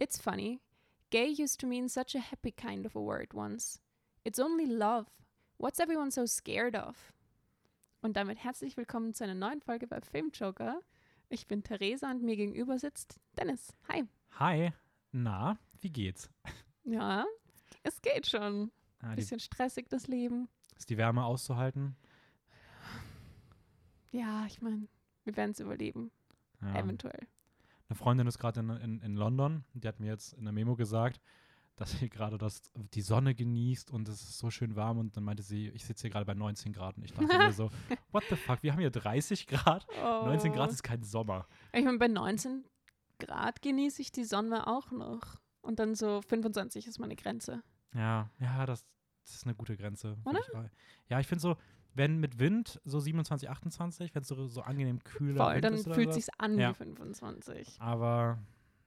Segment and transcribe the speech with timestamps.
[0.00, 0.60] It's funny.
[1.10, 3.78] Gay used to mean such a happy kind of a word once.
[4.24, 5.06] It's only love.
[5.58, 7.12] What's everyone so scared of?
[8.02, 10.80] Und damit herzlich willkommen zu einer neuen Folge bei Filmjoker.
[11.28, 13.74] Ich bin Theresa und mir gegenüber sitzt Dennis.
[13.88, 14.04] Hi.
[14.38, 14.72] Hi,
[15.12, 16.30] na, wie geht's?
[16.84, 17.26] Ja,
[17.82, 18.70] es geht schon.
[19.02, 20.48] Ah, Bisschen stressig das Leben.
[20.78, 21.94] ist die Wärme auszuhalten?
[24.12, 24.88] Ja, ich meine,
[25.24, 26.10] wir werden es überleben.
[26.62, 26.74] Ja.
[26.80, 27.26] Eventuell.
[27.90, 29.64] Eine Freundin ist gerade in, in, in London.
[29.74, 31.20] Die hat mir jetzt in der Memo gesagt,
[31.74, 32.62] dass sie gerade das,
[32.94, 34.98] die Sonne genießt und es ist so schön warm.
[34.98, 36.96] Und dann meinte sie, ich sitze hier gerade bei 19 Grad.
[36.96, 37.68] Und ich dachte mir so,
[38.12, 39.88] what the fuck, wir haben hier 30 Grad.
[40.00, 40.72] 19 Grad Oh.
[40.72, 41.48] ist kein Sommer.
[41.72, 42.64] Ich meine, bei 19
[43.18, 45.40] Grad genieße ich die Sonne auch noch.
[45.60, 47.60] Und dann so 25 ist meine Grenze.
[47.92, 48.86] Ja, ja, das,
[49.24, 50.16] das ist eine gute Grenze.
[50.24, 50.38] Oder?
[50.38, 51.56] Ich, ja, ich finde so,
[51.94, 55.74] wenn mit Wind so 27, 28, wenn es so, so angenehm kühler Voll, Wind dann
[55.74, 56.70] ist fühlt sich's an Ja.
[56.70, 57.80] wie 25.
[57.80, 58.38] Aber,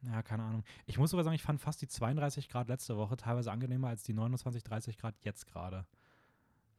[0.03, 0.63] ja, keine Ahnung.
[0.85, 4.03] Ich muss sogar sagen, ich fand fast die 32 Grad letzte Woche teilweise angenehmer als
[4.03, 5.85] die 29, 30 Grad jetzt gerade.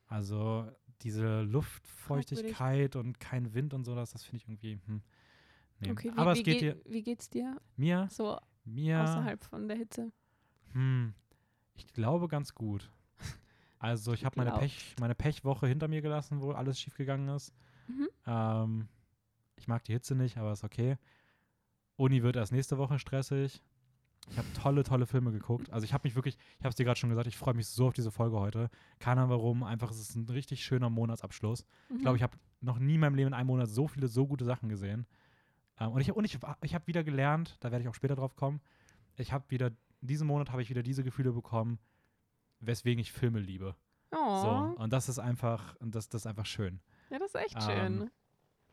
[0.07, 0.71] Also
[1.03, 5.03] diese Luftfeuchtigkeit und kein Wind und so, das, das finde ich irgendwie, hm,
[5.81, 5.91] nee.
[5.91, 9.45] Okay, wie, Aber wie, es geht geht, dir, wie geht's dir mir, so mir, außerhalb
[9.45, 10.13] von der Hitze?
[10.73, 11.15] hm,
[11.75, 12.91] ich glaube ganz gut.
[13.85, 14.53] Also ich habe meine.
[14.53, 17.53] Pech, meine Pechwoche hinter mir gelassen, wo alles schiefgegangen ist.
[17.87, 18.09] Mhm.
[18.27, 18.89] Ähm,
[19.57, 20.97] ich mag die Hitze nicht, aber ist okay.
[21.97, 23.63] Uni wird erst nächste Woche stressig.
[24.31, 25.71] Ich habe tolle, tolle Filme geguckt.
[25.71, 27.69] Also ich habe mich wirklich, ich habe es dir gerade schon gesagt, ich freue mich
[27.69, 28.71] so auf diese Folge heute.
[29.01, 31.67] Keine Ahnung warum, einfach es ist ein richtig schöner Monatsabschluss.
[31.95, 34.27] Ich glaube, ich habe noch nie in meinem Leben in einem Monat so viele, so
[34.27, 35.07] gute Sachen gesehen.
[35.79, 38.35] Ähm, und ich, und ich, ich habe wieder gelernt, da werde ich auch später drauf
[38.35, 38.63] kommen,
[39.19, 41.79] ich habe wieder, diesen Monat habe ich wieder diese Gefühle bekommen,
[42.67, 43.75] weswegen ich Filme liebe.
[44.13, 46.81] Oh, So, und das ist einfach, und das, das ist einfach schön.
[47.11, 48.11] ja, das ist echt Ähm, schön.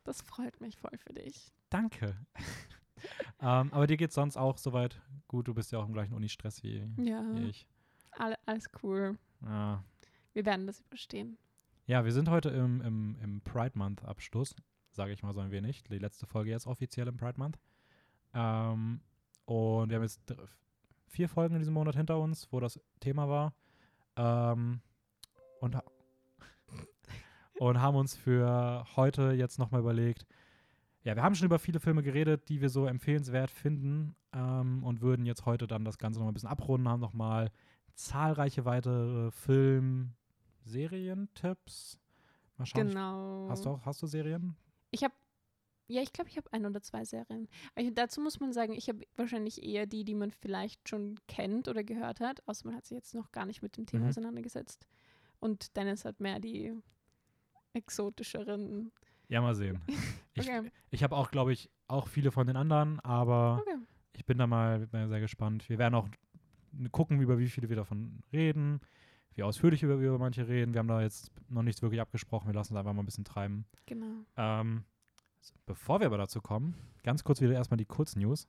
[0.03, 1.51] Das freut mich voll für dich.
[1.69, 2.15] Danke.
[3.39, 5.47] ähm, aber dir geht sonst auch soweit gut.
[5.47, 7.67] Du bist ja auch im gleichen Uni-Stress wie, Ja, wie ich.
[8.11, 9.17] alle, alles cool.
[9.43, 9.83] Ja.
[10.33, 11.37] Wir werden das überstehen.
[11.85, 14.55] ja, wir sind heute im, im, im Pride Month-Abschluss,
[14.91, 15.83] sage ich mal so ein wenig.
[15.83, 17.59] Die letzte Folge jetzt offiziell im Pride Month.
[18.33, 19.01] Ähm,
[19.45, 20.21] und wir haben jetzt
[21.07, 23.53] vier Folgen in diesem Monat hinter uns, wo das Thema war.
[24.21, 24.81] Ähm,
[25.59, 25.77] und,
[27.59, 30.25] und haben uns für heute jetzt nochmal überlegt,
[31.03, 35.01] ja, wir haben schon über viele Filme geredet, die wir so empfehlenswert finden ähm, und
[35.01, 37.49] würden jetzt heute dann das Ganze nochmal ein bisschen abrunden, haben nochmal
[37.95, 40.13] zahlreiche weitere Film-,
[40.63, 41.97] Serientipps.
[42.57, 43.47] Mal schauen, ich- Genau.
[43.49, 44.55] hast, du auch, hast du Serien?
[44.91, 45.13] Ich habe,
[45.87, 47.47] ja, ich glaube, ich habe ein oder zwei Serien.
[47.75, 51.67] Ich, dazu muss man sagen, ich habe wahrscheinlich eher die, die man vielleicht schon kennt
[51.67, 54.09] oder gehört hat, außer man hat sich jetzt noch gar nicht mit dem Thema Mhm.
[54.09, 54.87] auseinandergesetzt.
[55.39, 56.73] Und Dennis hat mehr die
[57.73, 58.91] exotischeren.
[59.27, 59.81] Ja, mal sehen.
[60.33, 63.75] Ich, Okay, ich habe auch, glaube ich, auch viele von den anderen, aber okay.
[64.15, 65.67] ich bin da mal, sehr gespannt.
[65.67, 66.07] Wir werden auch
[66.93, 68.79] gucken, über wie viele wir davon reden,
[69.35, 70.73] wie ausführlich wir über manche reden.
[70.73, 72.47] Wir haben da jetzt noch nichts wirklich abgesprochen.
[72.47, 73.65] Wir lassen es einfach mal ein bisschen treiben.
[73.87, 74.23] Genau.
[74.37, 74.85] Ähm,
[75.65, 78.47] bevor wir aber dazu kommen, ganz kurz wieder erstmal die Kurznews.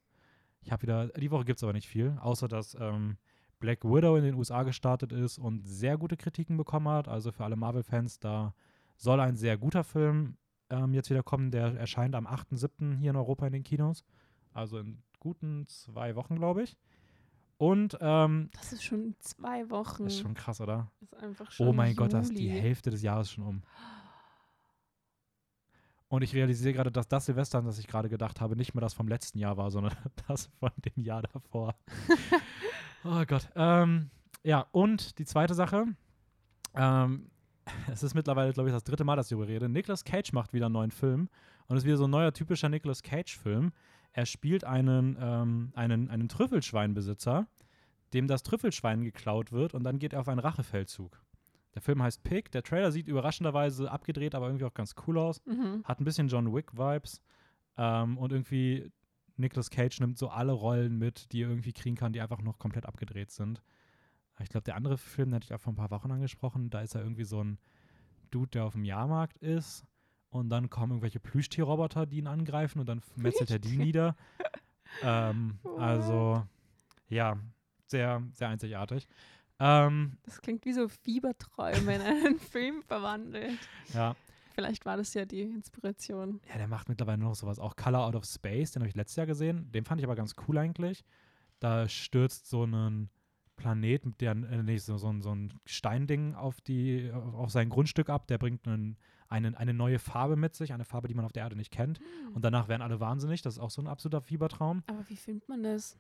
[0.60, 3.16] Ich habe wieder, die Woche gibt es aber nicht viel, außer dass ähm,
[3.58, 7.08] Black Widow in den USA gestartet ist und sehr gute Kritiken bekommen hat.
[7.08, 8.54] Also für alle Marvel-Fans, da
[8.97, 10.36] soll ein sehr guter Film
[10.70, 11.50] ähm, jetzt wieder kommen.
[11.50, 12.97] Der erscheint am 8.7.
[12.98, 14.04] hier in Europa in den Kinos.
[14.53, 16.76] Also in guten zwei Wochen, glaube ich.
[17.56, 20.06] Und ähm, Das ist schon zwei Wochen.
[20.06, 20.91] ist schon krass, oder?
[21.00, 22.60] ist einfach schon Oh mein Gott, da ist die Juli.
[22.60, 23.62] Hälfte des Jahres schon um.
[26.12, 28.82] Und ich realisiere gerade, dass das Silvester, an das ich gerade gedacht habe, nicht mehr
[28.82, 29.94] das vom letzten Jahr war, sondern
[30.28, 31.74] das von dem Jahr davor.
[33.04, 33.48] oh Gott.
[33.56, 34.10] Ähm,
[34.42, 35.86] ja, und die zweite Sache.
[36.74, 37.30] Ähm,
[37.90, 39.70] es ist mittlerweile, glaube ich, das dritte Mal, dass ich darüber rede.
[39.70, 41.30] Nicolas Cage macht wieder einen neuen Film.
[41.66, 43.72] Und es ist wieder so ein neuer, typischer Nicolas Cage-Film.
[44.12, 47.46] Er spielt einen, ähm, einen, einen Trüffelschweinbesitzer,
[48.12, 51.18] dem das Trüffelschwein geklaut wird und dann geht er auf einen Rachefeldzug.
[51.75, 52.50] Der Film heißt Pig.
[52.53, 55.44] Der Trailer sieht überraschenderweise abgedreht, aber irgendwie auch ganz cool aus.
[55.47, 55.83] Mhm.
[55.84, 57.22] Hat ein bisschen John Wick-Vibes.
[57.78, 58.91] Ähm, und irgendwie
[59.37, 62.59] Nicolas Cage nimmt so alle Rollen mit, die er irgendwie kriegen kann, die einfach noch
[62.59, 63.63] komplett abgedreht sind.
[64.41, 66.80] Ich glaube, der andere Film, den hatte ich auch vor ein paar Wochen angesprochen, da
[66.80, 67.59] ist er irgendwie so ein
[68.30, 69.84] Dude, der auf dem Jahrmarkt ist.
[70.30, 74.16] Und dann kommen irgendwelche Plüschtierroboter, die ihn angreifen und dann metzelt er die nieder.
[75.03, 76.47] Ähm, also,
[77.09, 77.39] ja,
[77.86, 79.07] sehr, sehr einzigartig.
[79.64, 83.59] Ähm, Das klingt wie so Fieberträume in einen Film verwandelt.
[83.94, 84.16] ja,
[84.54, 86.41] Vielleicht war das ja die Inspiration.
[86.48, 87.59] Ja, der macht mittlerweile noch sowas.
[87.59, 89.70] Auch Color Out of Space, den habe ich letztes Jahr gesehen.
[89.72, 91.04] Den fand ich aber ganz cool eigentlich.
[91.60, 93.09] Da stürzt so ein
[93.56, 97.68] Planet, mit der, äh, nee, so, so, ein, so ein Steinding auf, die, auf sein
[97.70, 98.26] Grundstück ab.
[98.26, 98.98] Der bringt einen,
[99.28, 102.00] einen, eine neue Farbe mit sich, eine Farbe, die man auf der Erde nicht kennt.
[102.34, 103.42] Und danach werden alle wahnsinnig.
[103.42, 104.82] Das ist auch so ein absoluter Fiebertraum.
[104.86, 105.97] Aber wie filmt man das?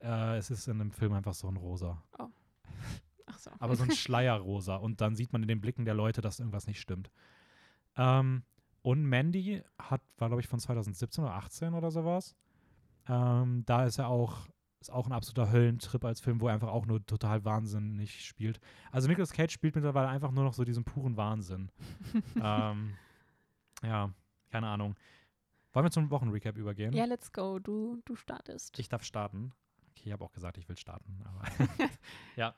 [0.00, 2.02] Äh, es ist in dem Film einfach so ein Rosa.
[3.34, 3.50] Ach so.
[3.58, 4.76] Aber so ein Schleierrosa.
[4.76, 7.10] Und dann sieht man in den Blicken der Leute, dass irgendwas nicht stimmt.
[7.96, 8.44] Ähm,
[8.82, 12.34] und Mandy hat, war, glaube ich, von 2017 oder 18 oder sowas.
[13.08, 14.46] Ähm, da ist er auch,
[14.80, 18.60] ist auch ein absoluter Höllentrip als Film, wo er einfach auch nur total wahnsinnig spielt.
[18.92, 21.70] Also Nicolas Cage spielt mittlerweile einfach nur noch so diesen puren Wahnsinn.
[22.42, 22.94] ähm,
[23.82, 24.10] ja,
[24.50, 24.96] keine Ahnung.
[25.72, 26.92] Wollen wir zum Wochenrecap übergehen?
[26.92, 27.58] ja, let's go.
[27.58, 28.78] Du, du startest.
[28.78, 29.52] Ich darf starten.
[29.90, 31.22] Okay, ich habe auch gesagt, ich will starten.
[31.24, 31.44] Aber
[32.36, 32.54] ja.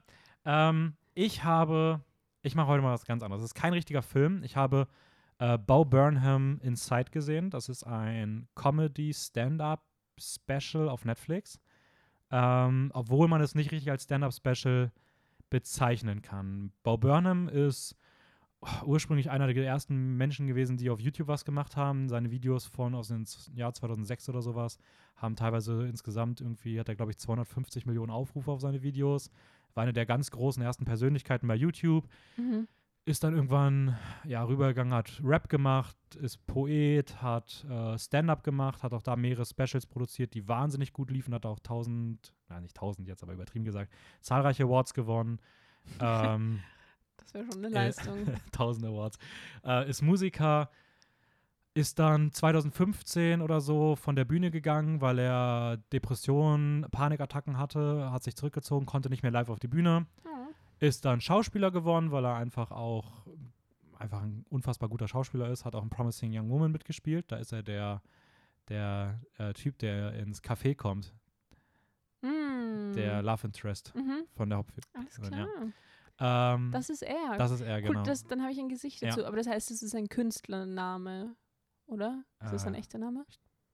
[0.47, 2.01] Ähm, ich habe,
[2.43, 3.43] ich mache heute mal was ganz anderes.
[3.43, 4.43] Es ist kein richtiger Film.
[4.45, 4.89] Ich habe
[5.39, 7.51] äh, Bo Burnham Inside gesehen.
[7.51, 11.61] Das ist ein Comedy-Stand-Up-Special auf Netflix.
[12.31, 14.91] Ähm, obwohl man es nicht richtig als Stand-Up-Special
[15.51, 16.73] bezeichnen kann.
[16.83, 17.95] Bo Burnham ist
[18.61, 22.09] oh, ursprünglich einer der ersten Menschen gewesen, die auf YouTube was gemacht haben.
[22.09, 24.79] Seine Videos von aus dem Jahr 2006 oder sowas
[25.17, 29.31] haben teilweise insgesamt irgendwie, hat er glaube ich 250 Millionen Aufrufe auf seine Videos.
[29.77, 32.09] War eine der ganz großen ersten Persönlichkeiten bei YouTube.
[32.37, 32.67] Mhm.
[33.05, 38.93] Ist dann irgendwann ja rübergegangen, hat Rap gemacht, ist Poet, hat äh, Stand-up gemacht, hat
[38.93, 43.07] auch da mehrere Specials produziert, die wahnsinnig gut liefen, hat auch tausend, nein nicht tausend
[43.07, 43.93] jetzt, aber übertrieben gesagt,
[44.23, 45.39] zahlreiche Awards gewonnen.
[46.01, 46.61] ähm,
[47.19, 48.27] Das wäre schon eine Äh, Leistung.
[48.47, 49.19] 1000 Awards.
[49.65, 50.69] Äh, ist Musiker,
[51.77, 58.23] ist dann 2015 oder so von der Bühne gegangen, weil er Depressionen, Panikattacken hatte, hat
[58.23, 60.07] sich zurückgezogen, konnte nicht mehr live auf die Bühne.
[60.25, 60.31] Ja.
[60.79, 63.27] Ist dann Schauspieler geworden, weil er einfach auch
[63.99, 67.31] einfach ein unfassbar guter Schauspieler ist, hat auch in Promising Young Woman mitgespielt.
[67.33, 68.03] Da ist er der,
[68.69, 71.15] der äh, Typ, der ins Café kommt,
[72.23, 72.93] Mm.
[72.95, 74.25] der Love Interest Mhm.
[74.35, 74.91] von der Hauptfigur.
[74.95, 75.29] Alles Ja.
[75.29, 75.49] klar.
[76.19, 77.37] Ähm, Das ist er.
[77.37, 77.99] das ist er, genau.
[78.01, 79.09] Gut, das, dann habe ich ein Gesicht Ja.
[79.11, 79.27] dazu.
[79.27, 81.37] Aber das heißt, es ist ein Künstlername,
[81.87, 82.25] oder?
[82.45, 83.25] Ist das ein Äh, echter Name?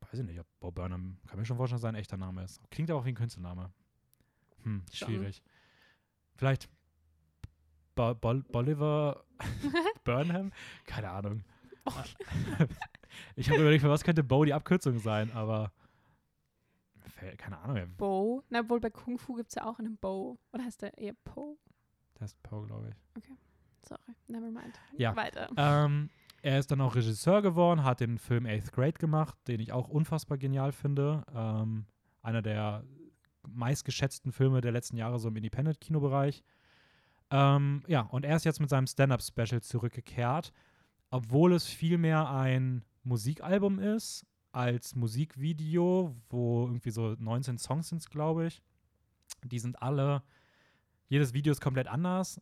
[0.00, 2.61] weiß ich nicht, ob Bob Burnham, kann mir schon vorstellen, dass sein echter Name ist.
[2.70, 3.73] Klingt aber auch wie ein Künstlername.
[4.64, 5.09] Hm, Schon.
[5.09, 5.43] schwierig.
[6.37, 6.69] Vielleicht
[7.94, 9.25] Bo Bol Bolivar
[10.05, 10.53] Burnham?
[10.87, 11.44] Keine Ahnung.
[11.85, 11.93] Oh.
[13.37, 15.73] ich habe überlegt, für was könnte Bo die Abkürzung sein, aber
[17.38, 17.94] keine Ahnung.
[17.97, 18.43] Bo.
[18.49, 20.38] Na, wohl bei Kung Fu gibt es ja auch einen Bo.
[20.53, 21.56] Oder heißt der eher Po?
[22.14, 23.25] Das ist Poe, glaube ich.
[23.87, 24.79] Sorry, never mind.
[24.97, 25.14] Ja.
[25.14, 25.49] Weiter.
[25.56, 26.11] Ähm,
[26.43, 29.89] er ist dann auch Regisseur geworden, hat den Film Eighth Grade gemacht, den ich auch
[29.89, 31.25] unfassbar genial finde.
[31.35, 31.87] Ähm,
[32.21, 32.85] einer der
[33.49, 36.43] meistgeschätzten Filme der letzten Jahre so im Independent-Kinobereich.
[37.31, 40.53] Ähm, ja, und er ist jetzt mit seinem Stand-Up-Special zurückgekehrt,
[41.11, 48.47] obwohl es vielmehr ein Musikalbum ist als Musikvideo, wo irgendwie so 19 Songs sind, glaube
[48.47, 48.62] ich.
[49.45, 50.23] Die sind alle,
[51.09, 52.41] jedes Video ist komplett anders.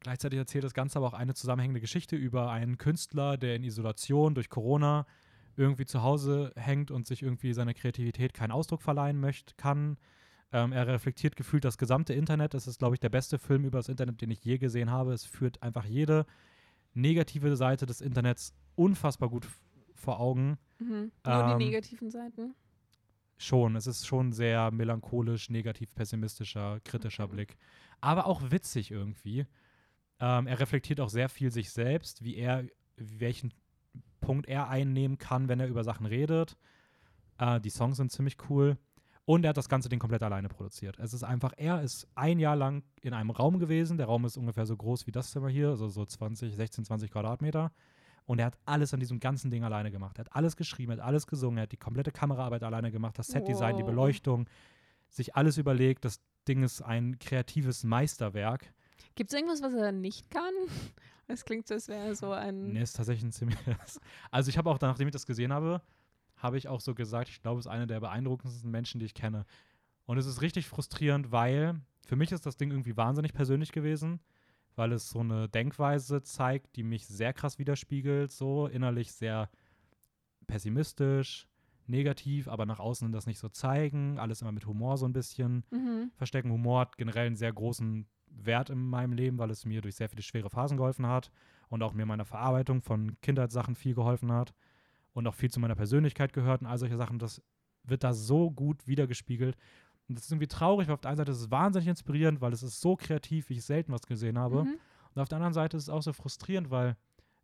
[0.00, 4.34] Gleichzeitig erzählt das Ganze aber auch eine zusammenhängende Geschichte über einen Künstler, der in Isolation
[4.34, 5.06] durch Corona
[5.56, 9.98] irgendwie zu Hause hängt und sich irgendwie seiner Kreativität keinen Ausdruck verleihen möchte, kann.
[10.52, 12.54] Ähm, er reflektiert gefühlt das gesamte Internet.
[12.54, 15.12] Das ist, glaube ich, der beste Film über das Internet, den ich je gesehen habe.
[15.12, 16.26] Es führt einfach jede
[16.94, 19.48] negative Seite des Internets unfassbar gut
[19.94, 20.58] vor Augen.
[20.78, 21.10] Mhm.
[21.26, 22.54] Nur die ähm, negativen Seiten.
[23.36, 27.34] Schon, es ist schon sehr melancholisch, negativ, pessimistischer, kritischer Okay.
[27.34, 27.56] Blick.
[28.00, 29.46] Aber auch witzig irgendwie.
[30.20, 32.64] Ähm, er reflektiert auch sehr viel sich selbst, wie er,
[32.96, 33.52] welchen
[34.20, 36.56] Punkt er einnehmen kann, wenn er über Sachen redet.
[37.38, 38.76] Äh, die Songs sind ziemlich cool.
[39.24, 40.98] Und er hat das ganze Ding komplett alleine produziert.
[40.98, 43.98] Es ist einfach, er ist ein Jahr lang in einem Raum gewesen.
[43.98, 47.10] Der Raum ist ungefähr so groß wie das Zimmer hier, also so 20, 16, 20
[47.10, 47.70] Quadratmeter.
[48.24, 50.16] Und er hat alles an diesem ganzen Ding alleine gemacht.
[50.18, 53.18] Er hat alles geschrieben, er hat alles gesungen, er hat die komplette Kameraarbeit alleine gemacht,
[53.18, 53.90] das Setdesign, die Wow.
[53.90, 54.48] Beleuchtung,
[55.10, 56.06] sich alles überlegt.
[56.06, 58.72] Das Ding ist ein kreatives Meisterwerk.
[59.14, 60.52] Gibt es irgendwas, was er nicht kann?
[61.30, 62.72] Es klingt so, als wäre er so ein.
[62.72, 64.00] Nee, ist tatsächlich ein ziemliches.
[64.30, 65.82] Also ich habe auch, nachdem ich das gesehen habe,
[66.36, 69.12] habe ich auch so gesagt, ich glaube, es ist einer der beeindruckendsten Menschen, die ich
[69.12, 69.44] kenne.
[70.06, 74.20] Und es ist richtig frustrierend, weil für mich ist das Ding irgendwie wahnsinnig persönlich gewesen,
[74.74, 79.50] weil es so eine Denkweise zeigt, die mich sehr krass widerspiegelt, so innerlich sehr
[80.46, 81.46] pessimistisch,
[81.86, 85.64] negativ, aber nach außen das nicht so zeigen, alles immer mit Humor so ein bisschen
[85.70, 86.10] Mhm.
[86.16, 86.50] verstecken.
[86.52, 90.08] Humor hat generell einen sehr großen Wert in meinem Leben, weil es mir durch sehr
[90.08, 91.30] viele schwere Phasen geholfen hat
[91.68, 94.54] und auch mir in meiner Verarbeitung von Kindheitssachen viel geholfen hat
[95.12, 97.18] und auch viel zu meiner Persönlichkeit gehört und all solche Sachen.
[97.18, 97.42] Das
[97.84, 99.56] wird da so gut wiedergespiegelt.
[100.08, 102.52] Und das ist irgendwie traurig, weil auf der einen Seite ist es wahnsinnig inspirierend, weil
[102.52, 104.64] es ist so kreativ, wie ich selten was gesehen habe.
[104.64, 104.78] Mhm.
[105.14, 106.96] Und auf der anderen Seite ist es auch so frustrierend, weil,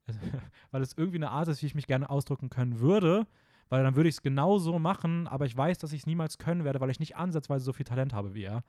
[0.70, 3.26] weil es irgendwie eine Art ist, wie ich mich gerne ausdrücken können würde.
[3.68, 6.38] Weil dann würde ich es genau so machen, aber ich weiß, dass ich es niemals
[6.38, 8.62] können werde, weil ich nicht ansatzweise so viel Talent habe wie er.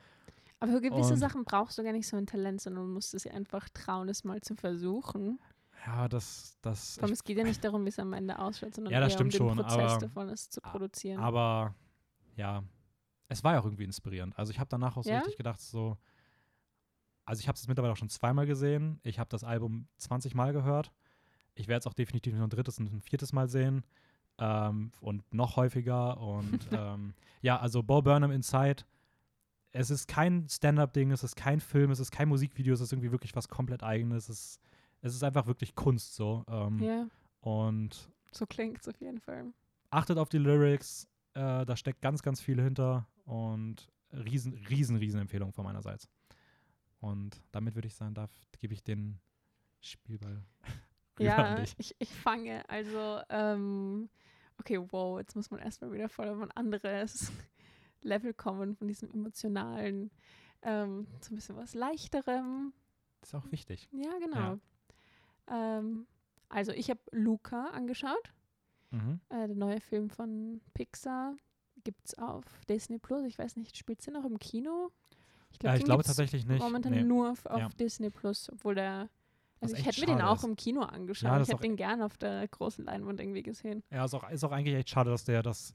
[0.65, 3.13] Aber für gewisse Und- Sachen brauchst du gar nicht so ein Talent, sondern du musst
[3.13, 5.39] es einfach trauen, es mal zu versuchen.
[5.85, 6.97] Ja, das, das.
[7.03, 9.21] Ich, es geht ja nicht darum, wie es am Ende ausschaut, sondern Ja, das eher
[9.21, 11.19] um den schon, Prozess aber- davon, es zu produzieren.
[11.19, 11.75] aber
[12.35, 12.63] ja,
[13.27, 14.37] es war ja auch irgendwie inspirierend.
[14.37, 15.19] Also ich habe danach auch so Ja?
[15.19, 15.97] richtig gedacht, so,
[17.25, 18.99] also ich habe es mittlerweile auch schon zweimal gesehen.
[19.03, 20.91] Ich habe das Album 20 Mal gehört.
[21.53, 23.83] Ich werde es auch definitiv noch ein drittes und ein viertes Mal sehen.
[24.37, 26.17] Ähm, und noch häufiger.
[26.19, 28.83] Und ähm, ja, also Bo Burnham Inside.
[29.77, 33.11] Es ist kein Stand-up-Ding, es ist kein Film, es ist kein Musikvideo, es ist irgendwie
[33.11, 34.29] wirklich was komplett eigenes.
[34.29, 34.61] Es ist,
[35.01, 36.45] es ist einfach wirklich Kunst so.
[36.47, 37.07] Ähm, Ja,
[37.41, 39.51] Und so klingt es auf jeden Fall.
[39.89, 45.19] achtet auf die Lyrics, äh, da steckt ganz, ganz viel hinter und riesen, riesen, riesen
[45.19, 46.07] Empfehlung von meinerseits.
[47.01, 49.19] Und damit würde ich sagen, darf, gebe ich den
[49.81, 50.41] Spielball
[51.19, 54.09] Ja, ich, ich fange, also, ähm,
[54.59, 57.31] okay, wow, jetzt muss man erstmal wieder voll auf ein anderes
[58.05, 60.11] Level kommen von diesem emotionalen,
[60.61, 62.73] ähm, zu ein bisschen was leichterem.
[63.21, 63.89] Das ist auch wichtig.
[63.91, 64.57] Ja, genau.
[65.47, 66.07] Ähm,
[66.49, 68.33] also, ich habe Luca angeschaut,
[68.91, 69.19] Mhm.
[69.29, 71.35] äh, der neue Film von Pixar.
[71.83, 73.25] Gibt es auf Disney Plus.
[73.25, 74.91] Ich weiß nicht, spielt sie noch im Kino?
[75.51, 76.59] Ich, Ja, glaub, ich glaube tatsächlich nicht.
[76.61, 77.03] Momentan Nee.
[77.03, 77.69] nur auf, auf Ja.
[77.79, 79.09] Disney Plus, obwohl der.
[79.61, 80.43] Also ich hätte mir den auch ist.
[80.43, 81.29] im Kino angeschaut.
[81.31, 83.83] Ja, ich hätte den gern auf der großen Leinwand irgendwie gesehen.
[83.89, 85.73] Ja, ist auch, ist auch eigentlich echt schade, dass der das,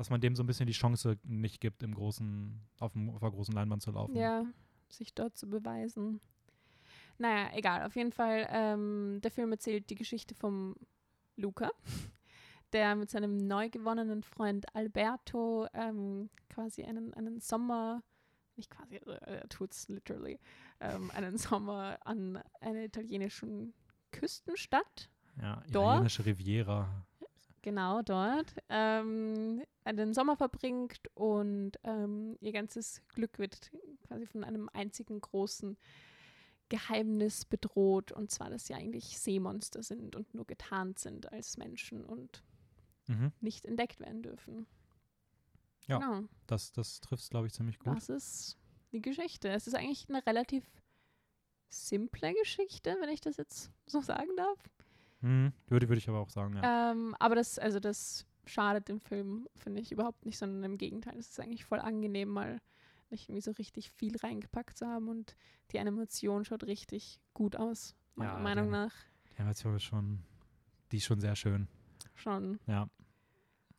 [0.00, 3.20] dass man dem so ein bisschen die Chance nicht gibt, im großen, auf, dem, auf
[3.20, 4.16] der großen Leinwand zu laufen.
[4.16, 4.46] Ja,
[4.88, 6.22] sich dort zu beweisen.
[7.18, 7.84] Naja, egal.
[7.84, 10.74] Auf jeden Fall, ähm, der Film erzählt die Geschichte vom
[11.36, 11.70] Luca,
[12.72, 18.02] der mit seinem neu gewonnenen Freund Alberto ähm, quasi einen, einen Sommer,
[18.56, 20.40] nicht quasi, also er tut's literally,
[20.80, 23.74] ähm, einen Sommer an einer italienischen
[24.12, 25.10] Küstenstadt
[25.42, 25.68] Ja, Dorf?
[25.68, 27.04] italienische Riviera.
[27.60, 33.70] genau dort, ähm, den Sommer verbringt und ähm, ihr ganzes Glück wird
[34.06, 35.76] quasi von einem einzigen großen
[36.68, 42.04] Geheimnis bedroht, und zwar, dass sie eigentlich Seemonster sind und nur getarnt sind als Menschen
[42.04, 42.42] und
[43.08, 43.32] Mhm.
[43.40, 44.66] nicht entdeckt werden dürfen.
[45.88, 45.98] Ja.
[45.98, 47.96] Genau, Das, das trifft es, glaube ich, ziemlich gut.
[47.96, 48.56] das ist
[48.92, 49.48] die Geschichte.
[49.48, 50.64] Es ist eigentlich eine relativ
[51.70, 54.58] simple Geschichte, wenn ich das jetzt so sagen darf.
[55.22, 55.52] Mhm.
[55.66, 56.92] Würde, würde ich aber auch sagen, ja.
[56.92, 61.16] Ähm, aber das, also das schadet dem Film, finde ich, überhaupt nicht, sondern im Gegenteil.
[61.18, 62.60] Es ist eigentlich voll angenehm, mal
[63.10, 65.34] nicht irgendwie so richtig viel reingepackt zu haben und
[65.72, 68.94] die Animation schaut richtig gut aus, meiner Ja, Meinung die- nach.
[69.32, 70.20] Die Animation ist schon,
[70.92, 71.66] die ist schon sehr schön.
[72.14, 72.60] Schon.
[72.66, 72.88] Ja.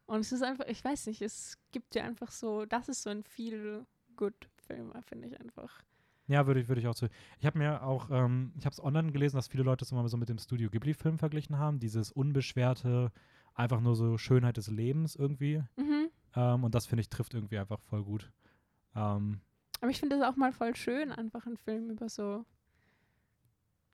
[0.07, 3.09] Und es ist einfach, ich weiß nicht, es gibt ja einfach so, das ist so
[3.09, 3.85] ein viel
[4.17, 4.33] good
[4.67, 5.81] Film, finde ich einfach.
[6.27, 7.07] Ja, würde ich, würde ich auch zu.
[7.39, 10.07] Ich habe mir auch, ähm, ich habe es online gelesen, dass viele Leute es immer
[10.09, 11.79] so mit dem Studio Ghibli-Film verglichen haben.
[11.79, 13.11] Dieses unbeschwerte,
[13.61, 15.63] einfach nur so Schönheit des Lebens irgendwie.
[15.77, 16.09] Mhm.
[16.35, 18.31] Ähm, und das finde ich trifft irgendwie einfach voll gut.
[18.95, 19.41] Ähm,
[19.79, 22.45] Aber ich finde das auch mal voll schön, einfach ein Film über so,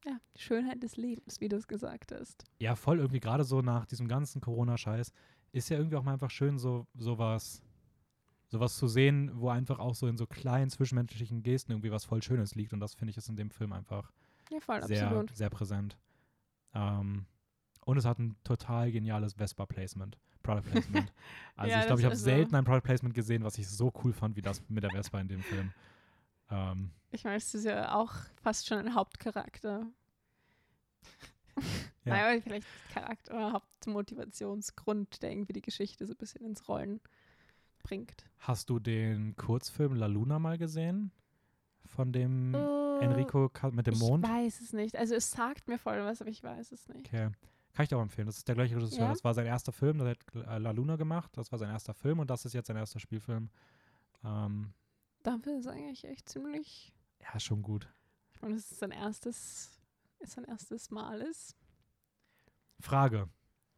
[0.06, 2.44] ja, die Schönheit des Lebens, wie du es gesagt hast.
[2.60, 5.12] ja, voll irgendwie gerade so nach diesem ganzen Corona-Scheiß
[5.52, 7.62] ist ja irgendwie auch mal einfach schön, so sowas,
[8.50, 12.22] sowas zu sehen, wo einfach auch so in so kleinen zwischenmenschlichen Gesten irgendwie was voll
[12.22, 12.74] Schönes liegt.
[12.74, 14.12] Und das finde ich ist in dem Film einfach
[14.52, 15.36] Ja, voll, sehr, absolut.
[15.36, 15.98] sehr präsent.
[16.74, 17.26] Ähm,
[17.88, 21.12] und es hat ein total geniales Vespa-Placement, Product-Placement.
[21.56, 22.26] Also Ja, ich glaube, ich habe ist so.
[22.26, 25.28] selten ein Product-Placement gesehen, was ich so cool fand wie das mit der Vespa in
[25.28, 25.72] dem Film.
[26.52, 28.14] Ähm, Ich meine, es ist ja auch
[28.44, 29.88] fast schon ein Hauptcharakter.
[32.06, 32.14] Ja.
[32.14, 37.02] Naja, vielleicht Charakter oder Hauptmotivationsgrund, der irgendwie die Geschichte so ein bisschen ins Rollen
[37.84, 38.30] bringt.
[38.40, 41.12] hast du den Kurzfilm La Luna mal gesehen?
[41.86, 42.54] Von dem
[43.02, 44.28] Enrico Ca- mit dem Äh, ich Mond?
[44.28, 44.96] weiß es nicht.
[44.96, 47.08] Also es sagt mir voll was, aber ich weiß es nicht.
[47.08, 47.30] Okay.
[47.78, 48.26] Kann ich dir auch empfehlen.
[48.26, 49.02] Das ist der gleiche Regisseur.
[49.02, 49.10] Ja?
[49.10, 50.00] Das war sein erster Film.
[50.00, 51.30] Der hat äh, La Luna gemacht.
[51.38, 53.52] Das war sein erster Film und das ist jetzt sein erster Spielfilm.
[54.24, 54.74] Ähm,
[55.22, 56.92] Dafür ist eigentlich echt ziemlich.
[57.22, 57.88] ja, schon gut.
[58.34, 59.80] Ich meine, es sein erstes,
[60.18, 61.56] ist sein erstes Mal ist.
[62.80, 63.30] Frage.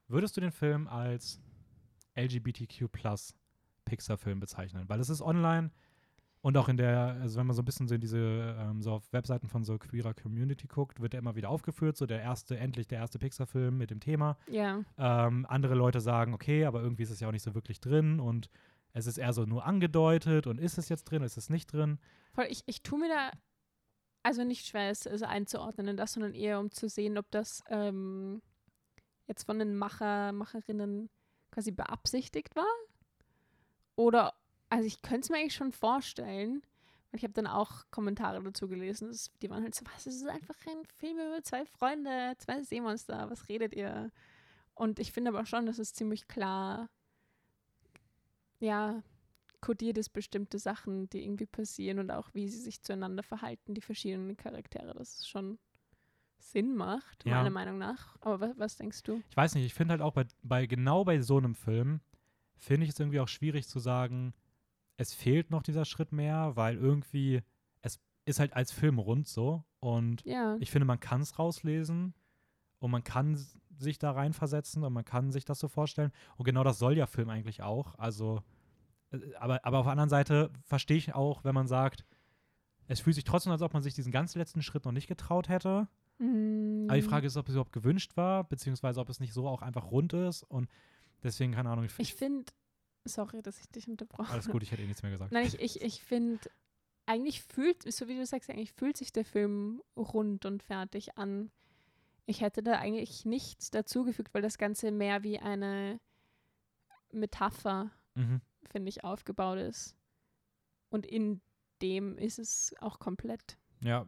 [0.08, 1.41] Würdest du den Film als
[2.15, 2.86] LGBTQ
[3.84, 4.88] Pixar-Film bezeichnen?
[4.88, 5.72] Weil es ist online
[6.41, 8.93] und auch in der, also wenn man so ein bisschen so in diese, ähm, so
[8.93, 12.58] auf Webseiten von so queerer Community guckt, wird er immer wieder aufgeführt, so der erste,
[12.58, 14.38] endlich der erste Pixar-Film mit dem Thema.
[14.48, 14.84] Ja.
[14.98, 18.19] Ähm, andere Leute sagen, okay, aber irgendwie ist es ja auch nicht so wirklich drin
[18.19, 18.50] und
[18.93, 22.00] es ist eher so nur angedeutet und ist es jetzt drin, ist es nicht drin?
[22.34, 23.31] Voll, ich, ich tue mir da
[24.24, 27.63] also nicht schwer, es also einzuordnen in das, sondern eher um zu sehen, ob das
[27.69, 28.41] ähm,
[29.27, 31.10] jetzt von den Macher, Macherinnen
[31.51, 32.67] quasi beabsichtigt war.
[33.96, 34.34] Oder,
[34.70, 36.62] also ich könnte es mir eigentlich schon vorstellen,
[37.12, 40.18] weil ich habe dann auch Kommentare dazu gelesen, das, die waren halt so, was, es
[40.18, 44.12] ist einfach ein Film über zwei Freunde, zwei Seemonster, was redet ihr?
[44.76, 46.90] Und ich finde aber schon, dass es ziemlich klar,
[48.60, 49.02] ja,
[49.62, 53.82] kodiert ist bestimmte Sachen, die irgendwie passieren und auch wie sie sich zueinander verhalten, die
[53.82, 55.60] verschiedenen Charaktere, dass es schon
[56.38, 57.38] Sinn macht, Ja.
[57.38, 58.16] meiner Meinung nach.
[58.22, 59.22] Aber was, was denkst du?
[59.30, 62.00] Ich weiß nicht, ich finde halt auch bei, bei genau bei so einem Film,
[62.56, 64.34] finde ich es irgendwie auch schwierig zu sagen,
[65.00, 67.41] es fehlt noch dieser Schritt mehr, weil irgendwie,
[67.82, 70.58] es ist halt als Film rund so und Ja.
[70.60, 72.13] ich finde, man kann es rauslesen
[72.79, 73.39] und man kann
[73.77, 76.12] sich da reinversetzen und man kann sich das so vorstellen.
[76.36, 77.96] Und genau das soll ja Film eigentlich auch.
[77.98, 78.44] Also,
[79.12, 82.03] äh, aber, aber auf der anderen Seite verstehe ich auch, wenn man sagt,
[82.88, 85.48] es fühlt sich trotzdem, als ob man sich diesen ganz letzten Schritt noch nicht getraut
[85.48, 85.88] hätte.
[86.18, 89.48] Mm, Aber die Frage ist, ob es überhaupt gewünscht war, beziehungsweise ob es nicht so
[89.48, 90.44] auch einfach rund ist.
[90.44, 90.68] Und
[91.24, 92.51] deswegen, keine Ahnung, ich, Ich finde,
[93.06, 95.32] sorry, dass ich dich unterbrochen alles gut, ich hätte eh nichts mehr gesagt.
[95.32, 96.50] Nein, ich, ich, ich finde,
[97.06, 101.51] eigentlich fühlt, so wie du sagst, eigentlich fühlt sich der Film rund und fertig an.
[102.25, 106.00] Ich hätte da eigentlich nichts dazugefügt, weil das Ganze mehr wie eine
[107.12, 108.41] Metapher, Mhm.
[108.70, 109.96] finde ich, aufgebaut ist.
[110.89, 111.41] Und in
[111.82, 114.06] dem ist es auch komplett, Ja,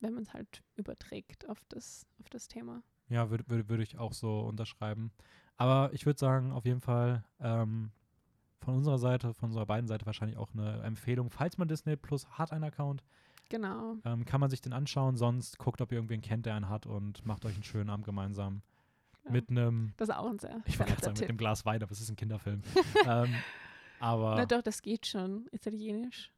[0.00, 2.82] wenn man es halt überträgt auf das, auf das Thema.
[3.08, 5.12] Ja, würde würd, würd ich auch so unterschreiben.
[5.56, 7.92] Aber ich würde sagen, auf jeden Fall ähm,
[8.62, 11.30] von unserer Seite, von unserer beiden Seite wahrscheinlich auch eine Empfehlung.
[11.30, 13.02] Falls man Disney Plus hat, einen Account,
[13.48, 13.96] Genau.
[14.04, 15.16] ähm, kann man sich den anschauen.
[15.16, 18.06] Sonst guckt, ob ihr irgendwen kennt, der einen hat und macht euch einen schönen Abend
[18.06, 18.62] gemeinsam.
[19.24, 19.30] Ja.
[19.32, 21.82] Mit einem, Das ist auch ein sehr ich wollte gerade sagen, mit einem Glas Wein,
[21.82, 22.62] aber es ist ein Kinderfilm.
[23.06, 23.34] ähm,
[24.00, 25.46] aber Na doch, das geht schon.
[25.52, 26.32] Italienisch.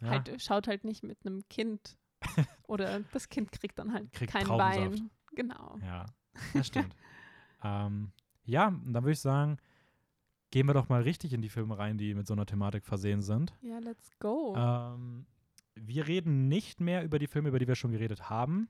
[0.00, 1.96] ja, Halt, schaut halt nicht mit einem Kind.
[2.68, 5.00] Oder das Kind kriegt dann halt Kriegt kein Traubensaft.
[5.00, 5.10] Wein.
[5.34, 5.78] Genau.
[5.82, 6.06] ja,
[6.54, 6.94] das stimmt.
[7.62, 8.12] ähm,
[8.44, 9.58] ja, dann würde ich sagen,
[10.50, 13.22] gehen wir doch mal richtig in die Filme rein, die mit so einer Thematik versehen
[13.22, 13.54] sind.
[13.62, 14.54] Ja, let's go.
[14.56, 15.26] Ähm,
[15.74, 18.68] wir reden nicht mehr über die Filme, über die wir schon geredet haben.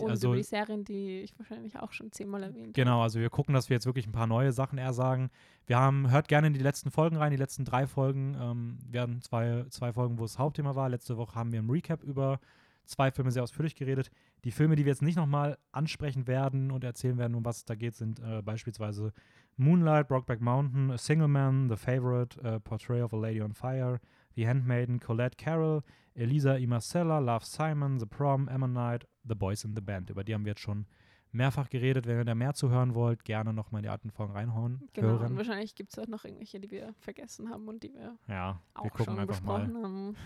[0.00, 3.30] Und also, über die Serien, die ich wahrscheinlich auch schon zehnmal erwähnt genau, also wir
[3.30, 5.30] gucken, dass wir jetzt wirklich ein paar neue Sachen eher sagen.
[5.66, 8.36] Wir haben, hört gerne in die letzten Folgen rein, die letzten drei Folgen.
[8.40, 10.88] Ähm, wir hatten zwei, zwei Folgen, wo es Hauptthema war.
[10.88, 12.40] Letzte Woche haben wir im Recap über
[12.84, 14.10] zwei Filme sehr ausführlich geredet.
[14.44, 17.64] Die Filme, die wir jetzt nicht nochmal ansprechen werden und erzählen werden, um was es
[17.64, 19.12] da geht, sind äh, beispielsweise
[19.56, 24.00] Moonlight, Brokeback Mountain, A Single Man, The Favorite, äh, Portrait of a Lady on Fire,
[24.34, 25.82] The Handmaiden, Colette Carroll,
[26.14, 26.66] Elisa E.
[26.66, 30.10] Marcella, Love Simon, The Prom, Emma Knight, The Boys in the Band.
[30.10, 30.86] Über die haben wir jetzt schon
[31.32, 32.06] mehrfach geredet.
[32.06, 34.88] Wenn ihr da mehr zuhören wollt, gerne nochmal in die alten Folgen reinhauen.
[34.92, 35.36] Genau, und hören.
[35.36, 38.84] wahrscheinlich gibt es auch noch irgendwelche, die wir vergessen haben und die wir Ja, auch
[38.84, 39.60] wir gucken schon einfach mal.
[39.60, 40.16] besprochen haben.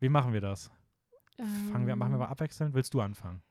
[0.00, 0.70] Wie machen wir das?
[1.72, 2.74] Fangen wir, machen wir Ähm, mal abwechselnd?
[2.74, 3.42] Willst du anfangen?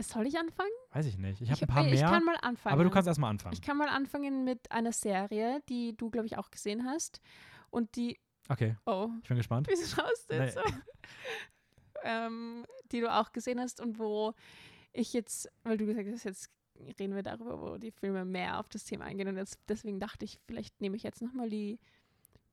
[0.00, 0.70] Soll ich anfangen?
[0.92, 1.42] Weiß ich nicht.
[1.42, 2.72] Ich habe ein paar ich mehr, kann mal anfangen.
[2.72, 3.52] aber du kannst erstmal anfangen.
[3.52, 7.20] Ich kann mal anfangen mit einer Serie, die du, glaube ich, auch gesehen hast.
[7.68, 9.68] Und die, Okay, oh, ich bin gespannt.
[9.70, 10.62] wieso schaust du jetzt Nee.
[10.62, 10.74] so?
[12.04, 14.32] ähm, die du auch gesehen hast und wo
[14.92, 16.50] ich jetzt, weil du gesagt hast, jetzt
[16.98, 19.28] reden wir darüber, wo die Filme mehr auf das Thema eingehen.
[19.28, 21.78] Und jetzt, deswegen dachte ich, vielleicht nehme ich jetzt nochmal die,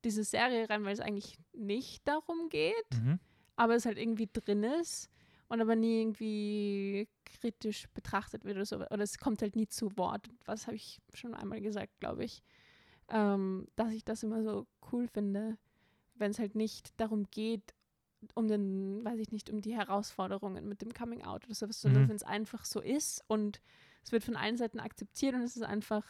[0.04, 3.20] diese Serie rein, weil es eigentlich nicht darum geht, Mhm.
[3.58, 5.10] Aber es halt irgendwie drin ist
[5.50, 8.78] und aber nie irgendwie kritisch betrachtet wird oder so.
[8.78, 10.30] Oder es kommt halt nie zu Wort.
[10.46, 12.42] Was habe ich schon einmal gesagt, glaube ich.
[13.10, 15.58] Ähm, dass ich das immer so cool finde,
[16.16, 17.74] wenn es halt nicht darum geht,
[18.34, 22.04] um den, weiß ich nicht, um die Herausforderungen mit dem Coming Out oder sowas, sondern
[22.04, 22.10] Mhm.
[22.10, 23.62] wenn es einfach so ist und
[24.04, 26.06] es wird von allen Seiten akzeptiert und es ist einfach,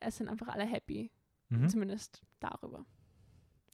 [0.00, 1.10] es sind einfach alle happy.
[1.48, 1.68] Mhm.
[1.68, 2.84] Zumindest darüber.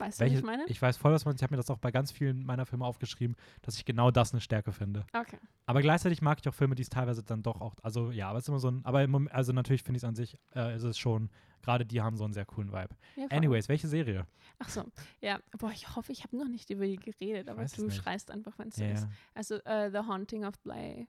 [0.01, 0.65] Weißt du, Welche, was ich meine?
[0.67, 1.37] ich weiß voll, was man.
[1.37, 4.33] Ich habe mir das auch bei ganz vielen meiner Filme aufgeschrieben, dass ich genau das
[4.33, 5.05] eine Stärke finde.
[5.15, 5.39] okay.
[5.67, 7.75] Aber gleichzeitig mag ich auch Filme, die es teilweise dann doch auch.
[7.83, 8.85] Also ja, aber es ist immer so ein.
[8.85, 11.31] Aber Moment, also natürlich finde ich es an sich, äh, ist es schon.
[11.63, 12.97] Gerade die haben so einen sehr coolen Vibe.
[13.17, 13.27] Ja.
[13.29, 14.27] Anyways, welche Serie?
[14.59, 14.83] Ach so,
[15.21, 15.39] ja.
[15.59, 18.69] Boah, ich hoffe, ich habe noch nicht über die geredet, aber du schreist einfach, wenn
[18.69, 19.07] es so Ja, ist.
[19.35, 21.07] Also, äh, The Haunting of Bly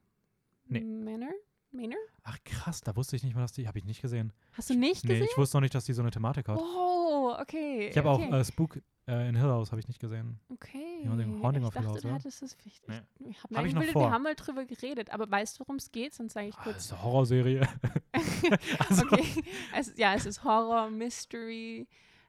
[0.67, 0.81] Nee.
[0.81, 1.31] Manor?
[1.73, 1.97] Manor?
[2.23, 3.67] Ach krass, da wusste ich nicht mal, dass die.
[3.67, 4.33] Habe ich nicht gesehen.
[4.53, 5.27] Hast du nicht Nee, gesehen?
[5.31, 6.57] ich wusste noch nicht, dass die so eine Thematik hat.
[6.59, 7.87] Oh, okay.
[7.89, 8.27] Ich habe okay.
[8.29, 10.39] auch äh, Spook äh, in Hill House habe ich nicht gesehen.
[10.49, 11.01] Okay.
[11.03, 12.87] Ja, den Haunting ich of Hill dachte, House, du hattest das vielleicht.
[12.87, 13.01] Nee.
[13.29, 14.01] Ich, habe Hab mir ich noch eingebildet, vor.
[14.03, 16.13] wir haben mal drüber geredet, aber weißt du, worum es geht?
[16.13, 16.85] Sonst sage ich Ah, das kurz.
[16.85, 17.67] ist eine Horrorserie.
[18.89, 19.43] also, okay.
[19.75, 21.87] Es, ja, es ist Horror, Mystery.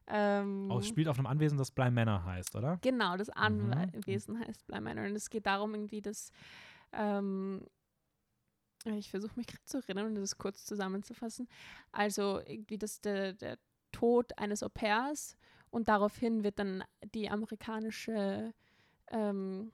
[0.08, 2.78] Ähm, Auch spielt auf einem Anwesen, das Bly Manor heißt, oder?
[2.82, 3.34] Genau, das Mhm.
[3.72, 5.04] Anwesen heißt Bly Manor.
[5.04, 6.32] Und es geht darum, irgendwie, dass.
[6.92, 7.62] Ähm,
[8.86, 11.48] ich versuche mich gerade zu erinnern und das kurz zusammenzufassen.
[11.92, 13.58] Also, irgendwie, dass der, der
[13.92, 15.36] Tod eines Au-pairs
[15.70, 18.52] und daraufhin wird dann die amerikanische
[19.08, 19.72] ähm,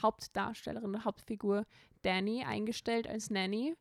[0.00, 1.66] Hauptdarstellerin, Hauptfigur
[2.02, 3.76] Danny eingestellt als Nanny.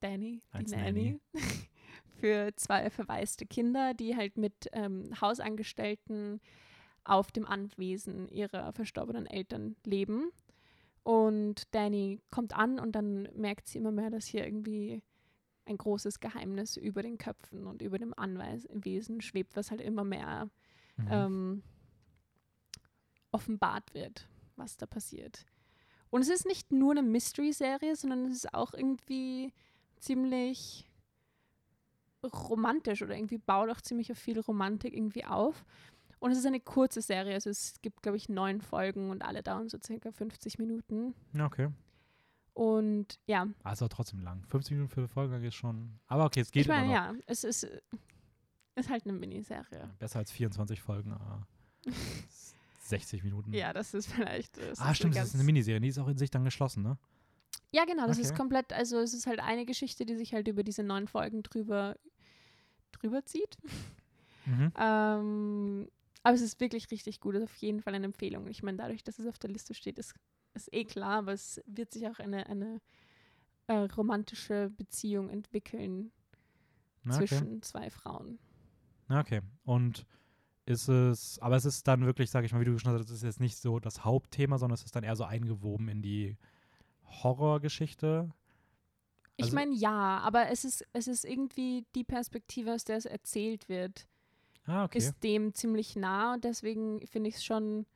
[0.00, 1.20] Danny, die Als Nanny.
[2.20, 6.40] Für zwei verwaiste Kinder, die halt mit ähm, Hausangestellten
[7.04, 10.30] auf dem Anwesen ihrer verstorbenen Eltern leben.
[11.04, 15.02] Und Danny kommt an und dann merkt sie immer mehr, dass hier irgendwie
[15.66, 20.50] ein großes Geheimnis über den Köpfen und über dem Anwesen schwebt, was halt immer mehr
[20.96, 21.08] Mhm.
[21.10, 21.62] ähm,
[23.32, 25.44] offenbart wird, was da passiert.
[26.10, 29.52] Und es ist nicht nur eine Mystery-Serie, sondern es ist auch irgendwie
[29.96, 30.88] ziemlich
[32.22, 35.64] romantisch oder irgendwie baut auch ziemlich auf viel Romantik irgendwie auf.
[36.24, 39.42] Und es ist eine kurze Serie, also es gibt, glaube ich, neun Folgen und alle
[39.42, 41.14] dauern so circa 50 Minuten.
[41.38, 41.68] Okay.
[42.54, 44.42] Und ja, Also trotzdem lang.
[44.48, 45.98] 50 Minuten für eine Folge ist schon.
[46.06, 47.14] Aber okay, es geht ich meine, immer noch.
[47.18, 47.80] ja, es ist, äh,
[48.76, 49.90] ist halt eine Miniserie.
[49.98, 51.12] Besser als 24 Folgen.
[51.12, 51.46] aber
[52.80, 53.52] 60 Minuten.
[53.52, 54.56] Ja, das ist vielleicht.
[54.56, 55.80] Das Ah, ist stimmt, das ist eine Miniserie.
[55.80, 56.96] Die ist auch in sich dann geschlossen, ne?
[57.70, 58.36] Ja, genau, das ist Okay.
[58.38, 61.96] komplett, also es ist halt eine Geschichte, die sich halt über diese neun Folgen drüber,
[62.92, 63.58] drüber zieht.
[64.46, 64.72] Mhm.
[64.78, 65.88] Ähm,
[66.24, 68.48] aber es ist wirklich richtig gut, ist auf jeden Fall eine Empfehlung.
[68.48, 70.14] Ich meine, dadurch, dass es auf der Liste steht, ist,
[70.54, 72.80] ist eh klar, aber es wird sich auch eine, eine
[73.66, 76.12] äh, romantische Beziehung entwickeln
[77.06, 77.18] okay.
[77.18, 78.38] zwischen zwei Frauen.
[79.10, 79.42] Okay.
[79.64, 80.06] Und
[80.64, 83.10] ist es, aber es ist dann wirklich, sage ich mal, wie du schon hast, es
[83.10, 86.38] ist jetzt nicht so das Hauptthema, sondern es ist dann eher so eingewoben in die
[87.04, 88.32] Horrorgeschichte.
[89.36, 93.04] Ich Also- meine, ja, aber es ist, es ist irgendwie die Perspektive, aus der es
[93.04, 94.08] erzählt wird,
[94.66, 94.98] Ah, okay.
[94.98, 97.86] ist dem ziemlich nah und deswegen finde ich es schon,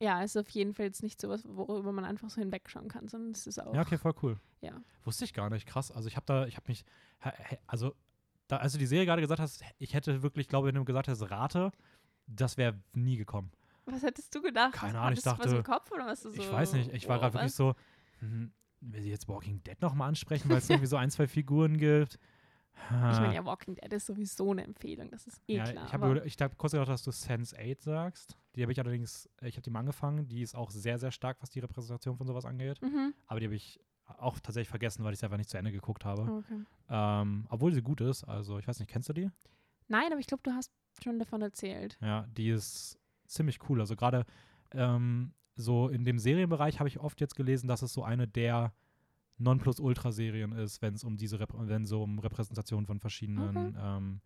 [0.00, 2.88] ja, es ist auf jeden Fall jetzt nicht so was, worüber man einfach so hinwegschauen
[2.88, 4.38] kann, sondern es ist auch, ja, okay, voll cool.
[4.60, 4.80] ja.
[5.04, 5.90] Wusste ich gar nicht, krass.
[5.90, 6.84] Also ich habe da, ich habe mich,
[7.66, 7.94] also
[8.46, 11.08] da, als du die Serie gerade gesagt hast, ich hätte wirklich, glaube wenn du gesagt
[11.08, 11.72] hast, rate,
[12.26, 13.50] das wäre nie gekommen.
[13.84, 14.74] Was hättest du gedacht?
[14.74, 16.40] Keine Ahnung, ich Hattest du was im dachte- Kopf oder was du so?
[16.40, 17.74] ich weiß nicht, ich war wow, gerade wirklich so,
[18.20, 21.78] hm, will sie jetzt Walking Dead nochmal ansprechen, weil es irgendwie so ein, zwei Figuren
[21.78, 22.18] gibt.
[22.74, 25.86] Ich meine, ja, Walking Dead ist sowieso eine Empfehlung, das ist eh Ja, klar.
[25.86, 28.36] ich habe hab kurz gedacht, dass du Sense 8 sagst.
[28.54, 30.28] Die habe ich allerdings, ich habe die mal angefangen.
[30.28, 32.82] Die ist auch sehr, sehr stark, was die Repräsentation von sowas angeht.
[32.82, 33.14] mhm.
[33.26, 33.80] Aber die habe ich
[34.18, 36.22] auch tatsächlich vergessen, weil ich sie einfach nicht zu Ende geguckt habe.
[36.22, 36.64] okay.
[36.90, 38.24] Ähm, obwohl sie gut ist.
[38.24, 39.30] Also, ich weiß nicht, kennst du die?
[39.88, 40.70] Nein, aber ich glaube, du hast
[41.02, 41.96] schon davon erzählt.
[42.02, 43.80] Ja, die ist ziemlich cool.
[43.80, 44.26] Also, gerade
[44.72, 48.74] ähm, so in dem Serienbereich habe ich oft jetzt gelesen, dass es so eine der
[49.42, 54.20] Nonplusultra-Serien ist, wenn es um diese, wenn so um Repräsentation von verschiedenen ähm,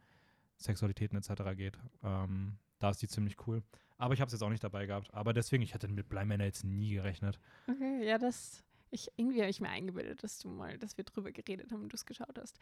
[0.59, 1.57] Sexualitäten etc.
[1.57, 1.79] geht.
[2.02, 3.62] Ähm, da ist die ziemlich cool.
[3.98, 5.12] Aber ich habe es jetzt auch nicht dabei gehabt.
[5.14, 7.38] Aber deswegen, ich hätte mit Bly Manor jetzt nie gerechnet.
[7.68, 8.62] Okay, ja, das.
[8.90, 11.92] Ich, irgendwie habe ich mir eingebildet, dass du mal, dass wir drüber geredet haben und
[11.92, 12.59] du es geschaut hast.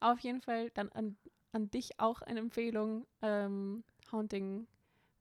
[0.00, 1.16] Aber auf jeden Fall dann an,
[1.52, 3.06] an dich auch eine Empfehlung.
[3.22, 4.66] Ähm, Haunting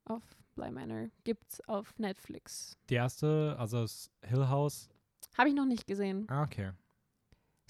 [0.05, 0.23] of
[0.55, 2.77] Bly Manor gibt's auf Netflix.
[2.89, 4.89] Die erste, also das Hill House.
[5.37, 6.25] Habe ich noch nicht gesehen.
[6.29, 6.71] Ah, okay.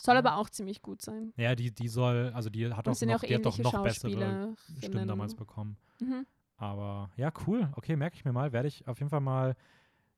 [0.01, 0.19] Soll Ah.
[0.19, 1.33] aber auch ziemlich gut sein.
[1.37, 3.83] Ja, die, die soll, also die hat auch ja noch, auch die hat doch noch
[3.83, 4.55] bessere.
[4.77, 5.77] Stimmen damals bekommen.
[5.99, 6.25] Mhm.
[6.57, 7.69] Aber ja, cool.
[7.75, 8.51] Okay, merke ich mir mal.
[8.53, 9.55] Werde ich auf jeden Fall mal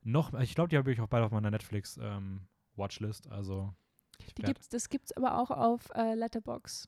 [0.04, 2.42] noch, ich glaube, die habe ich auch beide auf meiner Netflix ähm,
[2.76, 3.30] Watchlist.
[3.30, 3.74] Also,
[4.38, 6.88] Die gibt's, das gibt es aber auch auf äh, Letterbox.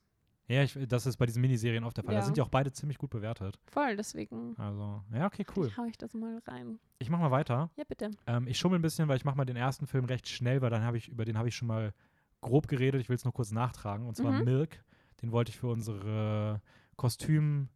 [0.51, 2.13] Ja, ich, das ist bei diesen Miniserien oft der Fall.
[2.13, 2.25] Da Ja.
[2.25, 3.59] sind die auch beide ziemlich gut bewertet.
[3.67, 5.71] Voll, deswegen Also, ja, okay, cool.
[5.77, 6.79] hau ich das mal rein.
[6.99, 7.69] Ich mache mal weiter.
[7.77, 8.11] Ja, bitte.
[8.27, 10.69] Ähm, ich schummel ein bisschen, weil ich mache mal den ersten Film recht schnell, weil
[10.69, 11.93] dann habe ich, über den habe ich schon mal
[12.41, 12.99] grob geredet.
[13.01, 14.07] Ich will es nur kurz nachtragen.
[14.07, 14.43] Und zwar Mhm.
[14.45, 14.83] Milk.
[15.21, 16.61] Den wollte ich für unsere
[16.95, 17.69] Kostüm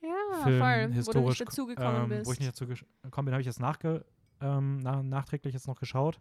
[0.00, 0.82] Ja, Film voll.
[0.84, 2.26] Wo du historisch, nicht dazugekommen ähm, bist.
[2.26, 4.04] wo ich nicht dazu gekommen bin, habe ich jetzt nachge
[4.40, 6.20] ähm, na nachträglich jetzt noch geschaut.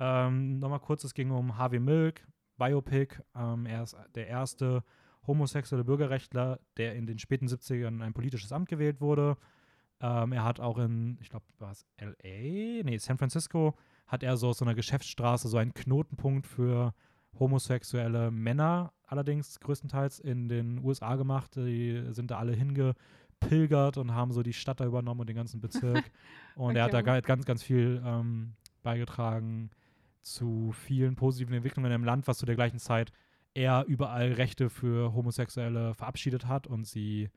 [0.00, 2.26] Ähm, Nochmal kurz, es ging um Harvey Milk,
[2.56, 3.20] Biopic.
[3.36, 4.82] Ähm, er ist der erste
[5.26, 9.36] homosexuelle Bürgerrechtler, der in den späten 70ern ein politisches Amt gewählt wurde.
[10.00, 13.74] Ähm, er hat auch in, ich glaube, war es L.A., nee, San Francisco,
[14.06, 16.92] hat er so aus so einer Geschäftsstraße so einen Knotenpunkt für
[17.38, 21.56] homosexuelle Männer allerdings größtenteils in den USA gemacht.
[21.56, 25.60] Die sind da alle hingepilgert und haben so die Stadt da übernommen und den ganzen
[25.60, 26.10] Bezirk.
[26.54, 27.06] und er hat da Okay.
[27.06, 29.70] ga- ganz, ganz viel ähm, beigetragen
[30.22, 33.12] zu vielen positiven Entwicklungen im Land, was zu der gleichen Zeit
[33.54, 37.30] er überall Rechte für Homosexuelle verabschiedet hat und sie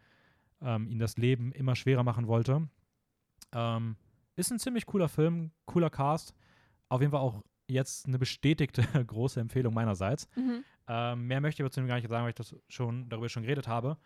[0.62, 2.68] ähm, ihnen das Leben immer schwerer machen wollte.
[3.54, 3.96] Ähm,
[4.36, 6.34] ist ein ziemlich cooler Film, cooler Cast.
[6.90, 10.28] Auf jeden Fall auch jetzt eine bestätigte große Empfehlung meinerseits.
[10.36, 10.64] Mhm.
[10.88, 13.30] Ähm, mehr möchte ich aber zu dem gar nicht sagen, weil ich das schon darüber
[13.30, 13.98] schon geredet habe.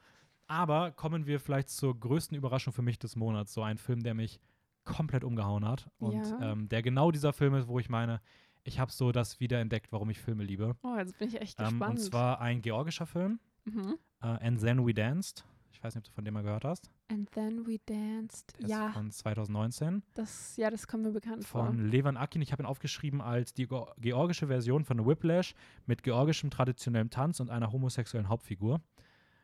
[0.48, 3.54] Aber kommen wir vielleicht zur größten Überraschung für mich des Monats.
[3.54, 4.42] So ein Film, der mich
[4.84, 5.90] komplett umgehauen hat.
[6.00, 6.52] Und Ja.
[6.52, 8.20] ähm, der genau dieser Film ist, wo ich meine,
[8.64, 10.76] ich habe so das wiederentdeckt, warum ich Filme liebe.
[10.84, 12.00] Oh, jetzt bin ich echt Ähm, gespannt.
[12.00, 13.96] und zwar ein georgischer Film, mhm.
[14.22, 15.46] äh, And Then We Danced.
[15.74, 16.92] Ich weiß nicht, ob du von dem mal gehört hast.
[17.08, 18.54] And then we danced.
[18.62, 20.04] Der Ja, ist von 2019.
[20.14, 21.66] das, ja, das kommt mir bekannt vor.
[21.66, 22.42] Von Levan Akin.
[22.44, 25.56] Ich habe ihn aufgeschrieben als die Geo- georgische Version von Whiplash
[25.88, 28.80] mit georgischem traditionellem Tanz und einer homosexuellen Hauptfigur.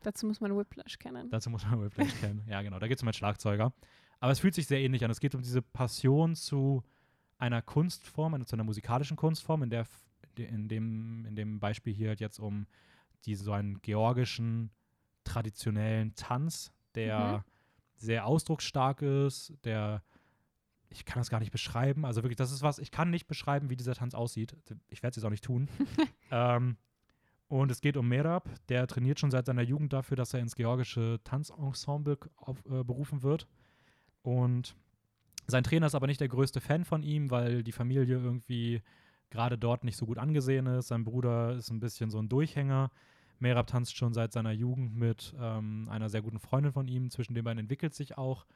[0.02, 1.28] Dazu muss man Whiplash kennen.
[1.30, 2.42] Dazu muss man Whiplash kennen.
[2.46, 2.78] Ja, genau.
[2.78, 3.72] Da geht es um einen Schlagzeuger.
[4.20, 5.10] Aber es fühlt sich sehr ähnlich an.
[5.10, 6.84] Es geht um diese Passion zu
[7.38, 9.86] einer Kunstform, zu einer musikalischen Kunstform, in der
[10.36, 12.66] in dem, in dem Beispiel hier halt jetzt um
[13.24, 14.70] die, so einen georgischen
[15.24, 17.50] traditionellen Tanz, der Mhm.
[17.96, 20.02] sehr ausdrucksstark ist, der
[20.90, 22.06] ich kann das gar nicht beschreiben.
[22.06, 24.56] Also wirklich, das ist was, ich kann nicht beschreiben, wie dieser Tanz aussieht.
[24.88, 25.68] Ich werde es jetzt auch nicht tun.
[26.30, 26.76] ähm,
[27.48, 30.54] Und es geht um Merab, der trainiert schon seit seiner Jugend dafür, dass er ins
[30.54, 33.46] georgische Tanzensemble auf, äh, berufen wird.
[34.22, 34.76] Und
[35.50, 38.82] sein Trainer ist aber nicht der größte Fan von ihm, weil die Familie irgendwie
[39.30, 40.88] gerade dort nicht so gut angesehen ist.
[40.88, 42.90] Sein Bruder ist ein bisschen so ein Durchhänger.
[43.38, 47.10] Merab tanzt schon seit seiner Jugend mit ähm, einer sehr guten Freundin von ihm.
[47.10, 48.46] Zwischen den beiden entwickelt sich auch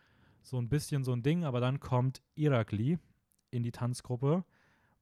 [0.42, 2.98] so ein bisschen so ein Ding, aber dann kommt Irakli
[3.50, 4.44] in die Tanzgruppe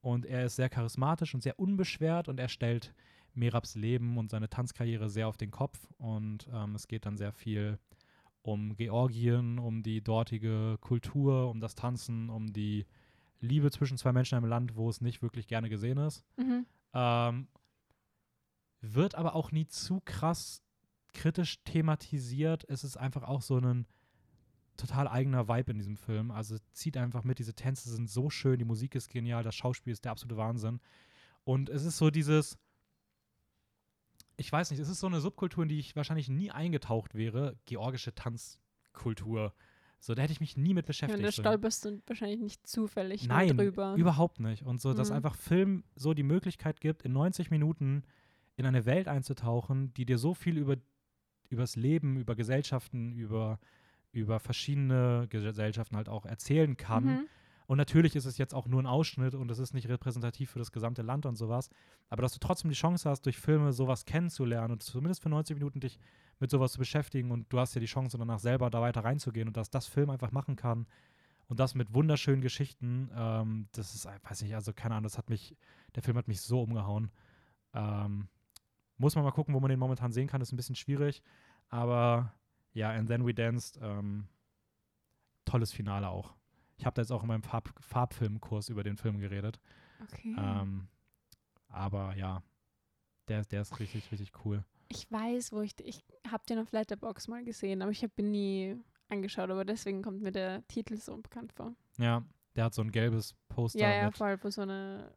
[0.00, 2.94] und er ist sehr charismatisch und sehr unbeschwert und er stellt
[3.34, 7.32] Merabs Leben und seine Tanzkarriere sehr auf den Kopf und ähm, es geht dann sehr
[7.32, 7.78] viel
[8.42, 12.86] um Georgien, um die dortige Kultur, um das Tanzen, um die
[13.40, 16.24] Liebe zwischen zwei Menschen in einem Land, wo es nicht wirklich gerne gesehen ist.
[16.36, 16.66] Mhm.
[16.92, 17.48] Ähm,
[18.80, 20.62] wird aber auch nie zu krass
[21.12, 22.64] kritisch thematisiert.
[22.68, 23.86] Es ist einfach auch so ein
[24.76, 26.30] total eigener Vibe in diesem Film.
[26.30, 29.92] Also zieht einfach mit, diese Tänze sind so schön, die Musik ist genial, das Schauspiel
[29.92, 30.80] ist der absolute Wahnsinn.
[31.44, 32.58] Und es ist so dieses,
[34.40, 37.56] ich weiß nicht, es ist so eine Subkultur, in die ich wahrscheinlich nie eingetaucht wäre,
[37.66, 39.54] georgische Tanzkultur.
[40.02, 41.18] So, da hätte ich mich nie mit Ja, beschäftigt.
[41.18, 43.94] und da stolperst du wahrscheinlich nicht zufällig Nein, drüber.
[43.96, 44.64] überhaupt nicht.
[44.64, 45.16] Und so, dass Mhm.
[45.16, 48.02] einfach Film so die Möglichkeit gibt, in 90 Minuten
[48.56, 50.76] in eine Welt einzutauchen, die dir so viel über
[51.50, 53.58] übers Leben, über Gesellschaften, über,
[54.12, 57.04] über verschiedene Gesellschaften halt auch erzählen kann.
[57.04, 57.26] Mhm.
[57.70, 60.58] Und natürlich ist es jetzt auch nur ein Ausschnitt und es ist nicht repräsentativ für
[60.58, 61.70] das gesamte Land und sowas.
[62.08, 65.54] Aber dass du trotzdem die Chance hast, durch Filme sowas kennenzulernen und zumindest für 90
[65.54, 66.00] Minuten dich
[66.40, 69.46] mit sowas zu beschäftigen und du hast ja die Chance, danach selber da weiter reinzugehen
[69.46, 70.88] und dass das Film einfach machen kann
[71.46, 75.16] und das mit wunderschönen Geschichten, ähm, das ist, äh, weiß nicht, also keine Ahnung, das
[75.16, 75.56] hat mich,
[75.94, 77.12] der Film hat mich so umgehauen.
[77.72, 78.26] Ähm,
[78.96, 81.22] muss man mal gucken, wo man den momentan sehen kann, ist ein bisschen schwierig.
[81.68, 82.34] Aber
[82.72, 84.26] ja, And Then We Danced, ähm,
[85.44, 86.34] tolles Finale auch.
[86.80, 89.60] Ich habe da jetzt auch in meinem Farb Farbfilmkurs über den Film geredet.
[90.02, 90.34] Okay.
[90.38, 90.88] Ähm,
[91.68, 92.42] aber ja,
[93.28, 94.64] der, der ist richtig, richtig cool.
[94.88, 98.30] ich weiß, wo ich, ich habe den auf Letterbox mal gesehen, aber ich habe ihn
[98.30, 98.76] nie
[99.10, 101.74] angeschaut, aber deswegen kommt mir der Titel so bekannt vor.
[101.98, 102.24] Ja,
[102.56, 105.12] der hat so ein gelbes Poster Ja, ja, voll, wo so eine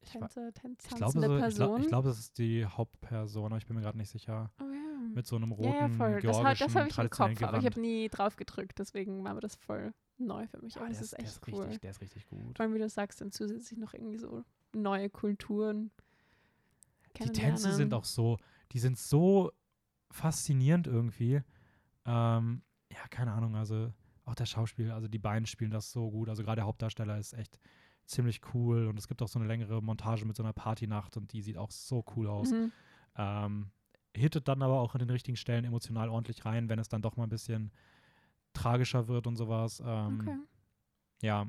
[0.00, 1.66] Tänzer, Tänz, ich glaube, so, Person.
[1.66, 4.50] glaub, ich glaube, das ist die Hauptperson, aber ich bin mir gerade nicht sicher.
[4.58, 5.14] oh, ja.
[5.14, 6.20] Mit so einem roten, ja, ja, voll.
[6.22, 7.64] Das, das habe ich im Kopf, aber ich Gewand.
[7.64, 10.74] habe nie drauf gedrückt, deswegen war mir das voll neu für mich.
[10.74, 11.62] Ja, aber der das ist der echt cool.
[11.62, 12.56] Richtig, der ist richtig gut.
[12.56, 15.90] Vor allem, wie du sagst, dann zusätzlich noch irgendwie so neue Kulturen.
[17.18, 18.38] Die Tänze sind auch so,
[18.72, 19.52] die sind so
[20.10, 21.42] faszinierend irgendwie.
[22.04, 23.92] Ähm, ja, keine Ahnung, also
[24.24, 26.28] auch das Schauspiel, also die beiden spielen das so gut.
[26.28, 27.58] Also gerade der Hauptdarsteller ist echt
[28.04, 31.32] ziemlich cool und es gibt auch so eine längere Montage mit so einer Partynacht und
[31.32, 32.50] die sieht auch so cool aus.
[32.50, 32.72] Mhm.
[33.16, 33.70] Ähm,
[34.14, 37.16] hittet dann aber auch an den richtigen Stellen emotional ordentlich rein, wenn es dann doch
[37.16, 37.72] mal ein bisschen
[38.56, 39.82] tragischer wird und sowas.
[39.84, 40.38] Ähm, Okay.
[41.22, 41.46] Ja,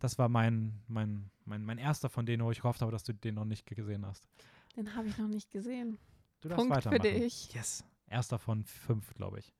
[0.00, 3.14] das war mein, mein, mein, mein erster von denen, wo ich gehofft habe, dass du
[3.14, 4.28] den noch nicht gesehen hast.
[4.76, 5.98] Den habe ich noch nicht gesehen.
[6.40, 7.20] Du darfst Punkt für weitermachen.
[7.20, 7.52] dich.
[7.54, 7.84] Yes.
[8.06, 9.52] Erster von fünf, glaube ich.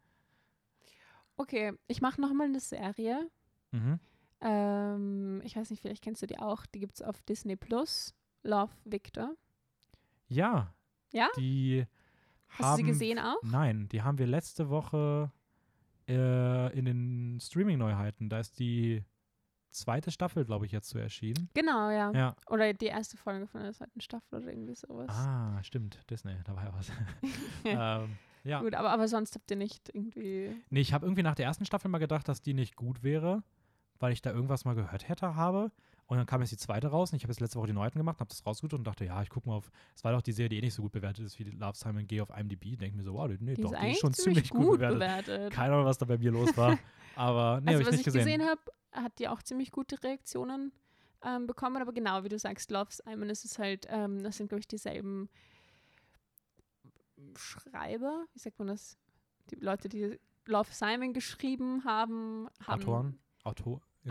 [1.37, 3.31] Okay, ich mache nochmal eine Serie.
[3.73, 3.99] Mhm.
[4.41, 6.67] Ähm, ich weiß nicht, vielleicht kennst du die auch.
[6.67, 8.15] Die gibt es auf Disney Plus.
[8.43, 9.35] Love Victor.
[10.29, 10.73] Ja.
[11.13, 11.29] Ja?
[11.37, 11.87] Die
[12.49, 13.43] Hast haben, du sie gesehen auch?
[13.43, 15.33] Nein, die haben wir letzte Woche
[16.09, 18.29] äh, in den Streaming-Neuheiten.
[18.29, 19.05] Da ist die
[19.71, 21.49] zweite Staffel, glaube ich, jetzt so erschienen.
[21.55, 22.11] Genau, ja.
[22.13, 22.37] Ja.
[22.49, 25.11] Oder die erste Folge von der zweiten Staffel oder irgendwie sowas.
[25.11, 25.99] Ah, stimmt.
[26.11, 26.91] Disney, da war ja was.
[27.65, 28.61] ähm, ja.
[28.61, 30.55] Gut, aber, aber sonst habt ihr nicht irgendwie.
[30.71, 33.43] Nee, ich habe irgendwie nach der ersten Staffel mal gedacht, dass die nicht gut wäre,
[33.99, 35.71] weil ich da irgendwas mal gehört hätte, habe.
[36.09, 37.99] Und dann kam jetzt die zweite raus und ich habe jetzt letzte Woche die Neuheiten
[37.99, 39.71] gemacht, habe das rausgesucht und dachte, ja, ich gucke mal auf.
[39.95, 42.07] Es war doch die Serie, die eh nicht so gut bewertet ist wie Love Simon
[42.07, 42.77] G auf IMDb.
[42.79, 44.99] Denke mir so, wow, die- nee, Die doch, ist die ist schon ziemlich gut, bewertet.
[45.27, 45.53] bewertet.
[45.53, 46.79] Keine Ahnung, was da bei mir los war.
[47.15, 48.25] Aber nee, also, habe ich was nicht ich gesehen.
[48.41, 48.61] gesehen, habe,
[48.93, 50.73] hat die auch ziemlich gute Reaktionen
[51.23, 51.77] ähm, bekommen.
[51.83, 54.67] Aber genau, wie du sagst, Love Simon ist es halt, ähm, das sind, glaube ich,
[54.69, 55.29] dieselben
[57.37, 58.97] Schreiber, wie sagt man das?
[59.51, 63.19] Die Leute, die Love Simon geschrieben haben, haben Autoren,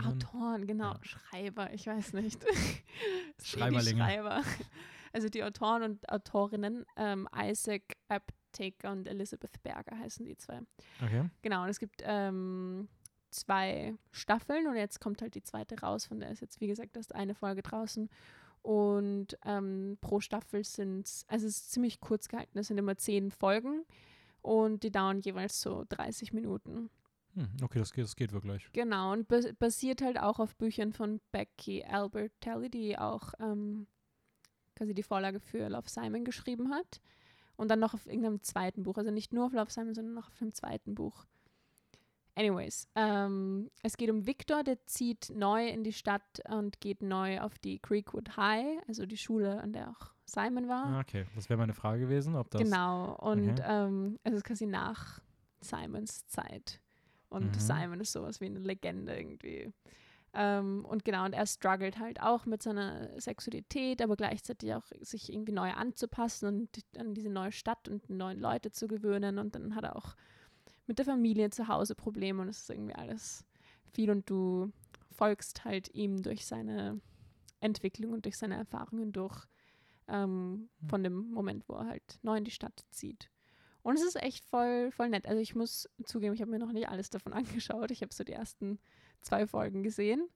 [0.04, 0.92] Autoren, genau.
[0.92, 1.00] Ja.
[1.02, 2.44] Schreiber, ich weiß nicht.
[3.42, 4.02] Schreiberlinge.
[4.02, 4.42] Schreiber.
[5.12, 10.60] Also die Autoren und Autorinnen, ähm, Isaac Aptaker und Elizabeth Berger heißen die zwei.
[11.02, 11.28] Okay.
[11.42, 12.88] Genau, und es gibt ähm,
[13.30, 16.96] zwei Staffeln und jetzt kommt halt die zweite raus, von der ist jetzt, wie gesagt,
[16.96, 18.08] erst eine Folge draußen.
[18.62, 23.30] Und ähm, pro Staffel sind also es ist ziemlich kurz gehalten, es sind immer zehn
[23.30, 23.84] Folgen
[24.42, 26.90] und die dauern jeweils so 30 Minuten.
[27.38, 28.68] Hm, okay, das geht, das geht wirklich.
[28.72, 33.86] Genau, und bas basiert halt auch auf Büchern von Becky Albertelli, die auch ähm,
[34.74, 37.00] quasi die Vorlage für Love Simon geschrieben hat.
[37.56, 38.98] Und dann noch auf irgendeinem zweiten Buch.
[38.98, 41.26] Also nicht nur auf Love Simon, sondern noch auf einem zweiten Buch.
[42.34, 47.40] Anyways, ähm, es geht um Victor, der zieht neu in die Stadt und geht neu
[47.40, 50.84] auf die Creekwood High, also die Schule, an der auch Simon war.
[50.86, 52.62] Ah, okay, das wäre meine Frage gewesen, ob das.
[52.62, 53.62] Genau, und Okay.
[53.64, 55.20] ähm, es ist quasi nach
[55.60, 56.80] Simons Zeit.
[57.30, 57.60] Und Mhm.
[57.60, 59.72] Simon ist sowas wie eine Legende irgendwie.
[60.34, 65.32] Ähm, und genau, und er struggelt halt auch mit seiner Sexualität, aber gleichzeitig auch sich
[65.32, 69.38] irgendwie neu anzupassen und an diese neue Stadt und neuen Leute zu gewöhnen.
[69.38, 70.14] Und dann hat er auch
[70.86, 73.44] mit der Familie zu Hause Probleme und es ist irgendwie alles
[73.92, 74.70] viel und du
[75.10, 77.00] folgst halt ihm durch seine
[77.60, 79.46] Entwicklung und durch seine Erfahrungen durch
[80.08, 80.88] ähm, Hm.
[80.88, 83.30] von dem Moment, wo er halt neu in die Stadt zieht.
[83.88, 85.26] Und es ist echt voll, voll nett.
[85.26, 87.32] Also ich muss zugeben, ich habe mir noch nicht alles davon
[87.72, 87.90] angeschaut.
[87.90, 88.78] Ich habe so die ersten
[89.22, 90.28] zwei Folgen gesehen,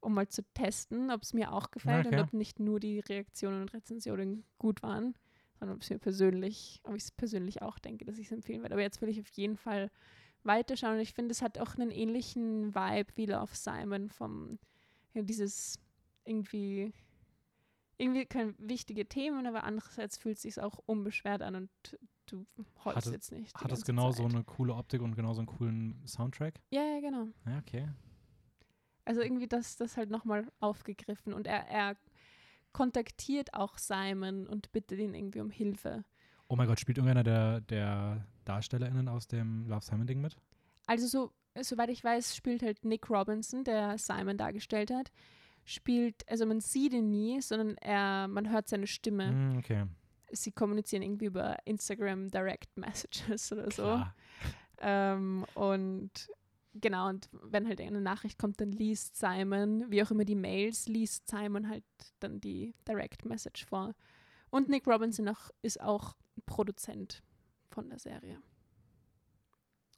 [0.00, 2.16] um mal zu testen, ob es mir auch gefällt Okay.
[2.16, 5.14] und ob nicht nur die Reaktionen und Rezensionen gut waren,
[5.60, 8.62] sondern ob es mir persönlich, ob ich es persönlich auch denke, dass ich es empfehlen
[8.62, 8.74] werde.
[8.74, 9.88] Aber jetzt will ich auf jeden Fall
[10.42, 10.94] weiterschauen.
[10.94, 14.58] Und ich finde, es hat auch einen ähnlichen Vibe wie Love Simon vom
[15.14, 15.78] ja, dieses
[16.24, 16.92] irgendwie
[18.02, 21.70] irgendwie keine wichtige Themen, aber andererseits fühlt es sich auch unbeschwert an und
[22.26, 22.44] du
[22.84, 23.54] heulst Hat es- jetzt nicht.
[23.54, 24.34] Hat das ganze genau so Zeit.
[24.34, 26.60] eine coole Optik und genau so einen coolen Soundtrack?
[26.70, 27.28] Ja, ja, genau.
[27.46, 27.88] Ja, okay.
[29.04, 31.96] Also irgendwie das, das halt nochmal aufgegriffen und er, er
[32.72, 36.04] kontaktiert auch Simon und bittet ihn irgendwie um Hilfe.
[36.48, 40.36] Oh mein Gott, spielt irgendeiner der, der DarstellerInnen aus dem Love Simon-Ding mit?
[40.86, 45.10] Also so, soweit ich weiß, spielt halt Nick Robinson, der Simon dargestellt hat,
[45.64, 49.28] spielt, also man sieht ihn nie, sondern er, man hört seine Stimme.
[49.28, 49.86] Hm, okay.
[50.32, 54.02] Sie kommunizieren irgendwie über Instagram Direct Messages oder so.
[54.78, 56.10] Ähm, und
[56.74, 60.88] genau, und wenn halt eine Nachricht kommt, dann liest Simon, wie auch immer die Mails,
[60.88, 61.84] liest Simon halt
[62.20, 63.94] dann die Direct Message vor.
[64.50, 67.22] Und Nick Robinson auch, ist auch Produzent
[67.70, 68.40] von der Serie.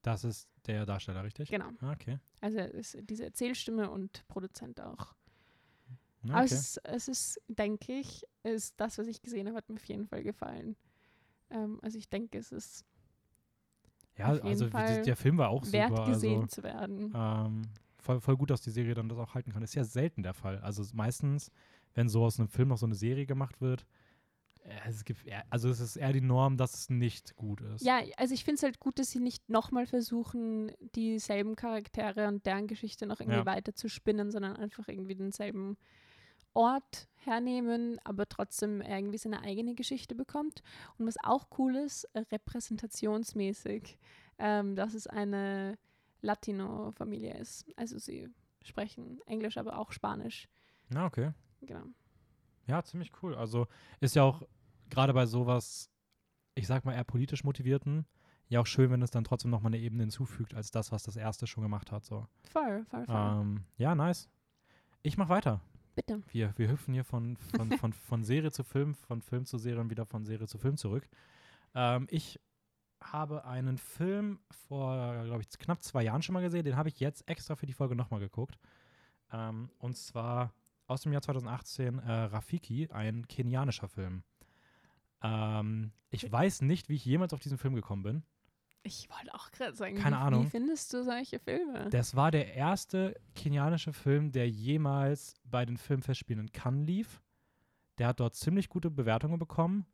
[0.02, 1.48] Das ist der Darsteller, richtig?
[1.48, 1.70] Genau.
[1.80, 2.18] Ah, Okay.
[2.40, 5.14] Also er ist diese Erzählstimme und Produzent auch.
[6.24, 6.60] Ja, Aber es okay.
[6.60, 10.06] ist, es ist, denke ich, ist das, was ich gesehen habe, hat mir auf jeden
[10.06, 10.76] Fall gefallen.
[11.50, 12.84] Ähm, also ich denke, es ist
[14.16, 16.04] Ja, auf jeden also Fall der Film war auch wert super.
[16.04, 17.14] gesehen Also, zu werden.
[17.14, 17.62] ähm,
[17.98, 19.62] voll, voll gut, dass die Serie dann das auch halten kann.
[19.62, 20.58] Ist ja selten der Fall.
[20.60, 21.50] Also meistens,
[21.94, 23.86] wenn so aus einem Film noch so eine Serie gemacht wird,
[24.64, 27.82] äh, es gibt also es ist eher die Norm, dass es nicht gut ist.
[27.82, 32.46] Ja, also ich finde es halt gut, dass sie nicht nochmal versuchen, dieselben Charaktere und
[32.46, 33.46] deren Geschichte noch irgendwie Ja.
[33.46, 35.76] weiter zu spinnen, sondern einfach irgendwie denselben
[36.54, 40.62] Ort hernehmen, aber trotzdem irgendwie seine eigene Geschichte bekommt.
[40.98, 43.98] Und was auch cool ist, repräsentationsmäßig,
[44.38, 45.78] ähm, dass es eine
[46.22, 47.66] Latino-Familie ist.
[47.76, 48.28] Also sie
[48.62, 50.48] sprechen Englisch, aber auch Spanisch.
[50.88, 51.32] Na, okay.
[51.60, 51.84] Genau.
[52.66, 53.34] Ja, ziemlich cool.
[53.34, 53.66] Also
[54.00, 54.42] ist ja auch
[54.90, 55.90] gerade bei sowas,
[56.54, 58.06] ich sag mal eher politisch motivierten,
[58.48, 61.16] ja auch schön, wenn es dann trotzdem nochmal eine Ebene hinzufügt, als das, was das
[61.16, 62.04] erste schon gemacht hat.
[62.04, 62.26] So.
[62.50, 63.40] Voll, voll, voll.
[63.40, 64.28] Ähm, ja, nice.
[65.02, 65.60] Ich mach weiter.
[65.94, 66.22] Bitte.
[66.32, 69.80] Wir, wir hüpfen hier von, von, von, von Serie zu Film, von Film zu Serie
[69.80, 71.08] und wieder von Serie zu Film zurück.
[71.74, 72.40] Ähm, ich
[73.00, 76.64] habe einen Film vor, glaube ich, knapp zwei Jahren schon mal gesehen.
[76.64, 78.58] Den habe ich jetzt extra für die Folge nochmal geguckt.
[79.32, 80.52] Ähm, und zwar
[80.86, 84.22] aus dem Jahr 2018 äh, Rafiki, ein kenianischer Film.
[85.22, 88.22] Ähm, ich weiß nicht, wie ich jemals auf diesen Film gekommen bin.
[88.86, 90.44] Ich wollte auch gerade sagen, Keine wie, Ahnung.
[90.44, 91.88] wie findest du solche Filme?
[91.90, 97.22] Das war der erste kenianische Film, der jemals bei den Filmfestspielen in Cannes lief.
[97.96, 99.86] Der hat dort ziemlich gute Bewertungen bekommen.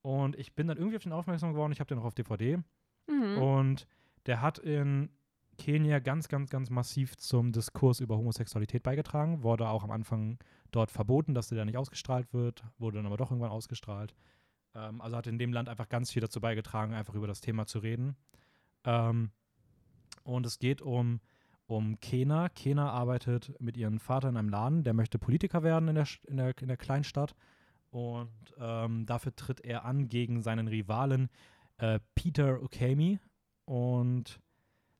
[0.00, 1.72] Und ich bin dann irgendwie auf den aufmerksam geworden.
[1.72, 2.58] Ich habe den noch auf DVD.
[3.06, 3.38] Mhm.
[3.38, 3.86] Und
[4.24, 5.10] der hat in
[5.58, 9.42] Kenia ganz, ganz, ganz massiv zum Diskurs über Homosexualität beigetragen.
[9.42, 10.38] Wurde auch am Anfang
[10.70, 12.64] dort verboten, dass der da nicht ausgestrahlt wird.
[12.78, 14.14] Wurde dann aber doch irgendwann ausgestrahlt.
[14.74, 17.66] Ähm, also hat in dem Land einfach ganz viel dazu beigetragen, einfach über das Thema
[17.66, 18.16] zu reden.
[18.84, 19.30] Ähm,
[20.22, 21.20] und es geht um,
[21.66, 22.48] um Kena.
[22.48, 24.84] Kena arbeitet mit ihrem Vater in einem Laden.
[24.84, 27.34] Der möchte Politiker werden in der, in der, in der Kleinstadt.
[27.90, 31.28] Und ähm, dafür tritt er an gegen seinen Rivalen
[31.78, 33.18] äh, Peter Okemi.
[33.64, 34.40] Und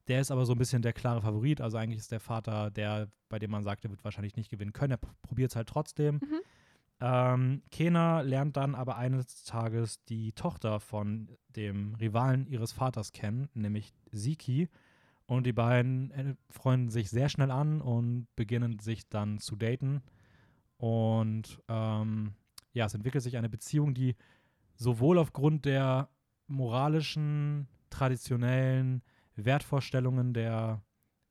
[0.09, 1.61] der ist aber so ein bisschen der klare Favorit.
[1.61, 4.72] Also eigentlich ist der Vater der, bei dem man sagt, er wird wahrscheinlich nicht gewinnen
[4.72, 4.92] können.
[4.92, 6.16] Er probiert es halt trotzdem.
[6.16, 6.40] Mhm.
[7.01, 13.48] Ähm, Kena lernt dann aber eines Tages die Tochter von dem Rivalen ihres Vaters kennen,
[13.55, 14.69] nämlich Siki.
[15.27, 20.03] Und die beiden äh, freunden sich sehr schnell an und beginnen sich dann zu daten.
[20.77, 22.35] Und ähm,
[22.73, 24.17] ja, es entwickelt sich eine Beziehung, die
[24.75, 26.11] sowohl aufgrund der
[26.46, 29.03] moralischen, traditionellen
[29.37, 30.83] Wertvorstellungen der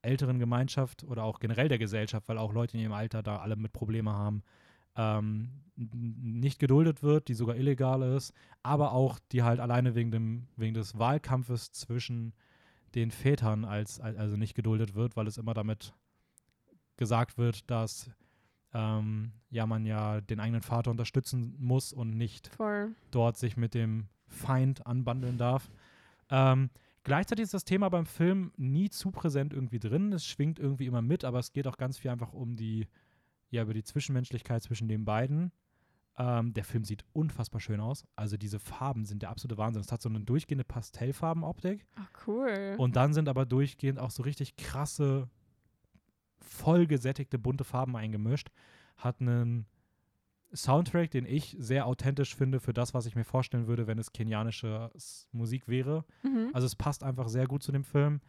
[0.02, 3.56] älteren Gemeinschaft oder auch generell der Gesellschaft, weil auch Leute in ihrem Alter da alle
[3.56, 4.44] mit Probleme haben,
[5.00, 8.34] ähm, nicht geduldet wird, die sogar illegal ist,
[8.64, 12.34] aber auch die halt alleine wegen, dem, wegen des Wahlkampfes zwischen
[12.96, 15.94] den Vätern als, als also nicht geduldet wird, weil es immer damit
[16.98, 18.12] gesagt wird, dass
[18.74, 22.94] ähm, ja man ja den eigenen Vater unterstützen muss und nicht Voll.
[23.12, 25.72] dort sich mit dem Feind anbandeln darf.
[26.30, 26.72] Ähm,
[27.04, 30.12] gleichzeitig ist das Thema beim Film nie zu präsent irgendwie drin.
[30.12, 32.88] Es schwingt irgendwie immer mit, aber es geht auch ganz viel einfach um die,
[33.50, 35.52] ja, über die Zwischenmenschlichkeit zwischen den beiden.
[36.18, 38.06] Ähm, der Film sieht unfassbar schön aus.
[38.16, 39.82] Also diese Farben sind der absolute Wahnsinn.
[39.82, 41.86] Es hat so eine durchgehende Pastellfarbenoptik.
[41.96, 42.76] Ach, cool.
[42.78, 45.30] Und dann sind aber durchgehend auch so richtig krasse,
[46.40, 48.50] vollgesättigte, bunte Farben eingemischt.
[48.98, 49.66] Hat einen
[50.54, 54.12] Soundtrack, den ich sehr authentisch finde für das, was ich mir vorstellen würde, wenn es
[54.12, 54.92] kenianische
[55.32, 56.06] Musik wäre.
[56.24, 56.50] mhm.
[56.54, 58.20] Also es passt einfach sehr gut zu dem Film.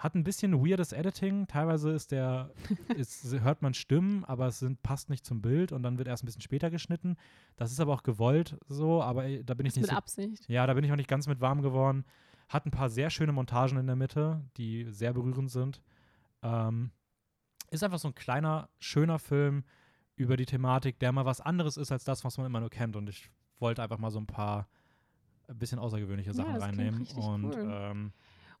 [0.00, 1.46] Hat ein bisschen weirdes Editing.
[1.46, 2.50] Teilweise ist der,
[2.96, 6.22] ist, hört man Stimmen, aber es sind, passt nicht zum Bild und dann wird erst
[6.22, 7.16] ein bisschen später geschnitten.
[7.56, 9.96] Das ist aber auch gewollt so, aber äh, da bin ich ist nicht mit so
[9.96, 10.48] Absicht.
[10.48, 12.04] ja, da bin ich auch nicht ganz mit warm geworden.
[12.48, 15.82] Hat ein paar sehr schöne Montagen in der Mitte, die sehr berührend sind.
[16.42, 16.90] Ähm,
[17.70, 19.64] ist einfach so ein kleiner, schöner Film
[20.16, 22.96] über die Thematik, der mal was anderes ist als das, was man immer nur kennt.
[22.96, 24.66] Und ich wollte einfach mal so ein paar
[25.46, 27.06] ein bisschen außergewöhnliche Ja, Sachen das klingt reinnehmen.
[27.16, 27.68] Und cool.
[27.70, 28.12] ähm,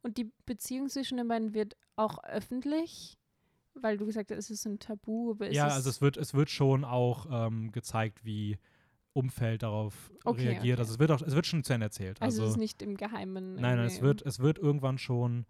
[0.02, 3.18] Und die Beziehung zwischen den beiden wird auch öffentlich,
[3.74, 5.32] weil du gesagt hast, es ist ein Tabu.
[5.32, 8.58] Aber ist ja, es also es wird, es wird schon auch ähm, gezeigt, wie
[9.12, 10.74] Umfeld darauf Okay, reagiert.
[10.78, 10.80] okay.
[10.80, 12.20] Also es wird auch, es wird schon zu Ende erzählt.
[12.22, 13.54] also, Also, es ist nicht im Geheimen.
[13.54, 15.46] Nein, nein, es wird, es wird irgendwann schon,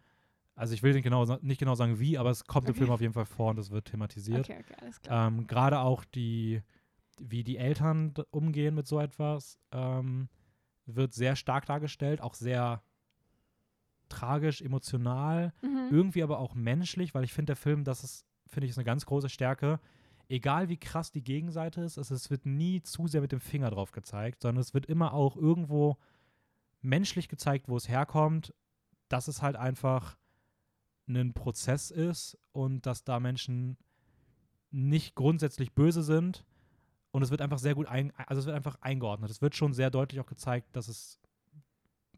[0.55, 2.79] also ich will nicht genau, nicht genau sagen wie, aber es kommt im Okay.
[2.81, 4.41] Film auf jeden Fall vor und es wird thematisiert.
[4.51, 5.29] Okay, okay, alles klar.
[5.29, 6.63] Ähm, Gerade auch die,
[7.21, 10.29] wie die Eltern umgehen mit so etwas, ähm,
[10.87, 12.83] wird sehr stark dargestellt, auch sehr
[14.11, 15.89] tragisch, emotional, Mhm.
[15.91, 18.85] irgendwie aber auch menschlich, weil ich finde, der Film, das ist, finde ich, ist eine
[18.85, 19.81] ganz große Stärke.
[20.29, 23.71] Egal wie krass die Gegenseite ist, es, es wird nie zu sehr mit dem Finger
[23.71, 25.97] drauf gezeigt, sondern es wird immer auch irgendwo
[26.83, 28.55] menschlich gezeigt, wo es herkommt,
[29.09, 30.17] dass es halt einfach
[31.09, 33.77] ein Prozess ist und dass da Menschen
[34.71, 36.45] nicht grundsätzlich böse sind
[37.11, 39.29] und es wird einfach sehr gut ein, also es wird einfach eingeordnet.
[39.31, 41.19] Es wird schon sehr deutlich auch gezeigt, dass es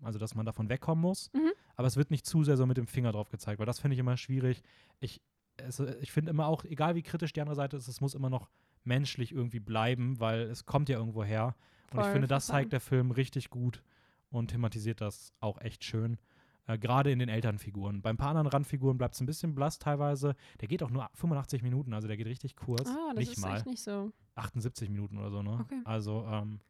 [0.03, 1.51] also dass man davon wegkommen muss, Mhm.
[1.76, 3.94] Aber es wird nicht zu sehr so mit dem Finger drauf gezeigt, weil das finde
[3.94, 4.62] ich immer schwierig.
[5.00, 5.20] Ich
[5.56, 8.30] es, ich finde immer auch, egal wie kritisch die andere Seite ist, es muss immer
[8.30, 8.48] noch
[8.84, 11.54] menschlich irgendwie bleiben, weil es kommt ja irgendwo her.
[11.90, 13.82] Und ich Voll, finde, das zeigt der Film richtig gut
[14.30, 16.18] und thematisiert das auch echt schön.
[16.66, 18.02] Äh, Gerade in den Elternfiguren.
[18.02, 20.34] Bei ein paar anderen Randfiguren bleibt es ein bisschen blass teilweise.
[20.60, 22.88] Der geht auch nur 85 Minuten, also der geht richtig kurz.
[22.88, 23.56] Ah, das nicht ist mal.
[23.56, 24.12] echt nicht so.
[24.36, 25.58] 78 Minuten oder so, ne?
[25.60, 25.80] Okay.
[25.84, 26.60] Also, ähm,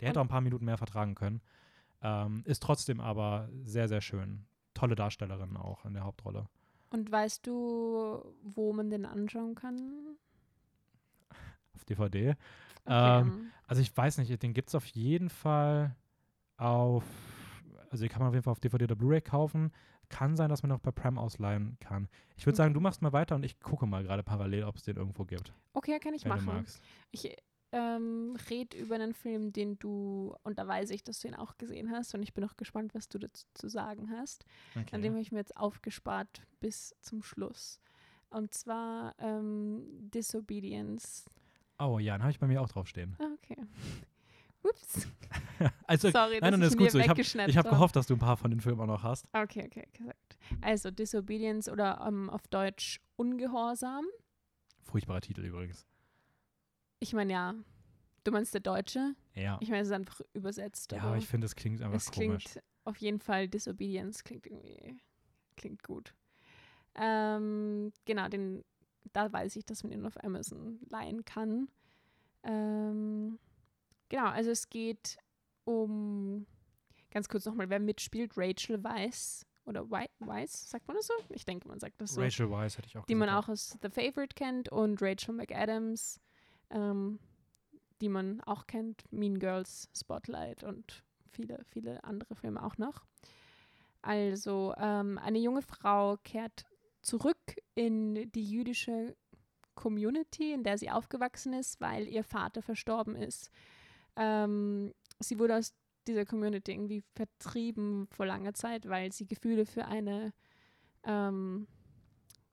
[0.00, 1.40] der hätte auch ein paar Minuten mehr vertragen können.
[2.02, 4.46] Ähm, ist trotzdem aber sehr, sehr schön.
[4.74, 6.48] Tolle Darstellerin auch in der Hauptrolle.
[6.90, 10.16] Und weißt du, wo man den anschauen kann?
[11.74, 12.30] Auf DVD.
[12.84, 13.20] Okay.
[13.20, 15.94] Ähm, Also ich weiß nicht, den gibt es auf jeden Fall
[16.56, 17.04] auf,
[17.90, 19.72] also den kann man auf jeden Fall auf DVD oder Blu-ray kaufen.
[20.08, 22.08] Kann sein, dass man auch bei Prime ausleihen kann.
[22.36, 22.74] Ich würde sagen, Okay.
[22.74, 25.52] du machst mal weiter und ich gucke mal gerade parallel, ob es den irgendwo gibt,
[25.74, 26.64] okay, kann ich machen.
[27.10, 27.36] Ich
[27.72, 31.58] ähm, rede über einen Film, den du, und da weiß ich, dass du ihn auch
[31.58, 34.44] gesehen hast, und ich bin auch gespannt, was du dazu zu sagen hast.
[34.92, 37.80] An dem habe ich mir jetzt aufgespart bis zum Schluss.
[38.30, 41.26] Und zwar ähm, Disobedience.
[41.78, 43.16] Oh ja, den habe ich bei mir auch draufstehen.
[43.18, 43.56] Ah, Okay.
[44.62, 45.08] Ups.
[45.88, 46.98] Also, Sorry, nein, ich ist gut so.
[46.98, 49.26] Ich habe hab gehofft, dass du ein paar von den Filmen auch noch hast.
[49.32, 50.38] Okay, okay, gesagt.
[50.60, 54.04] Also Disobedience oder ähm, auf Deutsch Ungehorsam.
[54.84, 55.86] Furchtbarer Titel übrigens.
[57.00, 57.54] Ich meine, ja,
[58.24, 59.14] du meinst der Deutsche?
[59.34, 59.58] Ja.
[59.60, 60.92] Ich meine, es ist einfach übersetzt.
[60.92, 62.44] Ja, aber ich finde, es klingt einfach es komisch.
[62.44, 65.00] klingt auf jeden Fall Disobedience klingt irgendwie
[65.56, 66.14] klingt gut.
[66.94, 68.64] Ähm, genau, den
[69.12, 71.68] da weiß ich, dass man ihn auf Amazon leihen kann.
[72.42, 73.38] Ähm,
[74.08, 75.16] genau, also es geht
[75.64, 76.46] um
[77.10, 81.14] ganz kurz nochmal, wer mitspielt, Rachel Weisz oder Wei- Weisz, sagt man das so?
[81.30, 82.20] Ich denke, man sagt das so.
[82.20, 83.44] Rachel Weisz hätte ich auch die man gesagt.
[83.44, 86.20] auch aus The Favorite kennt und Rachel McAdams,
[86.70, 87.18] ähm,
[88.00, 93.04] die man auch kennt, Mean Girls, Spotlight und viele, viele andere Filme auch noch.
[94.02, 96.64] Also ähm, eine junge Frau kehrt
[97.02, 97.38] zurück
[97.74, 99.16] in die jüdische
[99.74, 103.50] Community, in der sie aufgewachsen ist, weil ihr Vater verstorben ist.
[104.16, 105.74] Ähm, sie wurde aus
[106.06, 110.32] dieser Community irgendwie vertrieben vor langer Zeit, weil sie Gefühle für eine
[111.04, 111.66] ähm,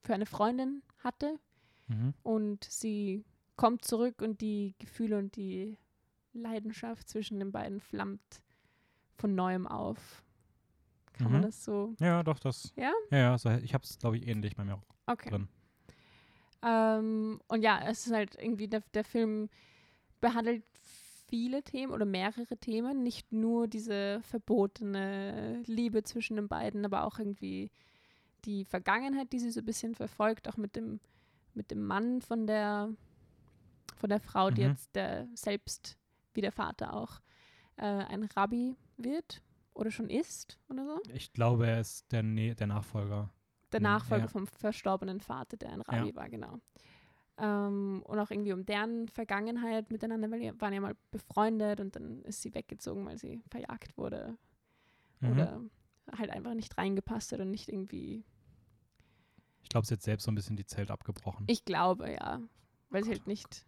[0.03, 1.39] für eine Freundin hatte
[1.87, 2.15] Mhm.
[2.23, 3.23] und sie
[3.55, 5.77] kommt zurück und die Gefühle und die
[6.33, 8.41] Leidenschaft zwischen den beiden flammt
[9.15, 10.23] von neuem auf.
[11.13, 11.45] Kann man Mhm.
[11.45, 11.95] das so?
[11.99, 12.73] Ja, doch, das.
[12.75, 12.91] Ja?
[13.11, 14.83] Ja, ja, so, ich habe es, glaube ich, ähnlich bei mir auch.
[15.07, 15.29] Okay.
[15.29, 15.47] Drin.
[16.61, 19.49] Ähm, und ja, es ist halt irgendwie, der, der Film
[20.19, 20.63] behandelt
[21.27, 27.19] viele Themen oder mehrere Themen, nicht nur diese verbotene Liebe zwischen den beiden, aber auch
[27.19, 27.71] irgendwie
[28.45, 30.99] die Vergangenheit, die sie so ein bisschen verfolgt, auch mit dem,
[31.53, 32.89] mit dem Mann von der
[34.05, 34.67] von der Frau, die Mhm.
[34.67, 35.97] jetzt der selbst
[36.35, 37.21] wie der Vater auch
[37.77, 39.41] äh, ein Rabbi wird
[39.73, 41.01] oder schon ist oder so.
[41.11, 43.31] Ich glaube, er ist der, ne der Nachfolger.
[43.71, 44.29] Der Mhm, Nachfolger ja.
[44.29, 46.59] vom verstorbenen Vater, der ein Rabbi war, genau.
[47.39, 51.95] Ähm, und auch irgendwie um deren Vergangenheit miteinander, weil die waren ja mal befreundet und
[51.95, 54.37] dann ist sie weggezogen, weil sie verjagt wurde
[55.21, 55.31] Mhm.
[55.31, 55.61] oder
[56.15, 58.23] halt einfach nicht reingepasst hat und nicht irgendwie.
[59.63, 61.45] Ich glaube, sie hat selbst so ein bisschen die Zelt abgebrochen.
[61.49, 62.39] Ich glaube, ja.
[62.91, 63.65] Weil sie halt nicht.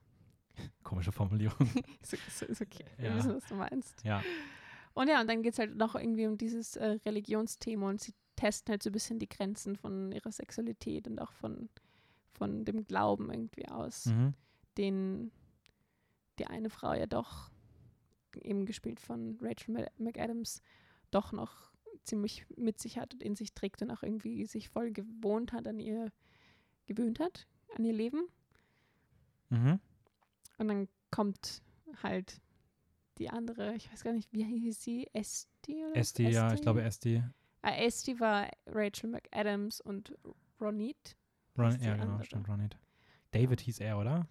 [0.84, 1.70] Komische Formulierung.
[2.01, 2.86] Ist, ist, okay.
[2.97, 3.16] Wir Ja.
[3.18, 4.03] wissen, was du meinst.
[4.03, 4.22] ja.
[4.93, 8.16] Und ja, und dann geht es halt noch irgendwie um dieses äh, Religionsthema und sie
[8.36, 11.70] testen halt so ein bisschen die Grenzen von ihrer Sexualität und auch von,
[12.32, 14.34] von dem Glauben irgendwie aus, Mhm.
[14.78, 15.32] den
[16.39, 17.51] die eine Frau ja doch,
[18.41, 20.62] eben gespielt von Rachel McAdams,
[21.12, 21.72] doch noch
[22.03, 25.68] ziemlich mit sich hat und in sich trägt und auch irgendwie sich voll gewohnt hat
[25.68, 26.12] an ihr,
[26.88, 28.28] gewöhnt hat, an ihr Leben.
[29.49, 29.80] Mhm.
[30.58, 31.62] Und dann kommt
[32.03, 32.41] halt
[33.18, 35.08] die andere, ich weiß gar nicht, wie hieß sie?
[35.14, 35.95] Esti oder?
[35.95, 37.24] Esti, ja, ich glaube Esti.
[37.62, 40.16] Ah, Esti war Rachel McAdams und
[40.62, 41.18] Ronit.
[41.58, 42.78] Ron, ja, genau, stimmt, Ronit.
[43.32, 44.28] David hieß er, oder?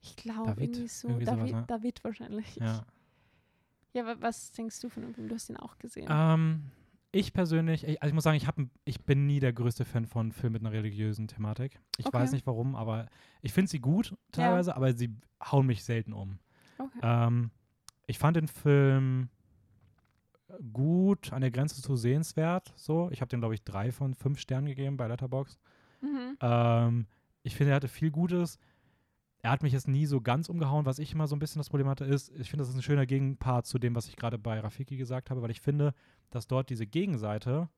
[0.00, 1.08] Ich glaube David, irgendwie so.
[1.08, 1.64] irgendwie sowas, David, ne?
[1.68, 2.56] David wahrscheinlich.
[2.56, 2.84] Ja.
[3.92, 5.28] Ja, wa- was denkst du von dem Film?
[5.28, 6.08] Du hast ihn auch gesehen.
[6.10, 6.70] Ähm,
[7.12, 10.06] ich persönlich, ich, also ich muss sagen, ich, hab, ich bin nie der größte Fan
[10.06, 11.78] von Filmen mit einer religiösen Thematik.
[11.98, 12.16] Ich Okay.
[12.18, 13.06] weiß nicht warum, aber
[13.42, 16.38] ich finde sie gut teilweise, aber sie hauen mich selten um.
[16.78, 16.98] okay.
[17.02, 17.50] Ähm,
[18.06, 19.28] ich fand den Film
[20.72, 22.72] gut, an der Grenze zu sehenswert.
[22.76, 25.58] So, ich habe den glaube ich drei von fünf Sternen gegeben bei Letterbox.
[26.00, 26.36] mhm.
[26.40, 27.06] Ähm,
[27.44, 28.58] ich finde, er hatte viel Gutes.
[29.44, 31.68] Er hat mich jetzt nie so ganz umgehauen, was ich immer so ein bisschen das
[31.68, 34.38] Problem hatte, ist, ich finde, das ist ein schöner Gegenpart zu dem, was ich gerade
[34.38, 35.94] bei Rafiki gesagt habe, weil ich finde,
[36.30, 37.68] dass dort diese Gegenseite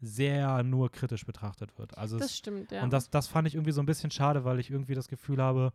[0.00, 1.96] sehr nur kritisch betrachtet wird.
[1.96, 2.82] Also Das es, stimmt, ja.
[2.82, 5.40] und das, das fand ich irgendwie so ein bisschen schade, weil ich irgendwie das Gefühl
[5.40, 5.72] habe,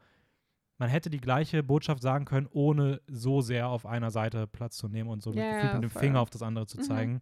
[0.80, 4.90] man hätte die gleiche Botschaft sagen können, ohne so sehr auf einer Seite Platz zu
[4.90, 5.90] nehmen und so mit, Ja, ja, mit dem.
[5.90, 6.84] Finger auf das andere zu Mhm.
[6.84, 7.22] zeigen.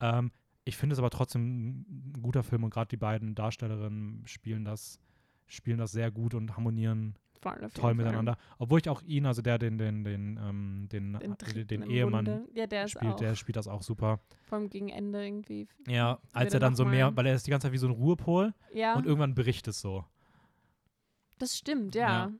[0.00, 0.32] Ähm,
[0.64, 4.98] ich finde es aber trotzdem ein guter Film und gerade die beiden Darstellerinnen spielen das,
[5.46, 7.14] spielen das sehr gut und harmonieren
[7.44, 7.94] Jeden toll Fall.
[7.94, 8.36] miteinander.
[8.58, 12.46] Obwohl ich auch ihn, also der den, den, den, ähm, den, Den, den, Ehemann.
[12.54, 13.16] Ja, der spielt, auch.
[13.16, 14.20] der spielt das auch super.
[14.44, 15.68] vor allem gegen Ende irgendwie.
[15.86, 17.92] Ja, als er dann so mehr, weil er ist die ganze Zeit wie so ein
[17.92, 20.04] Ruhepol Ja, und irgendwann bricht es so.
[21.38, 22.08] das stimmt, ja.
[22.28, 22.32] Ja.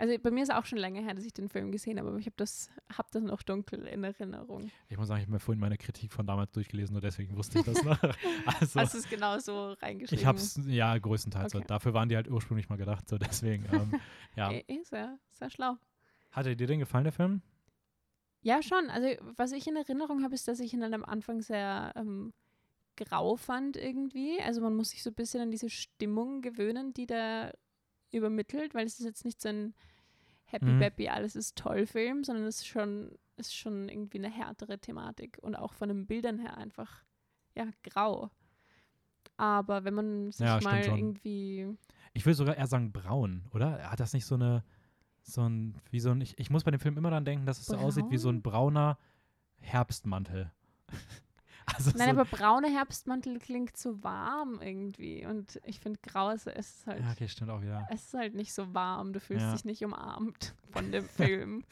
[0.00, 2.16] Also bei mir ist auch schon länger her, dass ich den Film gesehen habe, aber
[2.16, 4.70] ich habe das, hab das noch dunkel in Erinnerung.
[4.88, 7.58] Ich muss sagen, ich habe mir vorhin meine Kritik von damals durchgelesen, nur deswegen wusste
[7.58, 7.98] ich das noch.
[8.46, 10.18] Also, Hast du es genau so reingeschrieben?
[10.18, 11.52] ich habe es, ja, größtenteils.
[11.52, 11.58] so.
[11.58, 11.66] Okay.
[11.68, 13.66] Dafür waren die halt ursprünglich mal gedacht, so deswegen.
[13.72, 14.00] Ähm,
[14.36, 14.50] ja.
[14.50, 15.76] Eh, eh, sehr, sehr schlau.
[16.30, 17.42] Hatte dir denn gefallen, der Film?
[18.40, 18.88] Ja, schon.
[18.88, 22.32] Also, was ich in Erinnerung habe, ist, dass ich ihn dann am Anfang sehr ähm,
[22.96, 24.40] grau fand irgendwie.
[24.40, 27.52] Also, man muss sich so ein bisschen an diese Stimmung gewöhnen, die da
[28.12, 29.74] übermittelt, weil es ist jetzt nicht so ein
[30.50, 30.78] Happy Mhm.
[30.78, 35.38] Bappy, alles ist toll Film, sondern es ist schon, ist schon irgendwie eine härtere Thematik
[35.42, 37.04] und auch von den Bildern her einfach,
[37.54, 38.30] ja, grau.
[39.36, 41.76] Aber wenn man sich Ja, mal irgendwie,
[42.12, 43.90] Ich will sogar eher sagen braun, oder?
[43.90, 44.64] Hat das nicht so eine,
[45.22, 47.58] so ein, wie so ein, ich, ich muss bei dem Film immer dann denken, dass
[47.58, 48.98] es so aussieht wie so ein brauner
[49.60, 50.52] Herbstmantel.
[51.74, 56.46] also nein, so, aber braune Herbstmantel klingt so warm irgendwie und ich finde grau ist,
[56.46, 57.86] es ist halt ja, okay, stimmt auch wieder.
[57.90, 59.52] es ist halt nicht so warm, du fühlst Ja.
[59.52, 61.64] dich nicht umarmt von dem Film.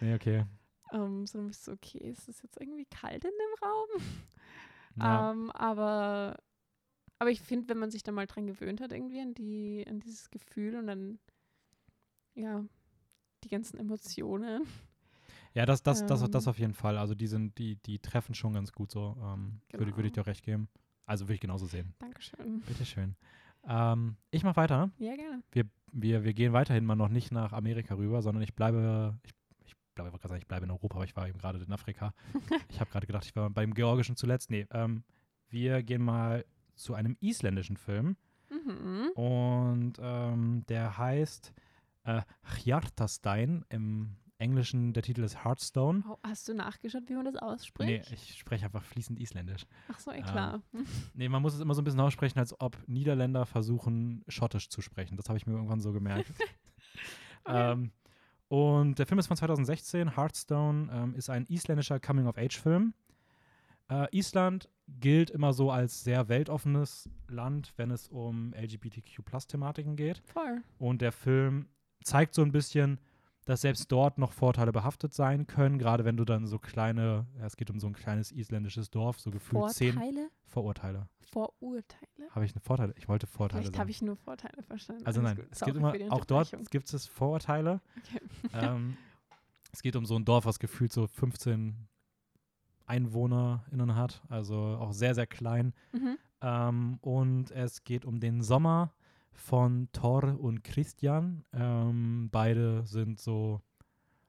[0.00, 0.44] Nee, okay.
[0.92, 3.88] ähm, sondern bist so, okay, ist es jetzt irgendwie kalt in dem Raum?
[4.98, 5.30] Ja.
[5.30, 6.38] Ähm, aber,
[7.18, 10.00] aber ich finde, wenn man sich da mal dran gewöhnt hat, irgendwie an, die, an
[10.00, 11.18] dieses Gefühl und dann,
[12.34, 12.64] ja,
[13.44, 14.66] die ganzen Emotionen.
[15.56, 16.30] Ja, das, das, das, Ähm.
[16.30, 16.98] das auf jeden Fall.
[16.98, 19.16] Also die sind, die, die treffen schon ganz gut so.
[19.20, 20.24] Ähm, würde, würde ich Genau.
[20.24, 20.68] dir recht geben.
[21.06, 21.94] Also würde ich genauso sehen.
[21.98, 22.60] Dankeschön.
[22.60, 23.16] Bitteschön.
[23.66, 24.90] Ähm, ich mache weiter.
[24.98, 25.42] Ja, gerne.
[25.92, 29.32] Wir, wir gehen weiterhin mal noch nicht nach Amerika rüber, sondern ich bleibe, ich,
[29.64, 32.12] ich bleibe, ich sagen, ich bleibe in Europa, aber ich war eben gerade in Afrika.
[32.68, 34.50] ich habe gerade gedacht, ich war beim Georgischen zuletzt.
[34.50, 35.04] Nee, ähm,
[35.48, 36.44] wir gehen mal
[36.74, 38.16] zu einem isländischen Film
[38.50, 39.10] Mhm.
[39.14, 41.52] und ähm, der heißt
[42.04, 42.22] äh,
[42.62, 43.64] Hjartastein.
[43.70, 46.04] Im Englischen der Titel ist Hearthstone.
[46.08, 48.12] Oh, hast du nachgeschaut, wie man das Nee, ausspricht?
[48.12, 49.64] ich spreche einfach fließend Isländisch.
[49.90, 50.62] Ach so, eh ähm, klar.
[51.14, 54.82] Nee, man muss es immer so ein bisschen aussprechen, als ob Niederländer versuchen, Schottisch zu
[54.82, 55.16] sprechen.
[55.16, 56.30] Das habe ich mir irgendwann so gemerkt.
[57.48, 57.72] Okay.
[57.72, 57.92] ähm,
[58.48, 60.16] und der Film ist von 2016.
[60.16, 62.92] Hearthstone ähm, ist ein isländischer Coming-of-Age-Film.
[63.88, 70.22] Äh, Island gilt immer so als sehr weltoffenes Land, wenn es um LGBTQ-Plus-Thematiken geht.
[70.24, 70.62] Voll.
[70.78, 71.68] Und der Film
[72.02, 72.98] zeigt so ein bisschen,
[73.46, 77.46] dass selbst dort noch Vorteile behaftet sein können, gerade wenn du dann so kleine, ja,
[77.46, 80.30] es geht um so ein kleines isländisches Dorf, so gefühlt zehn Vorteile?
[80.44, 81.08] Vorurteile.
[81.20, 82.30] Vorurteile?
[82.30, 82.92] Habe ich eine Vorteile?
[82.98, 85.06] Ich wollte Vorteile Vielleicht habe ich nur Vorteile verstanden.
[85.06, 85.52] Also Alles nein, gut.
[85.52, 87.80] es gibt immer, auch dort gibt es Vorurteile.
[87.98, 88.20] Okay.
[88.52, 88.96] ähm,
[89.72, 91.86] es geht um so ein Dorf, was gefühlt so 15
[92.86, 95.72] EinwohnerInnen hat, also auch sehr, sehr klein.
[95.92, 96.18] Mhm.
[96.40, 98.92] Ähm, und es geht um den Sommer
[99.36, 101.44] von Thor und Christian.
[101.52, 103.60] Ähm, beide sind so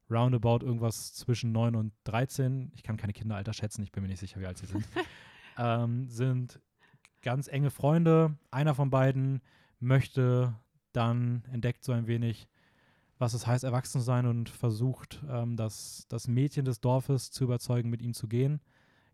[0.09, 2.71] roundabout irgendwas zwischen 9 und 13.
[2.75, 4.85] Ich kann keine Kinderalter schätzen, ich bin mir nicht sicher, wie alt sie sind.
[5.57, 6.59] ähm, sind
[7.21, 8.37] ganz enge Freunde.
[8.51, 9.41] Einer von beiden
[9.79, 10.55] möchte
[10.93, 12.47] dann, entdeckt so ein wenig,
[13.17, 17.43] was es heißt, erwachsen zu sein und versucht, ähm, das, das Mädchen des Dorfes zu
[17.43, 18.61] überzeugen, mit ihm zu gehen.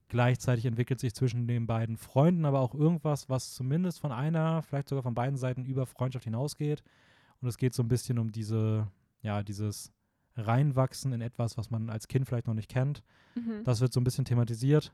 [0.09, 4.89] Gleichzeitig entwickelt sich zwischen den beiden Freunden aber auch irgendwas, was zumindest von einer, vielleicht
[4.89, 6.83] sogar von beiden Seiten über Freundschaft hinausgeht.
[7.41, 8.87] Und es geht so ein bisschen um diese,
[9.21, 9.91] ja, dieses
[10.35, 13.03] Reinwachsen in etwas, was man als Kind vielleicht noch nicht kennt.
[13.35, 13.63] Mhm.
[13.63, 14.93] Das wird so ein bisschen thematisiert.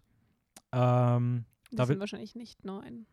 [0.71, 3.05] Ähm, Die da sind wahrscheinlich nicht neun.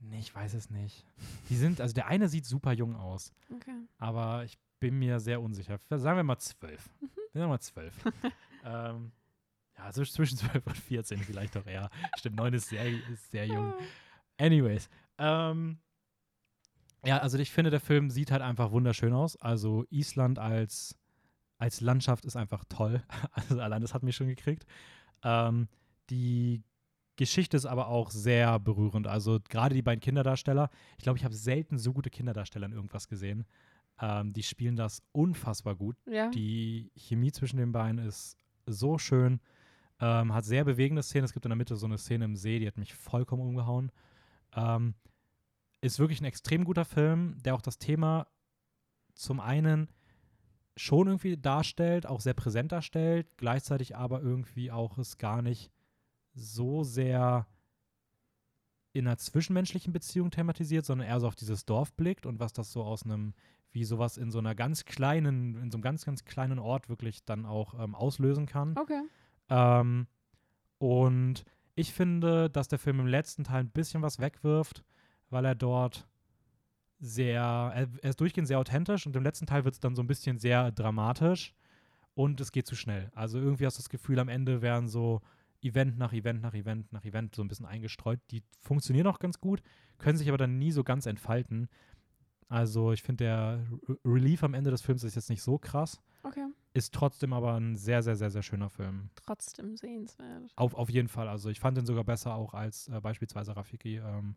[0.00, 1.04] nee, ich weiß es nicht.
[1.50, 3.74] Die sind, also der eine sieht super jung aus, Okay.
[3.98, 5.78] aber ich bin mir sehr unsicher.
[5.90, 6.90] Sagen wir mal zwölf.
[7.00, 7.06] Mhm.
[7.32, 7.94] Sagen wir mal zwölf.
[8.64, 9.12] ähm,
[9.84, 11.90] ja, so zwischen zwölf und 14 vielleicht doch eher.
[12.18, 13.74] Stimmt, neun ist sehr, ist sehr jung.
[14.38, 14.88] Anyways.
[15.18, 15.78] Ähm,
[17.04, 19.36] ja, also ich finde, der Film sieht halt einfach wunderschön aus.
[19.36, 20.96] Also Island als,
[21.58, 23.02] als Landschaft ist einfach toll.
[23.32, 24.66] Also allein das hat mich schon gekriegt.
[25.24, 25.68] Ähm,
[26.10, 26.62] die
[27.16, 29.06] Geschichte ist aber auch sehr berührend.
[29.06, 30.70] Also gerade die beiden Kinderdarsteller.
[30.96, 33.46] Ich glaube, ich habe selten so gute Kinderdarsteller in irgendwas gesehen.
[34.00, 35.96] Ähm, die spielen das unfassbar gut.
[36.06, 36.30] Ja.
[36.30, 39.40] Die Chemie zwischen den beiden ist so schön.
[40.04, 41.24] Ähm, hat sehr bewegende Szenen.
[41.24, 43.92] Es gibt in der Mitte so eine Szene im See, die hat mich vollkommen umgehauen.
[44.52, 44.94] Ähm,
[45.80, 48.26] ist wirklich ein extrem guter Film, der auch das Thema
[49.14, 49.88] zum einen
[50.76, 55.70] schon irgendwie darstellt, auch sehr präsent darstellt, gleichzeitig aber irgendwie auch es gar nicht
[56.34, 57.46] so sehr
[58.92, 62.72] in einer zwischenmenschlichen Beziehung thematisiert, sondern eher so auf dieses Dorf blickt und was das
[62.72, 63.34] so aus einem,
[63.70, 67.24] wie sowas in so einer ganz kleinen, in so einem ganz, ganz kleinen Ort wirklich
[67.24, 68.76] dann auch ähm, auslösen kann.
[68.76, 69.02] Okay.
[69.52, 70.06] Ähm,
[70.78, 71.44] und
[71.74, 74.82] ich finde, dass der Film im letzten Teil ein bisschen was wegwirft,
[75.30, 76.08] weil er dort
[76.98, 80.02] sehr, er, er ist durchgehend sehr authentisch und im letzten Teil wird es dann so
[80.02, 81.54] ein bisschen sehr dramatisch
[82.14, 83.10] und es geht zu schnell.
[83.14, 85.20] Also irgendwie hast du das Gefühl, am Ende wären so
[85.60, 88.20] Event nach Event nach Event nach Event so ein bisschen eingestreut.
[88.30, 89.62] Die funktionieren auch ganz gut,
[89.98, 91.68] können sich aber dann nie so ganz entfalten.
[92.48, 96.00] Also ich finde, der Re Relief am Ende des Films ist jetzt nicht so krass,
[96.22, 96.46] Okay.
[96.74, 99.10] ist trotzdem aber ein sehr, sehr, sehr, sehr schöner Film.
[99.16, 100.50] Trotzdem sehenswert.
[100.56, 101.28] Auf, auf jeden Fall.
[101.28, 103.96] Also ich fand den sogar besser auch als äh, beispielsweise Rafiki.
[103.96, 104.36] Ähm,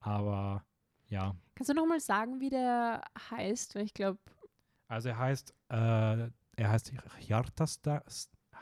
[0.00, 0.64] aber
[1.08, 3.74] ja, Kannst du noch mal sagen, wie der heißt?
[3.74, 4.18] Weil ich glaube,
[4.88, 5.74] also er heißt, äh,
[6.56, 6.92] er heißt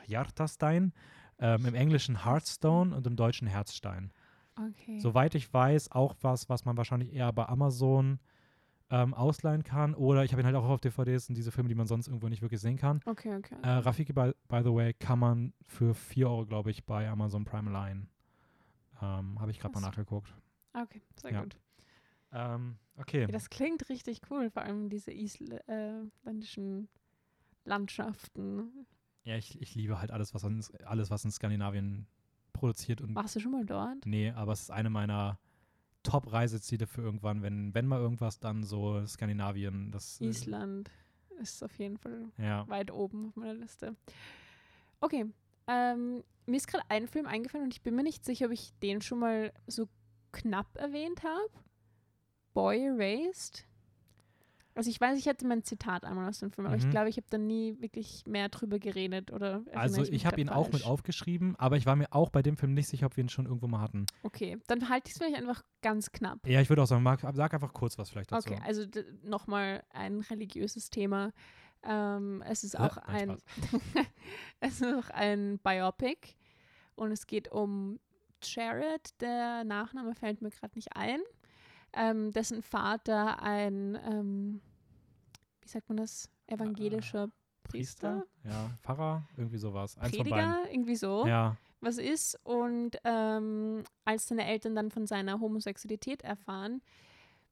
[0.06, 0.92] Hjartastein,
[1.38, 4.12] ähm, im Englischen Hearthstone und im Deutschen Herzstein.
[4.56, 4.98] okay.
[4.98, 8.18] Soweit ich weiß, auch was, was man wahrscheinlich eher bei Amazon
[8.90, 9.94] ähm, ausleihen kann.
[9.94, 12.28] Oder ich habe ihn halt auch auf DVDs, sind diese Filme, die man sonst irgendwo
[12.28, 13.00] nicht wirklich sehen kann.
[13.04, 13.56] Okay, okay.
[13.62, 17.44] Äh, Rafiki, by, by the way, kann man für 4 Euro, glaube ich, bei Amazon
[17.44, 18.08] Prime leihen.
[19.00, 20.34] Ähm, habe ich gerade mal nachgeguckt.
[20.74, 21.42] okay, sehr ja.
[21.42, 21.56] gut.
[22.32, 23.26] Ähm, okay.
[23.26, 26.88] Das klingt richtig cool, vor allem diese isländischen
[27.64, 28.86] Landschaften.
[29.24, 32.06] Ja, ich, ich liebe halt alles, was in, alles, was in Skandinavien
[32.52, 34.04] produziert und Warst du schon mal dort?
[34.04, 35.38] nee, aber es ist eine meiner
[36.08, 40.90] Top-Reiseziele für irgendwann, wenn, wenn mal irgendwas, dann so Skandinavien, das äh, Island
[41.40, 42.66] ist auf jeden Fall ja.
[42.68, 43.94] weit oben auf meiner Liste.
[45.00, 45.26] Okay,
[45.66, 48.72] ähm, mir ist gerade ein Film eingefallen und ich bin mir nicht sicher, ob ich
[48.82, 49.86] den schon mal so
[50.32, 51.50] knapp erwähnt habe.
[52.54, 53.67] Boy Erased.
[54.78, 56.90] Also ich weiß, ich hatte mein Zitat einmal aus dem Film, aber ich Mhm.
[56.90, 60.48] glaube, ich habe da nie wirklich mehr drüber geredet oder Also mich ich habe ihn
[60.48, 60.86] auch mit falsch?
[60.86, 63.46] aufgeschrieben, aber ich war mir auch bei dem Film nicht sicher, ob wir ihn schon
[63.46, 64.06] irgendwo mal hatten.
[64.22, 66.46] Okay, dann halte ich es vielleicht einfach ganz knapp.
[66.46, 68.50] Ja, ich würde auch sagen, Marc, sag einfach kurz was vielleicht dazu.
[68.50, 68.84] Okay, also
[69.24, 71.32] nochmal ein religiöses Thema.
[71.82, 73.36] Ähm, es ist Äh, auch ein,
[74.60, 76.36] es ist auch ein Biopic
[76.94, 77.98] und es geht um
[78.44, 81.18] Jared, der Nachname fällt mir gerade nicht ein,
[81.94, 84.60] ähm, dessen Vater ein, ähm,
[85.68, 87.30] wie sagt man das, evangelischer
[87.62, 89.98] Priester, Ja, Pfarrer, irgendwie sowas.
[89.98, 90.16] Eins.
[90.16, 92.38] Prediger, irgendwie so Ja, was ist.
[92.42, 96.80] Und ähm, als seine Eltern dann von seiner Homosexualität erfahren,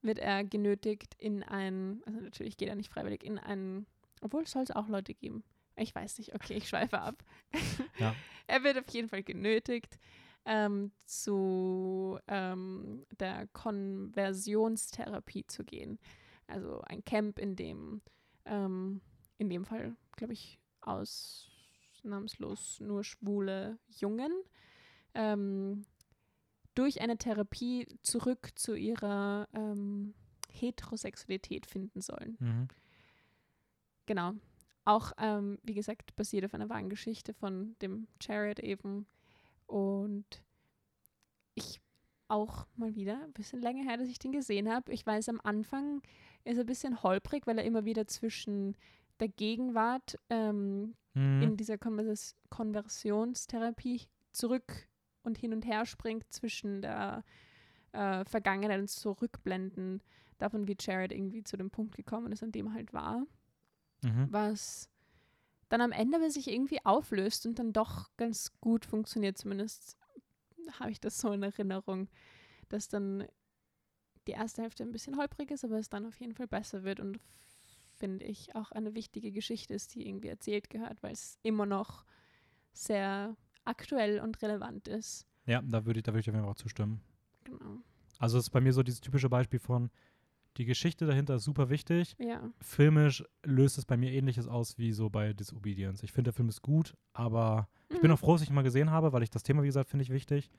[0.00, 3.84] wird er genötigt in ein, also natürlich geht er nicht freiwillig, in ein,
[4.22, 5.44] obwohl es soll es auch Leute geben.
[5.76, 7.22] Ich weiß nicht, okay, ich schweife ab.
[7.98, 8.14] Ja.
[8.46, 9.98] er wird auf jeden Fall genötigt
[10.46, 15.98] ähm, zu ähm, der Konversionstherapie zu gehen.
[16.46, 18.02] Also ein Camp, in dem
[18.44, 19.00] ähm,
[19.38, 24.32] in dem Fall, glaube ich, ausnahmslos nur schwule Jungen,
[25.14, 25.84] ähm,
[26.74, 30.14] durch eine Therapie zurück zu ihrer ähm,
[30.50, 32.36] Heterosexualität finden sollen.
[32.38, 32.68] Mhm.
[34.06, 34.32] Genau.
[34.84, 39.06] Auch, ähm, wie gesagt, basiert auf einer wahren Geschichte von dem Jared eben.
[39.66, 40.42] Und
[41.54, 41.80] ich
[42.28, 44.92] auch mal wieder ein bisschen länger her, dass ich den gesehen habe.
[44.92, 46.02] Ich weiß, am Anfang
[46.46, 48.76] ist ein bisschen holprig, weil er immer wieder zwischen
[49.20, 51.42] der Gegenwart ähm, Mhm.
[51.42, 54.88] in dieser Konvers Konversionstherapie zurück
[55.22, 57.24] und hin und her springt zwischen der
[57.92, 60.02] äh, Vergangenheit und Zurückblenden
[60.36, 63.24] davon, wie Jared irgendwie zu dem Punkt gekommen ist, an dem halt war,
[64.04, 64.26] Mhm.
[64.30, 64.90] was
[65.70, 69.38] dann am Ende aber sich irgendwie auflöst und dann doch ganz gut funktioniert.
[69.38, 69.96] Zumindest
[70.78, 72.08] habe ich das so in Erinnerung,
[72.68, 73.26] dass dann
[74.26, 77.00] die erste Hälfte ein bisschen holprig ist, aber es dann auf jeden Fall besser wird
[77.00, 77.18] und
[77.94, 82.04] finde ich auch eine wichtige Geschichte ist, die irgendwie erzählt gehört, weil es immer noch
[82.72, 85.26] sehr aktuell und relevant ist.
[85.46, 87.00] Ja, da würde ich, da würde ich auf jeden Fall auch zustimmen.
[87.44, 87.78] Genau.
[88.18, 89.90] Also es ist bei mir so dieses typische Beispiel von,
[90.56, 92.16] die Geschichte dahinter ist super wichtig.
[92.18, 92.50] Ja.
[92.60, 96.02] Filmisch löst es bei mir ähnliches aus wie so bei Disobedience.
[96.02, 98.14] Ich finde, der Film ist gut, aber ich bin Mhm.
[98.14, 100.02] auch froh, dass ich ihn mal gesehen habe, weil ich das Thema, wie gesagt, finde
[100.02, 100.50] ich wichtig.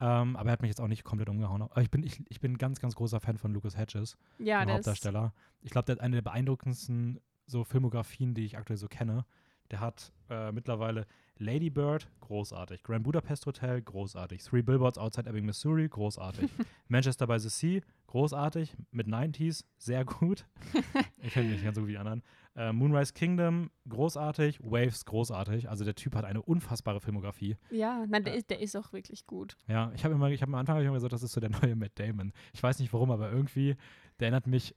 [0.00, 1.62] Ähm, aber er hat mich jetzt auch nicht komplett umgehauen.
[1.62, 4.64] Aber ich bin, ich, ich bin ein ganz, ganz großer Fan von Lucas Hedges, Ja,
[4.64, 5.32] dem Hauptdarsteller.
[5.62, 9.24] Ich glaube, der hat eine der beeindruckendsten so Filmografien, die ich aktuell so kenne.
[9.70, 11.06] Der hat äh, mittlerweile
[11.40, 12.82] Lady Bird, großartig.
[12.82, 14.42] Grand Budapest Hotel, großartig.
[14.42, 16.50] Three Billboards Outside Ebbing, Missouri, großartig.
[16.88, 18.74] Manchester by the Sea, großartig.
[18.90, 20.46] Mit 90s, sehr gut.
[21.22, 22.22] ich kenne ihn nicht ganz so gut wie die anderen.
[22.56, 24.58] Äh, Moonrise Kingdom, großartig.
[24.64, 25.68] Waves, großartig.
[25.70, 27.56] Also der Typ hat eine unfassbare Filmografie.
[27.70, 28.38] ja, nein, der, Äh.
[28.38, 29.56] ist, der ist auch wirklich gut.
[29.68, 31.40] Ja, ich habe immer, ich habe am Anfang hab ich immer gesagt, das ist so
[31.40, 32.32] der neue Matt Damon.
[32.52, 33.76] Ich weiß nicht warum, aber irgendwie,
[34.18, 34.74] der erinnert mich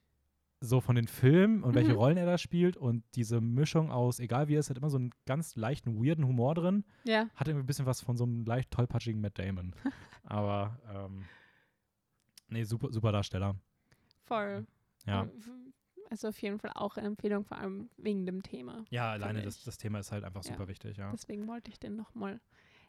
[0.63, 1.97] so von den Filmen und welche Mhm.
[1.97, 4.97] Rollen er da spielt und diese Mischung aus, egal wie er ist, hat immer so
[4.97, 6.85] einen ganz leichten, weirden Humor drin.
[7.03, 9.73] Ja, Hat irgendwie ein bisschen was von so einem leicht tollpatschigen Matt Damon.
[10.23, 11.25] aber, ähm,
[12.49, 13.55] nee, super, super Darsteller.
[14.23, 14.65] voll.
[15.07, 15.27] Ja.
[16.11, 18.85] Also auf jeden Fall auch eine Empfehlung, vor allem wegen dem Thema.
[18.91, 20.51] Ja, alleine das, das Thema ist halt einfach Ja.
[20.51, 21.09] super wichtig, ja.
[21.11, 22.39] Deswegen wollte ich den nochmal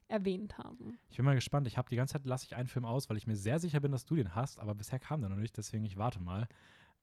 [0.09, 0.99] erwähnt haben.
[1.09, 1.67] Ich bin mal gespannt.
[1.69, 3.81] Ich habe die ganze Zeit lasse ich einen Film aus, weil ich mir sehr sicher
[3.81, 6.49] bin, dass du den hast, aber bisher kam der noch nicht, deswegen ich warte mal.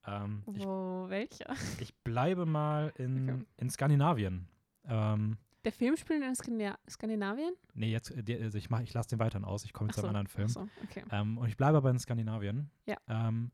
[0.05, 1.47] Ähm, ich, Wo, welcher?
[1.79, 3.43] ich bleibe mal in, Okay.
[3.57, 4.47] in Skandinavien.
[4.87, 7.53] Ähm, Der Film spielt in Skandina Skandinavien?
[7.73, 9.65] nee, jetzt, äh, der- also ich, mach, ich lasse den weiteren aus.
[9.65, 10.47] Ich komme Ach zu einem so, anderen Film.
[10.47, 11.03] so, okay.
[11.11, 12.69] Ähm, und ich bleibe aber in Skandinavien.
[12.85, 12.95] Ja.
[13.07, 13.51] Ähm,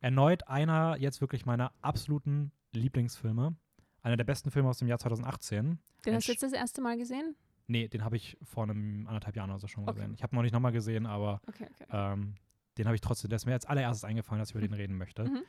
[0.00, 3.54] erneut einer jetzt wirklich meiner absoluten Lieblingsfilme.
[4.02, 5.78] Einer der besten Filme aus dem Jahr 2018.
[6.04, 7.36] Den ein hast du jetzt das erste Mal gesehen?
[7.68, 9.94] Nee, den habe ich vor einem anderthalb Jahren oder so schon Okay.
[9.94, 10.14] gesehen.
[10.14, 11.86] Ich habe ihn noch nicht nochmal gesehen, aber Okay, okay.
[11.90, 12.34] ähm,
[12.78, 14.96] den habe ich trotzdem, der ist mir als allererstes eingefallen, dass ich über den reden
[14.96, 15.24] möchte.
[15.24, 15.42] Mhm.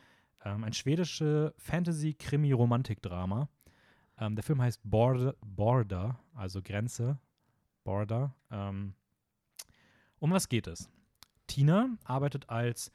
[0.44, 3.48] Ähm, ein schwedische Fantasy-Krimi-Romantik-Drama.
[4.20, 7.18] Ähm, der Film heißt Border, Border, also Grenze,
[7.84, 8.36] Border.
[8.52, 8.94] Ähm,
[10.20, 10.90] um was geht es?
[11.48, 12.92] Tina arbeitet als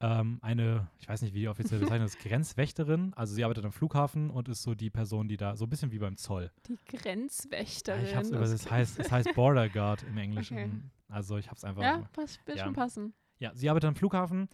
[0.00, 3.12] ähm, eine, ich weiß nicht, wie die offiziell bezeichnet ist, Grenzwächterin.
[3.14, 5.92] Also sie arbeitet am Flughafen und ist so die Person, die da, so ein bisschen
[5.92, 6.50] wie beim Zoll.
[6.66, 8.04] Die Ja, Grenzwächterin.
[8.04, 10.56] ich hab's das es heißt, es heißt Border Guard im Englischen.
[10.58, 10.70] Okay.
[11.08, 11.82] Also ich hab's einfach.
[11.82, 12.64] Ja, passt, wird Ja.
[12.64, 13.14] schon passen.
[13.38, 14.48] Ja, sie arbeitet am Flughafen.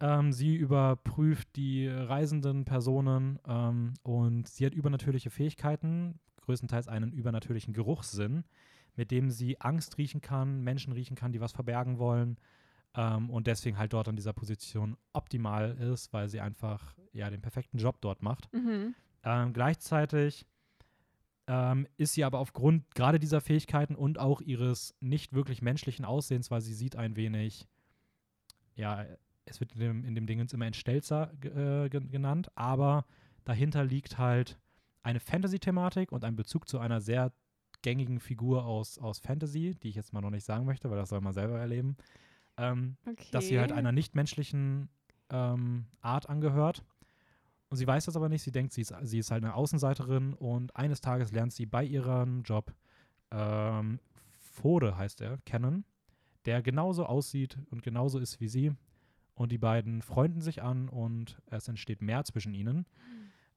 [0.00, 7.74] Ähm, sie überprüft die reisenden Personen ähm, und sie hat übernatürliche Fähigkeiten, größtenteils einen übernatürlichen
[7.74, 8.44] Geruchssinn,
[8.96, 12.38] mit dem sie Angst riechen kann, Menschen riechen kann, die was verbergen wollen
[12.94, 17.42] ähm, und deswegen halt dort an dieser Position optimal ist, weil sie einfach ja den
[17.42, 18.52] perfekten Job dort macht.
[18.52, 18.94] Mhm.
[19.22, 20.46] Ähm, gleichzeitig
[21.46, 26.50] ähm, ist sie aber aufgrund gerade dieser Fähigkeiten und auch ihres nicht wirklich menschlichen Aussehens,
[26.50, 27.68] weil sie sieht ein wenig,
[28.74, 29.04] ja,
[29.44, 33.04] es wird in dem, in dem Dingens immer ein Stelzer ge- äh, ge- genannt, aber
[33.44, 34.58] dahinter liegt halt
[35.02, 37.32] eine Fantasy-Thematik und ein Bezug zu einer sehr
[37.82, 41.08] gängigen Figur aus, aus Fantasy, die ich jetzt mal noch nicht sagen möchte, weil das
[41.08, 41.96] soll man selber erleben,
[42.58, 43.26] ähm, Okay.
[43.32, 44.88] dass sie halt einer nichtmenschlichen
[45.30, 46.84] ähm, Art angehört.
[47.70, 48.42] Und sie weiß das aber nicht.
[48.42, 51.84] Sie denkt, sie ist, sie ist halt eine Außenseiterin und eines Tages lernt sie bei
[51.84, 52.74] ihrem Job
[53.30, 54.00] ähm,
[54.40, 55.84] Fode heißt er, kennen,
[56.44, 58.72] der genauso aussieht und genauso ist wie sie.
[59.40, 62.84] Und die beiden freunden sich an und es entsteht mehr zwischen ihnen.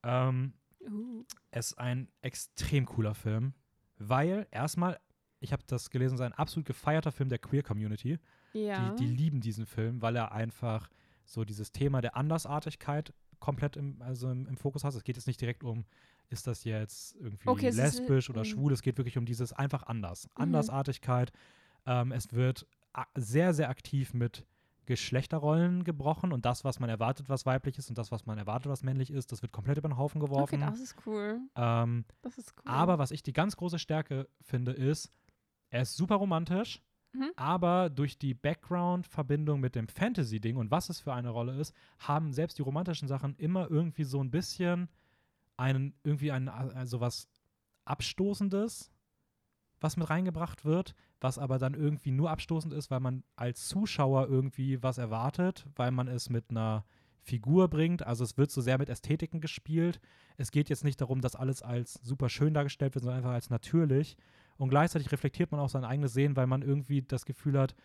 [0.02, 0.54] Ähm,
[0.86, 1.24] Uh.
[1.52, 3.54] es ist ein extrem cooler Film,
[3.98, 4.98] weil erstmal,
[5.42, 8.18] ich habe das gelesen, es ist ein absolut gefeierter Film der Queer Community.
[8.54, 8.92] Ja.
[8.92, 10.90] Die, die lieben diesen Film, weil er einfach
[11.26, 14.94] so dieses Thema der Andersartigkeit komplett im, also im, im Fokus hat.
[14.94, 15.86] Es geht jetzt nicht direkt um,
[16.30, 18.46] ist das jetzt irgendwie Okay, es ist, lesbisch oder mm.
[18.46, 18.72] schwul.
[18.72, 20.28] Es geht wirklich um dieses einfach anders.
[20.28, 20.44] Mhm.
[20.44, 21.34] Andersartigkeit.
[21.86, 22.68] Ähm, es wird
[23.16, 24.46] sehr, sehr aktiv mit
[24.86, 28.70] Geschlechterrollen gebrochen und das, was man erwartet, was weiblich ist und das, was man erwartet,
[28.72, 30.62] was männlich ist, das wird komplett über den Haufen geworfen.
[30.62, 31.40] Okay, das ist cool.
[31.56, 32.64] ähm, Das ist cool.
[32.72, 35.10] aber was ich die ganz große Stärke finde, ist,
[35.70, 36.82] er ist super romantisch,
[37.16, 37.30] Mhm.
[37.36, 42.34] aber durch die Background-Verbindung mit dem Fantasy-Ding und was es für eine Rolle ist, haben
[42.34, 44.90] selbst die romantischen Sachen immer irgendwie so ein bisschen
[45.56, 47.28] einen, irgendwie ein, also was
[47.86, 48.92] Abstoßendes,
[49.84, 54.28] was mit reingebracht wird, was aber dann irgendwie nur abstoßend ist, weil man als Zuschauer
[54.28, 56.86] irgendwie was erwartet, weil man es mit einer
[57.22, 58.06] Figur bringt.
[58.06, 60.00] Also es wird so sehr mit Ästhetiken gespielt.
[60.38, 63.50] Es geht jetzt nicht darum, dass alles als super schön dargestellt wird, sondern einfach als
[63.50, 64.18] natürlich.
[64.58, 67.76] Und gleichzeitig reflektiert man auch sein eigenes Sehen, weil man irgendwie das Gefühl hat,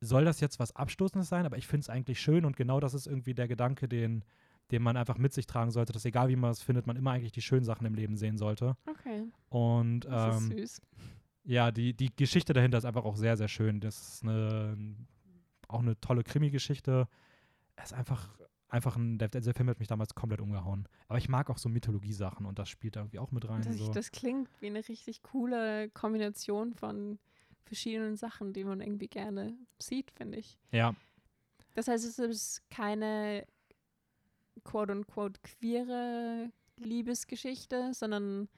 [0.00, 1.46] soll das jetzt was Abstoßendes sein?
[1.46, 4.24] Aber ich finde es eigentlich schön und genau das ist irgendwie der Gedanke, den,
[4.72, 7.12] den man einfach mit sich tragen sollte, dass egal wie man es findet, man immer
[7.12, 8.76] eigentlich die schönen Sachen im Leben sehen sollte.
[8.86, 10.82] Okay, Und das ähm, ist süß.
[11.44, 13.80] ja, die, die Geschichte dahinter ist einfach auch sehr, sehr schön.
[13.80, 14.76] Das ist eine,
[15.68, 17.06] auch eine tolle Krimi-Geschichte.
[17.76, 18.28] Es ist einfach,
[18.68, 20.88] einfach ein, der, der Film hat mich damals komplett umgehauen.
[21.08, 23.62] Aber ich mag auch so Mythologie-Sachen und das spielt da irgendwie auch mit rein.
[23.62, 23.92] Das, So.
[23.92, 27.18] das klingt wie eine richtig coole Kombination von
[27.64, 30.58] verschiedenen Sachen, die man irgendwie gerne sieht, finde ich.
[30.72, 30.94] Ja,
[31.74, 33.46] Das heißt, es ist keine
[34.64, 38.48] quote-unquote queere Liebesgeschichte, sondern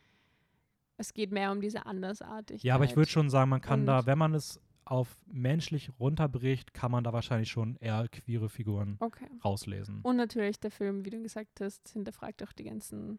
[0.97, 2.63] es geht mehr um diese Andersartigkeit.
[2.65, 5.91] ja, aber ich würde schon sagen, man kann Und- da, wenn man es auf menschlich
[5.99, 9.27] runterbricht, kann man da wahrscheinlich schon eher queere Figuren Okay.
[9.43, 10.01] rauslesen.
[10.03, 13.19] Und natürlich der Film, wie du gesagt hast, hinterfragt auch die ganzen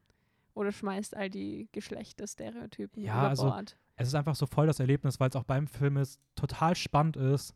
[0.54, 3.78] oder schmeißt all die Geschlechterstereotypen Ja, über also Bord.
[3.96, 7.18] es ist einfach so voll das Erlebnis, weil es auch beim Film ist, total spannend
[7.18, 7.56] ist,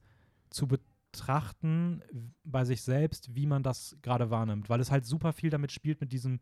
[0.50, 0.68] zu
[1.12, 2.02] betrachten
[2.44, 4.70] bei sich selbst, wie man das gerade wahrnimmt.
[4.70, 6.40] Weil es halt super viel damit spielt, mit diesem,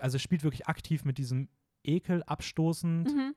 [0.00, 1.48] also es spielt wirklich aktiv mit diesem
[1.84, 3.34] Ekel abstoßend, Mhm.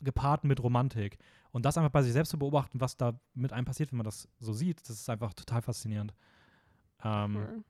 [0.00, 1.18] gepaart mit Romantik.
[1.52, 4.04] Und das einfach bei sich selbst zu beobachten, was da mit einem passiert, wenn man
[4.04, 6.14] das so sieht, das ist einfach total faszinierend.
[7.02, 7.64] Ähm, Cool.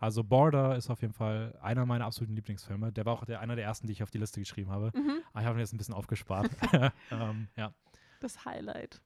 [0.00, 2.92] Also Border ist auf jeden Fall einer meiner absoluten Lieblingsfilme.
[2.92, 4.92] Der war auch der, einer der ersten, die ich auf die Liste geschrieben habe.
[4.94, 5.22] Mhm.
[5.32, 6.48] Aber ich habe ihn jetzt ein bisschen aufgespart.
[7.10, 7.74] ähm, ja.
[8.20, 9.00] Das Highlight.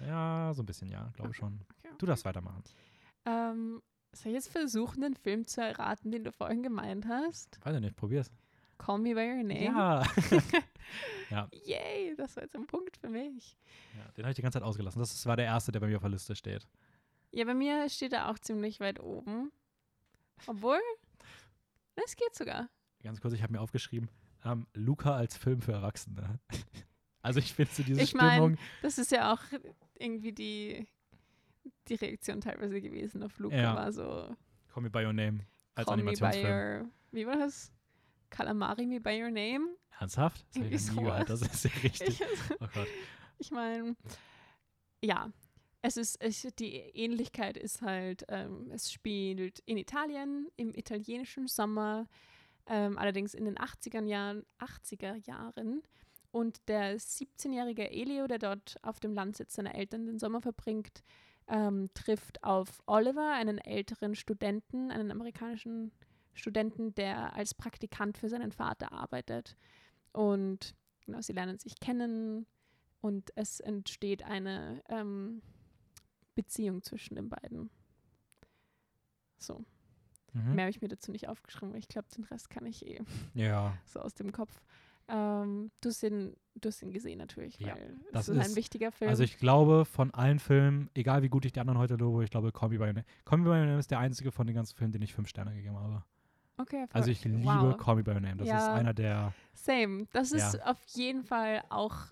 [0.00, 1.60] ja, so ein bisschen, ja, glaube schon.
[2.02, 2.64] Du darfst weitermachen.
[3.26, 3.80] Ähm,
[4.12, 7.64] soll ich jetzt versuchen, den Film zu erraten, den du vorhin gemeint hast?
[7.64, 8.28] Weiß ich nicht, probier's.
[8.76, 10.02] Call Me By Your Name?
[11.30, 11.48] Ja.
[11.52, 13.56] Yay, das war jetzt ein Punkt für mich.
[13.96, 14.10] ja.
[14.16, 14.98] Den habe ich die ganze Zeit ausgelassen.
[14.98, 16.66] Das war der erste, der bei mir auf der Liste steht.
[17.30, 19.52] Ja, bei mir steht er auch ziemlich weit oben.
[20.48, 20.80] Obwohl,
[22.04, 22.68] es geht sogar.
[23.04, 24.10] Ganz kurz, ich habe mir aufgeschrieben,
[24.44, 26.40] ähm, Luca als Film für Erwachsene.
[27.22, 28.58] also ich finde so diese Ich mein, Stimmung.
[28.82, 29.42] Das ist ja auch
[30.00, 30.88] irgendwie die,
[31.88, 33.74] die Reaktion teilweise gewesen auf Luca, Ja.
[33.74, 34.34] war so
[34.68, 35.40] Call Me By Your Name
[35.74, 36.46] als Call Animationsfilm.
[36.82, 37.72] your, wie war das?
[38.30, 39.76] Calamari me by your name?
[39.98, 40.44] Ernsthaft?
[40.54, 41.28] Das ich nie gehört.
[41.28, 42.20] Das ist ja richtig.
[42.20, 42.22] Ich,
[42.60, 42.88] Oh Gott.
[43.38, 43.94] ich meine,
[45.04, 45.30] ja,
[45.82, 52.08] es ist, es, die Ähnlichkeit ist halt, ähm, es spielt in Italien, im italienischen Sommer,
[52.66, 55.82] ähm, allerdings in den 80er Jahren, 80er Jahren.
[56.30, 61.02] Und der 17-jährige Elio, der dort auf dem Landsitz seiner Eltern den Sommer verbringt,
[61.48, 65.92] ähm, trifft auf Oliver, einen älteren Studenten, einen amerikanischen
[66.34, 69.56] Studenten, der als Praktikant für seinen Vater arbeitet.
[70.12, 70.74] Und
[71.04, 72.46] genau, sie lernen sich kennen
[73.00, 75.42] und es entsteht eine ähm,
[76.34, 77.70] Beziehung zwischen den beiden.
[79.38, 79.64] So,
[80.34, 80.54] Mhm.
[80.54, 83.00] mehr habe ich mir dazu nicht aufgeschrieben, weil ich glaube, den Rest kann ich eh
[83.34, 84.62] Ja, so aus dem Kopf.
[85.14, 87.74] Ähm, du, hast ihn, du hast ihn gesehen natürlich, Ja,
[88.12, 89.10] das ist, ist- ein wichtiger Film.
[89.10, 92.30] also ich glaube, von allen Filmen, egal wie gut ich die anderen heute lobe, ich
[92.30, 93.04] glaube, Call Me By Your Name.
[93.26, 95.28] Call Me By Your Name ist der einzige von den ganzen Filmen, den ich fünf
[95.28, 96.02] Sterne gegeben habe.
[96.56, 97.76] okay, Also ich liebe wow.
[97.76, 98.36] Call Me By Your Name.
[98.36, 98.72] Das ist Ja.
[98.74, 100.06] einer der, Same.
[100.12, 100.64] Das ist Ja.
[100.64, 102.10] auf jeden Fall auch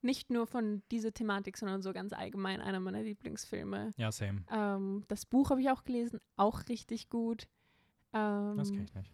[0.00, 3.90] nicht nur von dieser Thematik, sondern so ganz allgemein einer meiner Lieblingsfilme.
[3.98, 4.44] ja, same.
[4.50, 7.48] Ähm, das Buch habe ich auch gelesen, auch richtig gut.
[8.14, 9.10] Ähm, Das kenne ich nicht.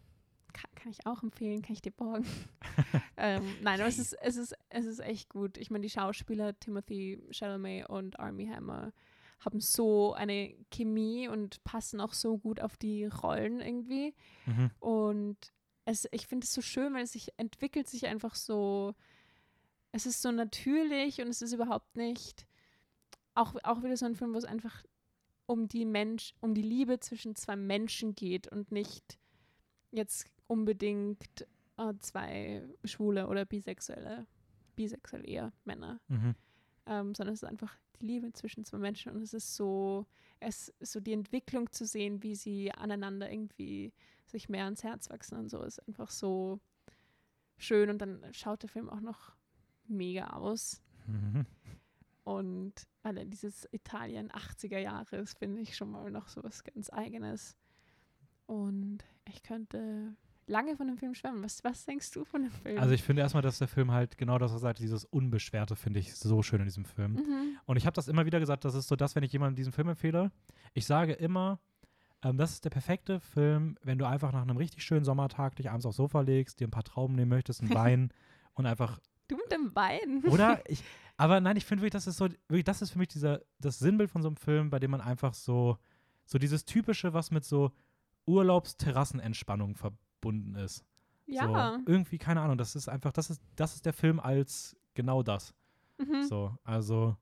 [0.52, 2.26] Kann, kann ich auch empfehlen, kann ich dir borgen.
[3.16, 5.58] ähm, nein, aber es ist, es, ist, es ist echt gut.
[5.58, 8.92] Ich meine, die Schauspieler Timothy Chalamet und Armie Hammer
[9.40, 14.14] haben so eine Chemie und passen auch so gut auf die Rollen irgendwie.
[14.46, 14.70] Mhm.
[14.80, 15.38] Und
[15.84, 18.94] es, ich finde es so schön, weil es sich entwickelt sich einfach so,
[19.92, 22.46] es ist so natürlich und es ist überhaupt nicht,
[23.34, 24.84] auch, auch wieder so ein Film, wo es einfach
[25.46, 29.18] um die Mensch, um die Liebe zwischen zwei Menschen geht und nicht
[29.92, 34.26] jetzt unbedingt äh, zwei schwule oder bisexuelle,
[34.76, 36.34] bisexuell eher Männer, Mhm.
[36.86, 40.06] ähm, sondern es ist einfach die Liebe zwischen zwei Menschen und es ist so,
[40.40, 43.92] es ist so die Entwicklung zu sehen, wie sie aneinander irgendwie
[44.26, 46.60] sich mehr ans Herz wachsen und so, ist einfach so
[47.58, 49.32] schön und dann schaut der Film auch noch
[49.86, 51.46] mega aus Mhm.
[52.24, 56.90] Und alle dieses Italien 80er Jahre ist, finde ich schon mal noch so was ganz
[56.92, 57.56] Eigenes.
[58.46, 58.98] Und
[59.30, 60.14] ich könnte
[60.46, 61.42] lange von dem Film schwärmen.
[61.42, 62.78] Was, was denkst du von dem Film?
[62.78, 65.76] Also ich finde erstmal, dass der Film halt genau das, was er sagt, dieses Unbeschwerte
[65.76, 67.12] finde ich so schön in diesem Film.
[67.14, 67.56] mhm.
[67.66, 69.72] Und ich habe das immer wieder gesagt, das ist so das, wenn ich jemandem diesen
[69.72, 70.32] Film empfehle.
[70.74, 71.60] Ich sage immer,
[72.22, 75.70] ähm, das ist der perfekte Film, wenn du einfach nach einem richtig schönen Sommertag dich
[75.70, 78.12] abends aufs Sofa legst, dir ein paar Trauben nehmen möchtest, einen Wein
[78.54, 80.24] und einfach, Du mit dem Wein.
[80.24, 80.60] oder?
[80.68, 80.82] Ich,
[81.16, 83.78] aber nein, ich finde wirklich, das ist so, wirklich, das ist für mich dieser, das
[83.78, 85.78] Sinnbild von so einem Film, bei dem man einfach so,
[86.24, 87.72] so dieses typische, was mit so
[88.30, 90.84] Urlaubsterrassenentspannung verbunden ist.
[91.26, 91.46] ja.
[91.46, 91.54] So,
[91.90, 95.54] irgendwie, keine Ahnung, das ist einfach, das ist, das ist der Film als genau das.
[95.98, 96.24] Mhm.
[96.24, 97.16] So, also,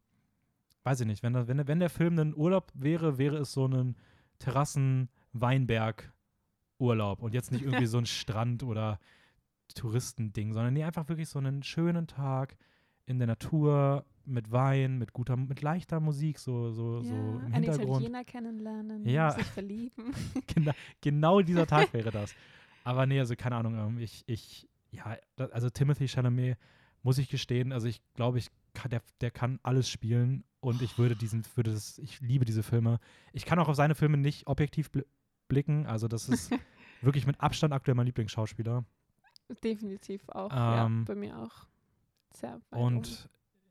[0.84, 3.96] weiß ich nicht, wenn, wenn, wenn der Film ein Urlaub wäre, wäre es so ein
[4.38, 8.98] Terrassen-Weinberg-Urlaub und jetzt nicht irgendwie so ein Strand- oder
[9.74, 12.56] Touristending, sondern nee, einfach wirklich so einen schönen Tag
[13.08, 17.44] in der Natur mit Wein, mit guter, mit leichter Musik, so, so, so ja, im
[17.46, 18.00] einen Hintergrund.
[18.02, 19.30] Italiener kennenlernen, Ja.
[19.30, 20.12] sich verlieben.
[20.54, 22.34] genau, genau dieser Tag wäre das.
[22.84, 26.58] Aber nee, also keine Ahnung, ähm, ich, ich, ja, also Timothy Chalamet,
[27.02, 30.98] muss ich gestehen, also ich glaube, ich kann, der, der kann alles spielen und ich
[30.98, 32.98] würde diesen, würde das, ich liebe diese Filme.
[33.32, 35.06] Ich kann auch auf seine Filme nicht objektiv bl
[35.48, 36.50] blicken, also das ist
[37.00, 38.84] wirklich mit Abstand aktuell mein Lieblingsschauspieler.
[39.64, 40.50] Definitiv auch.
[40.52, 41.66] Ähm, ja, bei mir auch.
[42.34, 42.80] Sehr weit.
[42.80, 43.28] Und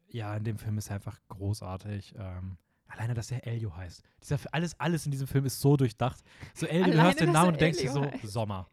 [0.10, 2.16] ja, in dem Film ist er einfach großartig.
[2.18, 4.04] Ähm, alleine, dass er Elio heißt.
[4.24, 6.24] Dieser, alles, alles in diesem Film ist so durchdacht.
[6.54, 8.24] So Elio, du Alleine, hörst den Namen und denkst dir so, heißt.
[8.28, 8.70] Sommer.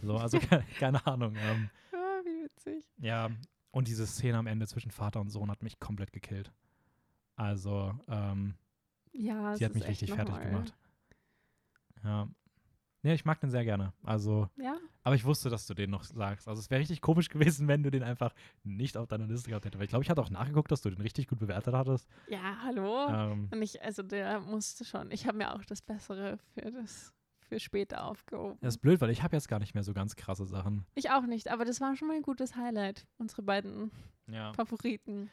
[0.00, 1.34] So, also keine, keine Ahnung.
[1.36, 2.84] Ähm, Ah, wie witzig.
[2.98, 3.28] ja,
[3.70, 6.52] und diese Szene am Ende zwischen Vater und Sohn hat mich komplett gekillt.
[7.36, 8.54] Also, ähm,
[9.12, 10.74] Ja, sie hat mich richtig fertig gemacht.
[12.04, 12.28] Ja.
[13.02, 13.92] Ja, ich mag den sehr gerne.
[14.02, 16.48] Also, Ja, aber ich wusste, dass du den noch sagst.
[16.48, 18.34] Also, es wäre richtig komisch gewesen, wenn du den einfach
[18.64, 19.78] nicht auf deiner Liste gehabt hättest.
[19.78, 22.08] Weil ich glaube, ich hatte auch nachgeguckt, dass du den richtig gut bewertet hattest.
[22.28, 23.08] ja, hallo.
[23.08, 25.10] Ähm, Und ich, also der musste schon.
[25.12, 27.12] Ich habe mir auch das Bessere für das
[27.48, 28.58] für später aufgehoben.
[28.60, 30.84] das ist blöd, weil ich habe jetzt gar nicht mehr so ganz krasse Sachen.
[30.94, 33.06] Ich auch nicht, aber das war schon mal ein gutes Highlight.
[33.16, 33.90] Unsere beiden
[34.26, 34.52] Ja.
[34.52, 35.30] Favoriten.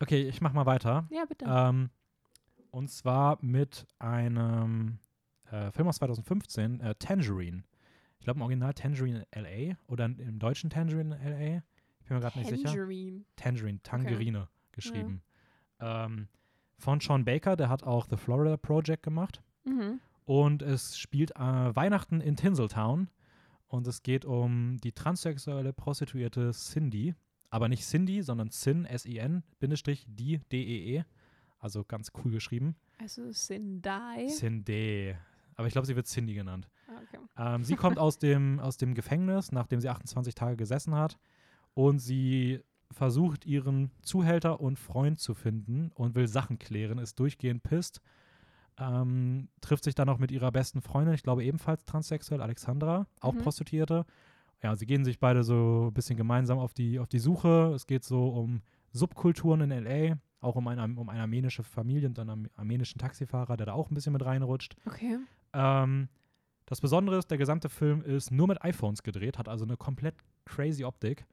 [0.00, 1.06] Okay, ich mach mal weiter.
[1.08, 1.46] Ja, bitte.
[1.48, 1.88] Ähm,
[2.72, 4.98] und zwar mit einem
[5.50, 7.64] äh, Film aus 2015, äh, Tangerine.
[8.18, 11.62] Ich glaube im Original Tangerine LA oder im deutschen Tangerine LA.
[12.00, 12.70] Ich bin mir gerade nicht sicher.
[12.70, 13.24] Tangerine.
[13.36, 15.22] Tangerine, Tangerine geschrieben.
[15.80, 16.28] Ähm,
[16.78, 19.42] von Sean Baker, der hat auch The Florida Project gemacht.
[19.64, 20.00] Mhm.
[20.24, 23.08] Und es spielt äh, Weihnachten in Tinseltown.
[23.68, 27.14] Und es geht um die transsexuelle Prostituierte Cindy.
[27.50, 31.04] Aber nicht Cindy, sondern Sin, S-I-N, Bindestrich, die, D-E-E.
[31.58, 32.76] Also ganz cool geschrieben.
[32.98, 34.26] Also Sindai.
[34.28, 35.16] Cindy.
[35.56, 36.68] Aber ich glaube, sie wird Cindy genannt.
[36.88, 37.54] Ah, okay.
[37.56, 41.18] Ähm, sie kommt aus dem, aus dem Gefängnis, nachdem sie 28 Tage gesessen hat.
[41.74, 42.60] Und sie
[42.92, 48.00] versucht, ihren Zuhälter und Freund zu finden und will Sachen klären, ist durchgehend pisst.
[48.78, 53.32] Ähm, trifft sich dann auch mit ihrer besten Freundin, ich glaube ebenfalls transsexuell, Alexandra, auch
[53.32, 53.38] Mhm.
[53.38, 54.04] Prostituierte.
[54.62, 57.72] Ja, sie gehen sich beide so ein bisschen gemeinsam auf die, auf die Suche.
[57.74, 58.60] Es geht so um
[58.92, 63.66] Subkulturen in L.A., auch um eine, um eine armenische Familie und einen armenischen Taxifahrer, der
[63.66, 64.76] da auch ein bisschen mit reinrutscht.
[64.86, 65.18] Okay.
[65.52, 66.08] Ähm,
[66.66, 70.14] das Besondere ist, der gesamte Film ist nur mit iPhones gedreht, hat also eine komplett
[70.44, 71.24] crazy Optik.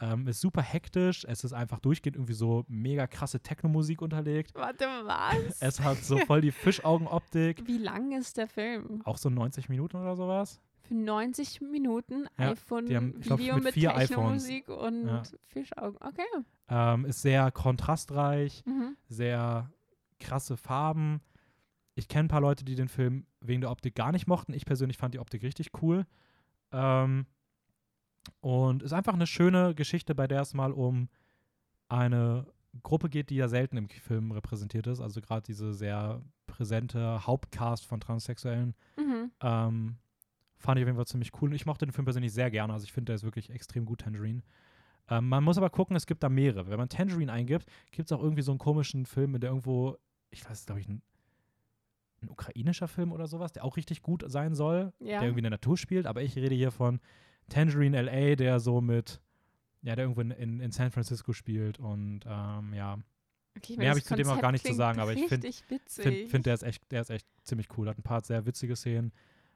[0.00, 4.52] Ähm, ist super hektisch, es ist einfach durchgehend irgendwie so mega krasse Techno-Musik unterlegt.
[4.56, 5.60] Warte, was?
[5.60, 7.64] Es hat so voll die Fischaugen-Optik.
[7.66, 9.02] Wie lang ist der Film?
[9.04, 10.60] Auch so 90 Minuten oder sowas.
[10.82, 15.22] Für 90 Minuten Ja, iPhone, haben, glaub, Video mit mit, Techno-Musik und Ja.
[15.46, 15.96] Fischaugen.
[16.00, 16.44] Okay.
[16.68, 18.96] Ähm, ist sehr kontrastreich, Mhm.
[19.08, 19.70] sehr
[20.18, 21.20] krasse Farben.
[21.94, 24.52] Ich kenne ein paar Leute, die den Film wegen der Optik gar nicht mochten.
[24.52, 26.06] Ich persönlich fand die Optik richtig cool.
[26.72, 27.26] Ähm,
[28.40, 31.08] und ist einfach eine schöne Geschichte, bei der es mal um
[31.88, 32.46] eine
[32.82, 35.00] Gruppe geht, die ja selten im Film repräsentiert ist.
[35.00, 38.74] Also gerade diese sehr präsente Hauptcast von Transsexuellen.
[38.96, 39.30] Mhm.
[39.40, 39.96] Ähm,
[40.56, 41.50] fand ich auf jeden Fall ziemlich cool.
[41.50, 42.72] Und ich mochte den Film persönlich sehr gerne.
[42.72, 44.42] Also ich finde, der ist wirklich extrem gut, Tangerine.
[45.08, 46.70] Ähm, man muss aber gucken, es gibt da mehrere.
[46.70, 49.98] Wenn man Tangerine eingibt, gibt es auch irgendwie so einen komischen Film, in der irgendwo,
[50.30, 50.88] ich weiß, glaube ich,
[52.24, 55.18] ein, ukrainischer Film oder sowas, der auch richtig gut sein soll, Ja.
[55.18, 56.06] der irgendwie in der Natur spielt.
[56.06, 57.00] Aber ich rede hier von
[57.48, 59.20] Tangerine LA, der so mit,
[59.82, 61.78] ja, der irgendwo in, in, in San Francisco spielt.
[61.78, 62.98] Und ähm, ja,
[63.56, 65.46] Okay, Mehr das hab ich zu dem auch gar nicht zu sagen, aber ich find-
[65.86, 67.88] finde find, der ist echt, der ist echt ziemlich cool.
[67.88, 69.12] Hat ein paar sehr witzige Szenen.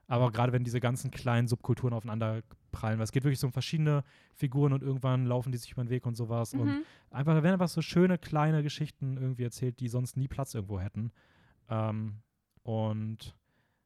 [0.07, 2.41] Aber gerade wenn diese ganzen kleinen Subkulturen aufeinander
[2.71, 4.03] prallen, weil es geht wirklich so um verschiedene
[4.33, 6.53] Figuren und irgendwann laufen die sich über den Weg und sowas.
[6.53, 6.83] Und Mhm.
[7.11, 10.79] einfach, da werden einfach so schöne kleine Geschichten irgendwie erzählt, die sonst nie Platz irgendwo
[10.79, 11.11] hätten.
[11.69, 12.15] Ähm,
[12.69, 13.35] und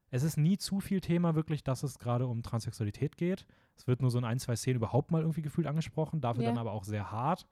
[0.10, 3.46] es ist nie zu viel Thema wirklich, dass es gerade um Transsexualität geht.
[3.78, 6.50] Es wird nur so in ein, zwei Szenen überhaupt mal irgendwie gefühlt angesprochen, dafür Ja.
[6.50, 7.48] dann aber auch sehr hart.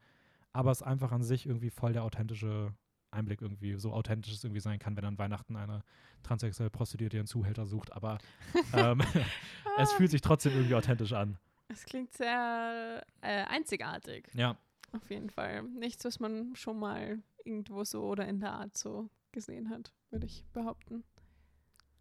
[0.51, 2.73] Aber es ist einfach an sich irgendwie voll der authentische
[3.11, 5.83] Einblick irgendwie, so authentisch es irgendwie sein kann, wenn an Weihnachten eine
[6.23, 7.93] transsexuelle Prostituierte ihren Zuhälter sucht.
[7.93, 8.17] Aber
[8.73, 9.01] ähm,
[9.77, 11.37] es fühlt sich trotzdem irgendwie authentisch an.
[11.69, 14.27] Es klingt sehr äh, einzigartig.
[14.33, 14.57] Ja.
[14.91, 15.63] Auf jeden Fall.
[15.63, 20.25] Nichts, was man schon mal irgendwo so oder in der Art so gesehen hat, würde
[20.25, 21.05] ich behaupten.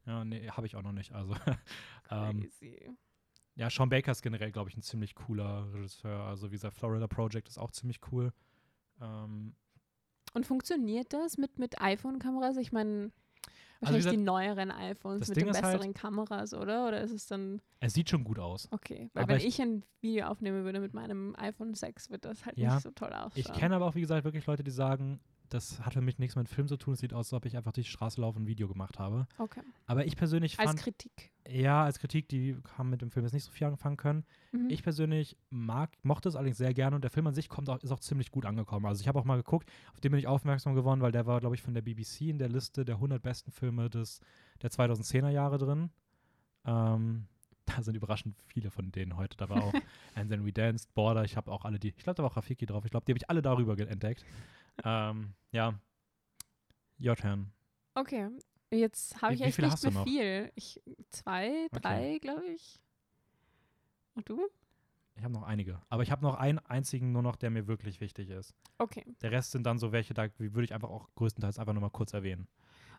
[0.07, 1.13] Ja, nee, habe ich auch noch nicht.
[1.13, 1.35] Also,
[2.11, 2.91] ähm, Crazy.
[3.55, 6.21] ja, Sean Baker ist generell, glaube ich, ein ziemlich cooler Regisseur.
[6.25, 8.33] Also, wie gesagt, Florida Project ist auch ziemlich cool.
[9.01, 9.55] Ähm,
[10.35, 12.57] Und funktioniert das mit, mit iPhone-Kameras?
[12.57, 13.13] Ich meine,
[13.83, 16.89] Also wahrscheinlich die gesagt, neueren iPhones mit Ding den halt- besseren Kameras, oder?
[16.89, 18.69] Oder ist es dann es sieht schon gut aus.
[18.73, 19.11] okay?
[19.15, 22.45] Weil Aber wenn ich- ich, ein Video aufnehmen würde mit meinem iPhone 6, wird das
[22.47, 23.33] halt Ja, nicht so toll ausschauen.
[23.35, 25.21] Ich kenne aber auch, wie gesagt, wirklich Leute, die sagen,
[25.51, 26.95] das hat für mich nichts mit Film zu tun.
[26.95, 28.99] Es sieht aus, als ob ich einfach durch die Straße laufe und ein Video gemacht
[28.99, 29.27] habe.
[29.39, 29.61] Okay.
[29.87, 31.31] Aber ich persönlich Als fand, Kritik.
[31.49, 34.25] ja, als Kritik, die haben mit dem Film jetzt nicht so viel anfangen können.
[34.53, 34.71] Mhm.
[34.71, 37.79] Ich persönlich mag, mochte es allerdings sehr gerne und der Film an sich kommt auch,
[37.83, 38.87] ist auch ziemlich gut angekommen.
[38.87, 41.41] Also ich habe auch mal geguckt, auf den bin ich aufmerksam geworden, weil der war,
[41.41, 44.21] glaube ich, von der BBC in der Liste der 100 besten Filme des,
[44.63, 45.91] der 2010er Jahre drin.
[46.65, 47.27] Ähm,
[47.77, 49.37] da sind überraschend viele von denen heute.
[49.37, 49.73] Da war auch
[50.15, 52.37] And Then We Danced, Border, ich habe auch alle die, ich glaube, da war auch
[52.37, 52.85] Rafiki drauf.
[52.85, 54.25] Ich glaube, die habe ich alle darüber entdeckt.
[54.85, 55.75] ähm, ja.
[57.03, 57.53] Your turn.
[57.95, 58.29] Okay.
[58.71, 60.05] Jetzt habe Wie- ich wie echt viele nicht hast du mehr noch?
[60.05, 60.53] viel.
[60.55, 62.81] Ich, zwei, drei, glaube ich.
[64.15, 64.47] Und du?
[65.17, 65.81] Ich habe noch einige.
[65.89, 68.55] Aber ich habe noch einen einzigen nur noch, der mir wirklich wichtig ist.
[68.79, 69.05] Okay.
[69.23, 71.91] Der Rest sind dann so welche, da würde ich einfach auch größtenteils einfach nur mal
[71.91, 72.47] kurz erwähnen.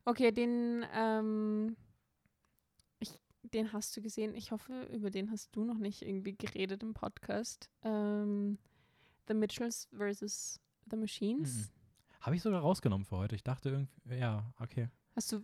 [0.06, 1.76] Okay, den, ähm,
[3.44, 4.34] den hast du gesehen.
[4.36, 7.70] Ich hoffe, über den hast du noch nicht irgendwie geredet im Podcast.
[7.84, 8.58] Ähm,
[9.28, 11.72] The Mitchells versus The Machines.
[12.22, 13.36] Habe ich sogar rausgenommen für heute.
[13.36, 14.90] Ich dachte irgendwie, ja, okay.
[15.16, 15.42] Hast du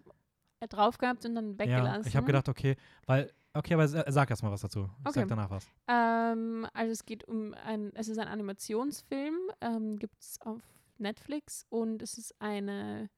[0.59, 2.03] äh, drauf gehabt und dann weggelassen?
[2.03, 2.75] Ja, ich habe gedacht, okay,
[3.05, 4.89] weil, okay, aber sa- sag erst mal was dazu.
[5.01, 5.19] Ich Okay.
[5.21, 5.67] sag danach was.
[5.87, 10.61] Ähm, also es geht um ein, es ist ein Animationsfilm, ähm, gibt es auf
[10.99, 13.09] Netflix und es ist eine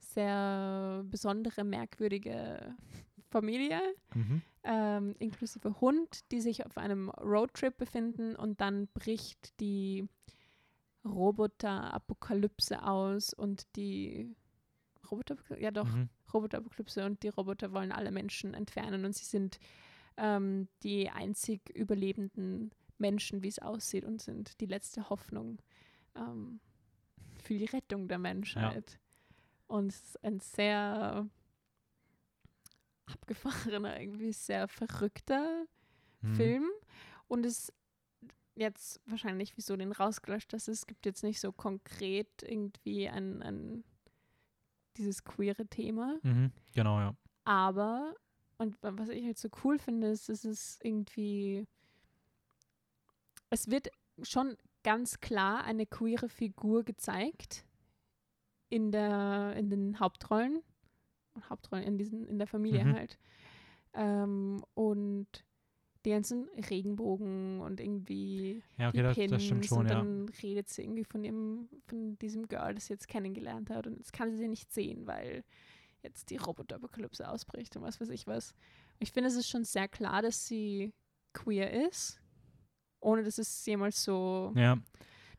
[0.00, 2.74] sehr besondere, merkwürdige
[3.30, 3.80] Familie,
[4.14, 4.42] Mhm.
[4.64, 10.08] ähm, inklusive Hund, die sich auf einem Roadtrip befinden und dann bricht die
[11.04, 14.34] Roboter-Apokalypse aus und die
[15.10, 16.08] Roboter, ja doch, Mhm.
[16.32, 19.58] Roboterapokalypse und die Roboter wollen alle Menschen entfernen und sie sind
[20.16, 25.58] ähm, die einzig überlebenden Menschen, wie es aussieht und sind die letzte Hoffnung
[26.16, 26.58] ähm,
[27.36, 28.98] für die Rettung der Menschheit.
[29.68, 31.28] Und es ist ein sehr
[33.06, 35.66] abgefahrener, irgendwie sehr verrückter
[36.22, 36.34] Mhm.
[36.34, 36.70] Film
[37.28, 37.72] und es
[38.54, 43.84] jetzt wahrscheinlich, wieso den rausgelöscht hast, es gibt jetzt nicht so konkret irgendwie ein, ein
[44.96, 46.52] dieses queere Thema, Mhm.
[46.74, 47.14] Genau, ja.
[47.44, 48.14] aber
[48.58, 51.66] und wa- was ich halt so cool finde, ist, es ist irgendwie
[53.50, 53.88] es wird
[54.22, 57.66] schon ganz klar eine queere Figur gezeigt
[58.70, 60.62] in der in den Hauptrollen
[61.48, 62.92] Hauptrollen in diesen in der Familie Mhm.
[62.92, 63.18] halt
[63.94, 65.26] ähm, und
[66.04, 69.94] die ganzen Regenbogen und irgendwie Ja, okay, die das, Pins das stimmt schon, und ja.
[69.96, 73.96] dann redet sie irgendwie von dem, von diesem Girl, das sie jetzt kennengelernt hat und
[73.96, 75.42] jetzt kann sie sie nicht sehen, weil
[76.02, 78.54] jetzt die Roboter-Apokalypse ausbricht und was weiß ich was.
[79.00, 80.92] Ich finde, es ist schon sehr klar, dass sie
[81.32, 82.20] queer ist,
[83.00, 84.78] ohne dass es jemals so Ja,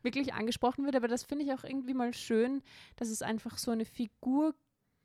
[0.04, 2.62] wirklich angesprochen wird, aber das finde ich auch irgendwie mal schön,
[2.98, 4.54] dass es einfach so eine Figur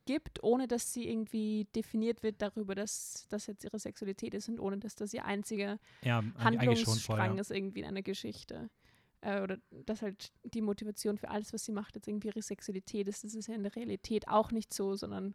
[0.04, 4.60] gibt, ohne dass sie irgendwie definiert wird darüber, dass das jetzt ihre Sexualität ist und
[4.60, 7.40] ohne dass das ihr einziger ja, Handlungsstrang ja.
[7.40, 8.70] ist irgendwie in einer Geschichte.
[9.20, 13.08] Äh, oder dass halt die Motivation für alles, was sie macht, jetzt irgendwie ihre Sexualität
[13.08, 13.24] ist.
[13.24, 15.34] Das ist ja in der Realität auch nicht so, sondern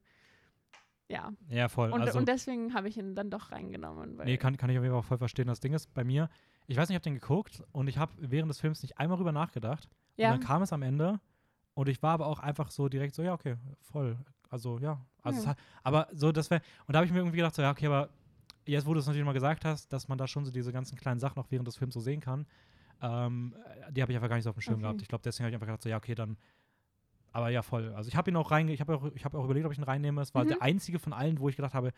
[1.10, 1.32] ja.
[1.50, 1.92] Ja, voll.
[1.92, 4.18] Und, also, und deswegen habe ich ihn dann doch reingenommen.
[4.18, 5.48] Weil, nee, kann, kann ich auf jeden Fall voll verstehen.
[5.48, 6.30] Das Ding ist bei mir,
[6.68, 9.18] ich weiß nicht, ich habe den geguckt und ich habe während des Films nicht einmal
[9.18, 9.90] drüber nachgedacht.
[10.18, 11.22] ja, Und dann kam es am Ende
[11.74, 14.18] und ich war aber auch einfach so direkt so, ja, okay, voll.
[14.50, 15.00] Also, ja.
[15.22, 15.42] Also Ja.
[15.44, 17.72] Es hat, aber so, das wäre, und da habe ich mir irgendwie gedacht, so, ja,
[17.72, 18.10] okay, aber
[18.66, 20.98] jetzt, wo du es natürlich mal gesagt hast, dass man da schon so diese ganzen
[20.98, 22.46] kleinen Sachen auch während des Films so sehen kann,
[23.02, 23.56] ähm,
[23.92, 24.84] die habe ich einfach gar nicht so auf dem Schirm Okay.
[24.84, 25.02] gehabt.
[25.02, 26.38] Ich glaube, deswegen habe ich einfach gedacht, so, ja, okay, dann.
[27.32, 27.94] Aber ja, voll.
[27.94, 29.78] Also ich habe ihn auch reinge, ich habe auch, ich habe auch überlegt, ob ich
[29.78, 30.22] ihn reinnehme.
[30.22, 30.48] Es war Mhm.
[30.50, 31.92] der einzige von allen, wo ich gedacht habe,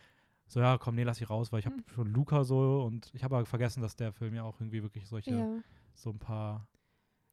[0.47, 1.83] so ja, komm, nee, lass ich raus, weil ich habe Mhm.
[1.93, 5.07] schon Luca so und ich habe aber vergessen, dass der Film ja auch irgendwie wirklich
[5.07, 5.47] solche, ja.
[5.93, 6.67] so ein paar.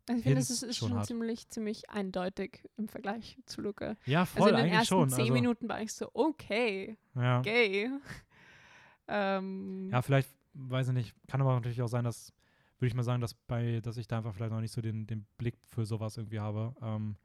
[0.09, 3.97] Also ich finde, Hints ist, ist schon schon ziemlich, ziemlich eindeutig im Vergleich zu Luca.
[4.07, 5.11] Ja, voll, also in den ersten schon.
[5.11, 7.43] zehn also, Minuten war ich so, okay, Ja.
[7.43, 7.91] gay.
[9.09, 12.33] ähm, ja, vielleicht, weiß ich nicht, kann aber natürlich auch sein, dass,
[12.79, 15.07] würde ich mal sagen, dass bei, dass ich da einfach vielleicht noch nicht so den,
[15.07, 16.75] den Blick für sowas irgendwie habe.
[16.81, 17.17] Ähm,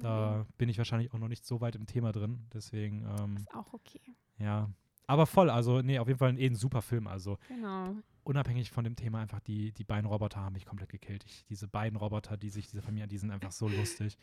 [0.00, 2.46] da bin ich wahrscheinlich auch noch nicht so weit im Thema drin.
[2.54, 4.00] Deswegen, ähm, ist auch okay.
[4.38, 4.70] ja.
[5.06, 7.08] Aber voll, also, nee, auf jeden Fall ein, eh ein super Film.
[7.08, 7.96] Also, Genau.
[8.30, 11.24] Unabhängig von dem Thema, einfach die, die beiden Roboter haben mich komplett gekillt.
[11.26, 14.16] Ich, diese beiden Roboter, die sich diese Familie, die sind einfach so lustig.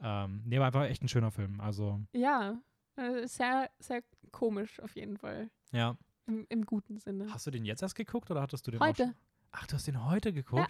[0.00, 1.60] Ähm, nee, aber einfach echt ein schöner Film.
[1.60, 2.60] Also, Ja,
[2.96, 5.50] äh, sehr, sehr komisch auf jeden Fall.
[5.72, 5.96] ja.
[6.28, 7.32] Im, im guten Sinne.
[7.32, 9.14] Hast du den jetzt erst geguckt oder hattest du den Heute?
[9.52, 10.68] Ach, du hast den heute geguckt?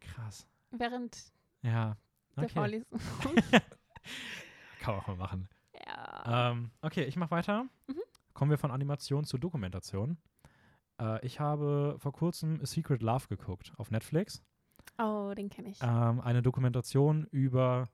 [0.00, 0.46] Krass.
[0.70, 1.32] während
[1.62, 1.96] Ja.
[2.36, 2.52] der Okay.
[2.52, 3.00] Vorlesung.
[4.80, 5.48] Kann man auch mal machen.
[5.86, 6.50] ja.
[6.50, 7.64] Ähm, okay, ich mache weiter.
[7.86, 7.96] Mhm.
[8.34, 10.18] Kommen wir von Animation zu Dokumentation.
[11.02, 14.42] Äh, ich habe vor kurzem A Secret Love geguckt auf Netflix.
[14.98, 15.78] Oh, den kenne ich.
[15.82, 17.88] Ähm, eine Dokumentation über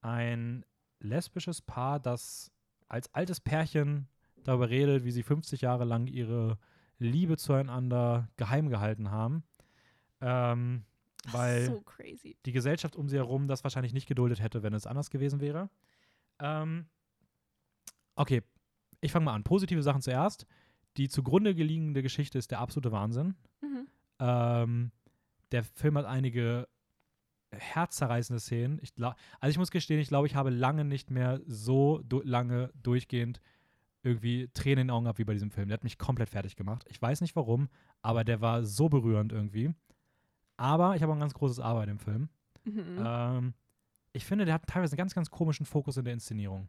[0.00, 0.64] ein
[1.00, 2.50] lesbisches Paar, das
[2.88, 4.08] als altes Pärchen
[4.44, 6.58] darüber redet, wie sie 50 Jahre lang ihre
[6.98, 9.44] Liebe zueinander geheim gehalten haben.
[10.20, 10.84] Ähm,
[11.30, 12.36] weil so crazy.
[12.46, 15.68] die Gesellschaft um sie herum das wahrscheinlich nicht geduldet hätte, wenn es anders gewesen wäre.
[16.38, 16.86] Ähm,
[18.16, 18.42] okay,
[19.00, 19.44] ich fange mal an.
[19.44, 20.46] Positive Sachen zuerst.
[20.96, 23.34] Die zugrunde liegende Geschichte ist der absolute Wahnsinn.
[23.60, 23.86] Mhm.
[24.18, 24.92] Ähm,
[25.52, 26.68] der Film hat einige
[27.52, 28.78] herzzerreißende Szenen.
[28.82, 32.20] Ich glaub, also ich muss gestehen, ich glaube, ich habe lange nicht mehr so du
[32.22, 33.40] lange durchgehend
[34.02, 35.68] irgendwie Tränen in den Augen gehabt wie bei diesem Film.
[35.68, 36.84] Der hat mich komplett fertig gemacht.
[36.88, 37.68] Ich weiß nicht warum,
[38.02, 39.74] aber der war so berührend irgendwie.
[40.56, 42.28] Aber ich habe ein ganz großes Aber in dem Film.
[42.64, 43.02] Mhm.
[43.04, 43.54] Ähm,
[44.12, 46.68] ich finde, der hat teilweise einen ganz, ganz komischen Fokus in der Inszenierung.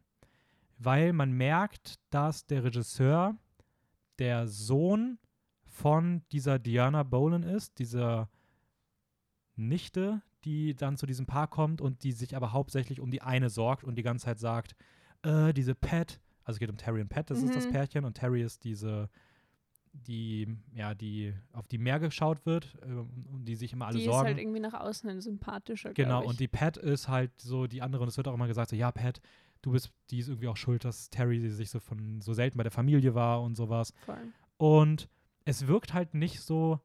[0.78, 3.36] Weil man merkt, dass der Regisseur
[4.18, 5.18] der Sohn
[5.64, 8.28] von dieser Diana Bolan ist, dieser
[9.56, 13.48] Nichte, die dann zu diesem Paar kommt und die sich aber hauptsächlich um die eine
[13.50, 14.74] sorgt und die ganze Zeit sagt,
[15.22, 17.70] äh, diese Pat, also es geht um Terry und Pat, das ist das Mhm.
[17.70, 19.08] Pärchen und Terry ist diese,
[19.92, 24.04] die, ja, die, auf die mehr geschaut wird, äh, um die sich immer alle die
[24.04, 24.26] sorgen.
[24.26, 25.92] ist halt irgendwie nach außen hin sympathischer.
[25.94, 28.70] Genau, und die Pat ist halt so die andere, und es wird auch immer gesagt,
[28.70, 29.20] so, ja, Pat,
[29.62, 32.62] du bist, die ist irgendwie auch schuld, dass Terry sich so von so selten bei
[32.64, 33.92] der Familie war und sowas.
[34.04, 34.32] Voll.
[34.58, 35.08] Und
[35.44, 36.80] es wirkt halt nicht so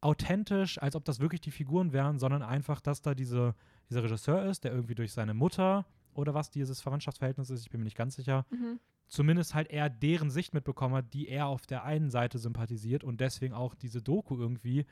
[0.00, 3.54] authentisch, als ob das wirklich die Figuren wären, sondern einfach, dass da diese,
[3.90, 7.80] dieser Regisseur ist, der irgendwie durch seine Mutter oder was dieses Verwandtschaftsverhältnis ist, ich bin
[7.80, 8.80] mir nicht ganz sicher, Mhm.
[9.08, 13.20] zumindest halt eher deren Sicht mitbekommen hat, die er auf der einen Seite sympathisiert und
[13.20, 14.86] deswegen auch diese Doku irgendwie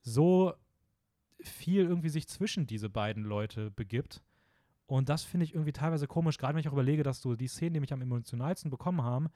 [0.00, 0.54] so
[1.40, 4.22] viel irgendwie sich zwischen diese beiden Leute begibt.
[4.86, 7.48] Und das finde ich irgendwie teilweise komisch, gerade wenn ich auch überlege, dass so die
[7.48, 9.28] Szenen, die mich am emotionalsten bekommen haben,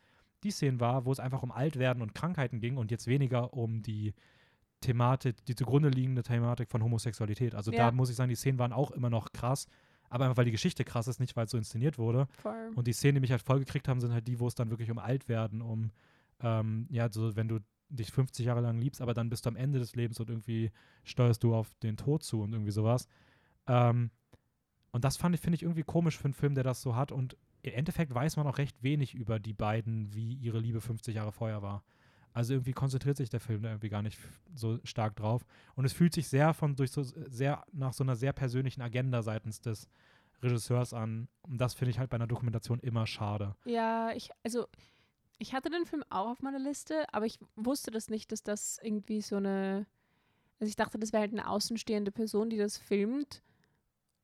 [0.42, 3.82] die Szenen war, wo es einfach um Altwerden und Krankheiten ging und jetzt weniger um
[3.82, 4.14] die
[4.80, 7.54] Thematik, die zugrunde liegende Thematik von Homosexualität.
[7.54, 7.78] Also Ja.
[7.78, 9.66] da muss ich sagen, die Szenen waren auch immer noch krass,
[10.08, 12.26] aber einfach weil die Geschichte krass ist, nicht weil es so inszeniert wurde.
[12.38, 12.70] Voll.
[12.74, 14.70] Und die Szenen, die mich halt voll gekriegt haben, sind halt die, wo es dann
[14.70, 15.90] wirklich um Altwerden, um,
[16.40, 17.58] ähm, ja, so wenn du
[17.90, 20.70] dich 50 Jahre lang liebst, aber dann bist du am Ende des Lebens und irgendwie
[21.04, 23.08] steuerst du auf den Tod zu und irgendwie sowas.
[23.66, 24.10] Ähm,
[24.92, 27.12] und das fand ich, finde ich irgendwie komisch für einen Film, der das so hat.
[27.12, 31.14] Und im Endeffekt weiß man auch recht wenig über die beiden, wie ihre Liebe 50
[31.14, 31.84] Jahre vorher war.
[32.32, 34.18] Also irgendwie konzentriert sich der Film da irgendwie gar nicht
[34.54, 35.44] so stark drauf.
[35.74, 39.22] Und es fühlt sich sehr von durch so sehr nach so einer sehr persönlichen Agenda
[39.22, 39.88] seitens des
[40.42, 41.28] Regisseurs an.
[41.42, 43.56] Und das finde ich halt bei einer Dokumentation immer schade.
[43.64, 44.66] Ja, ich, also
[45.38, 48.78] ich hatte den Film auch auf meiner Liste, aber ich wusste das nicht, dass das
[48.82, 49.86] irgendwie so eine,
[50.60, 53.42] also ich dachte, das wäre halt eine außenstehende Person, die das filmt.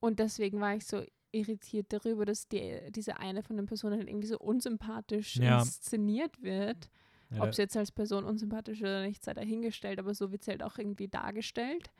[0.00, 1.02] Und deswegen war ich so
[1.32, 5.58] irritiert darüber, dass die, diese eine von den Personen halt irgendwie so unsympathisch Ja.
[5.58, 6.88] inszeniert wird.
[7.30, 10.52] Ja, Ob sie jetzt als Person unsympathisch oder nicht, sei dahingestellt, aber so wird sie
[10.52, 11.90] halt auch irgendwie dargestellt.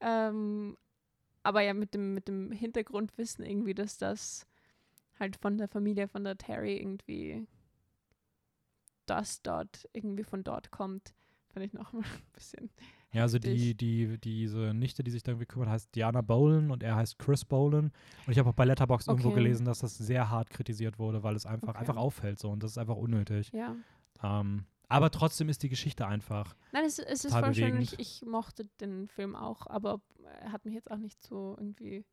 [0.00, 0.76] Ähm,
[1.42, 4.46] aber ja, mit dem, mit dem Hintergrundwissen irgendwie, dass das
[5.18, 7.46] halt von der Familie von der Terry irgendwie
[9.06, 11.14] das dort irgendwie von dort kommt,
[11.52, 12.70] fand ich noch mal ein bisschen.
[13.12, 16.82] Ja, also die, die, diese Nichte, die sich da irgendwie kümmert, heißt Diana Bolan und
[16.82, 17.92] er heißt Chris Bolan.
[18.26, 19.36] Und ich habe auch bei Letterboxd irgendwo Okay.
[19.36, 21.78] gelesen, dass das sehr hart kritisiert wurde, weil es einfach, Okay.
[21.78, 23.52] einfach auffällt so und das ist einfach unnötig.
[23.52, 23.76] Ja.
[24.22, 26.54] Ähm, aber trotzdem ist die Geschichte einfach.
[26.72, 27.80] Nein, es, es ist voll schön.
[27.80, 30.00] Ich, ich mochte den Film auch, aber
[30.42, 32.04] er hat mich jetzt auch nicht so irgendwie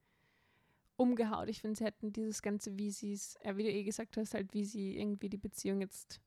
[0.98, 1.48] umgehaut.
[1.50, 4.34] Ich finde, sie hätten dieses Ganze, wie sie es, äh, wie du eh gesagt hast,
[4.34, 6.20] halt, wie sie irgendwie die Beziehung jetzt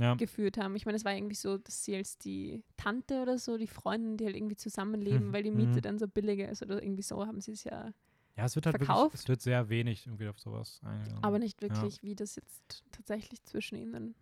[0.00, 0.74] Ja, geführt haben.
[0.76, 4.16] Ich meine, es war irgendwie so, dass sie als die Tante oder so, die Freundin,
[4.16, 5.32] die halt irgendwie zusammenleben, Mhm.
[5.32, 5.82] weil die Miete Mhm.
[5.82, 7.92] dann so billiger ist oder irgendwie so, haben sie es ja,
[8.36, 9.04] ja es wird halt verkauft.
[9.04, 11.22] wirklich, es wird sehr wenig irgendwie auf sowas eingegangen.
[11.22, 14.14] aber nicht wirklich, wie das jetzt tatsächlich zwischen ihnen.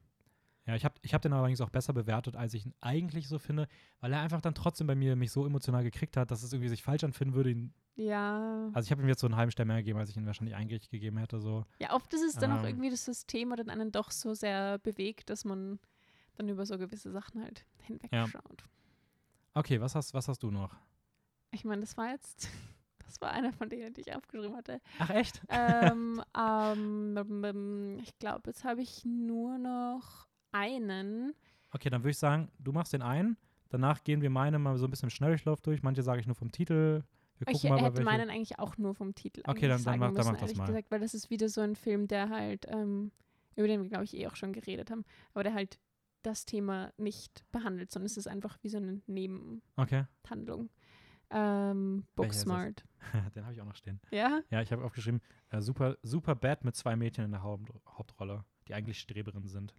[0.69, 3.39] Ja, ich habe ich hab den allerdings auch besser bewertet, als ich ihn eigentlich so
[3.39, 3.67] finde,
[4.01, 6.69] weil er einfach dann trotzdem bei mir mich so emotional gekriegt hat, dass es irgendwie
[6.69, 7.51] sich falsch anfinden würde.
[7.51, 8.69] Ihn, Ja.
[8.75, 10.55] also ich habe ihm jetzt so einen halben Stern mehr gegeben, als ich ihn wahrscheinlich
[10.55, 11.41] eigentlich gegeben hätte.
[11.41, 11.65] So.
[11.81, 12.67] Ja, oft ist es dann auch Ähm.
[12.69, 15.79] irgendwie, dass das Thema dann einen doch so sehr bewegt, dass man
[16.37, 18.65] dann über so gewisse Sachen halt hinwegschaut.
[19.55, 20.77] Okay, was hast, was hast du noch?
[21.51, 22.49] Ich meine, das war jetzt,
[23.07, 24.83] das war einer von denen, die ich aufgeschrieben hatte.
[24.99, 25.41] Ach echt?
[25.49, 30.28] ähm, ähm, ähm, ich glaube, jetzt habe ich nur noch
[30.59, 31.35] einen.
[31.71, 33.37] Okay, dann würde ich sagen, du machst den einen.
[33.71, 35.83] Danach gehen wir meine mal so ein bisschen im Schnelldurchlauf durch.
[35.83, 37.03] Manche sage ich nur vom Titel
[37.39, 40.15] Wir Ich mal, hätte meinen eigentlich auch nur vom Titel Okay, dann- dann mach- dann
[40.17, 40.67] müssen, mach das mal.
[40.67, 43.13] gesagt, weil das ist wieder so ein Film, der halt, ähm,
[43.55, 45.05] über den wir, glaube ich, eh auch schon geredet haben,
[45.35, 45.79] aber der halt
[46.23, 49.01] das Thema nicht behandelt, sondern es ist einfach wie so eine
[49.77, 50.71] Okay, Nebenhandlung.
[51.31, 52.15] Ähm, ist es?
[52.17, 52.85] Booksmart.
[53.37, 54.01] den habe ich auch noch stehen.
[54.11, 54.41] Ja?
[54.51, 55.21] Ja, ich habe aufgeschrieben,
[55.51, 59.75] äh, super, super bad mit zwei Mädchen in der Haupt Hauptrolle, die eigentlich Streberinnen sind.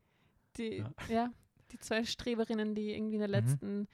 [0.58, 0.92] Die, Ja.
[1.10, 1.34] ja.
[1.72, 3.34] die zwei Streberinnen, die irgendwie in der Mhm.
[3.34, 3.88] letzten,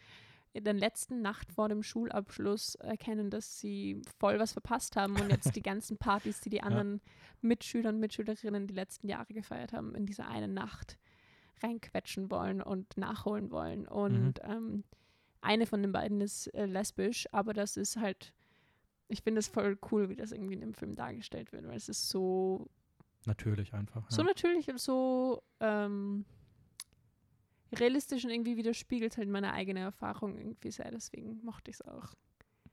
[0.53, 5.29] in der letzten Nacht vor dem Schulabschluss erkennen, dass sie voll was verpasst haben und
[5.29, 7.01] jetzt die ganzen Partys, die die anderen
[7.41, 10.97] Mitschüler und Mitschülerinnen die letzten Jahre gefeiert haben, in dieser einen Nacht
[11.61, 13.85] reinquetschen wollen und nachholen wollen.
[13.87, 14.83] Und ähm,
[15.41, 18.33] eine von den beiden ist äh, lesbisch, aber das ist halt,
[19.09, 21.89] ich finde es voll cool, wie das irgendwie in dem Film dargestellt wird, weil es
[21.89, 22.67] ist so
[23.25, 24.03] Natürlich einfach.
[24.03, 24.15] Ja.
[24.15, 26.23] so natürlich und so ähm,
[27.73, 30.91] realistisch und irgendwie widerspiegelt halt meine eigene Erfahrung irgendwie sehr.
[30.91, 32.13] Deswegen mochte ich es auch.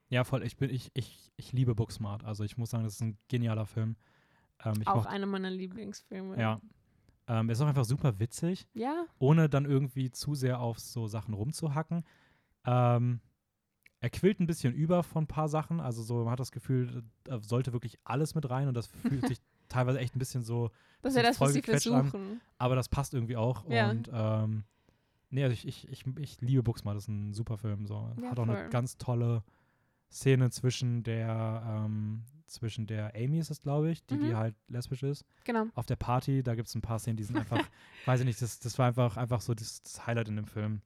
[0.09, 0.45] ja, voll.
[0.45, 2.25] Ich, bin, ich, ich, ich liebe Booksmart.
[2.25, 3.97] Also ich muss sagen, das ist ein genialer Film.
[4.65, 6.39] Ähm, auch einer meiner Lieblingsfilme.
[6.41, 6.61] Ja.
[7.27, 11.35] ähm, ist auch einfach super witzig, Ja, ohne dann irgendwie zu sehr auf so Sachen
[11.35, 12.05] rumzuhacken.
[12.65, 13.21] Ähm,
[14.01, 15.81] er quillt ein bisschen über von ein paar Sachen.
[15.81, 18.87] Also so, man hat das Gefühl, da sollte wirklich alles mit rein und das
[19.23, 19.39] fühlt sich
[19.69, 20.71] teilweise echt ein bisschen so
[21.01, 22.11] das ist ja das, was sie vollgequetscht an.
[22.11, 22.41] versuchen.
[22.59, 23.69] aber das passt irgendwie auch.
[23.69, 23.91] Ja.
[23.91, 24.65] Und ähm,
[25.33, 27.87] nee, also ich, ich, ich, ich liebe Booksmart, das ist ein super Film.
[27.87, 28.15] So.
[28.23, 28.69] Ja, Hat auch eine voll.
[28.71, 29.43] ganz tolle
[30.11, 34.37] Szene zwischen der, ähm, zwischen der Amy ist es, glaube ich, die, die Mhm.
[34.37, 35.25] halt lesbisch ist.
[35.45, 35.67] Genau.
[35.75, 37.59] Auf der Party, da gibt es ein paar Szenen, die sind einfach,
[38.07, 40.83] weiß ich nicht, das, das war einfach, einfach so das, das Highlight in dem Film.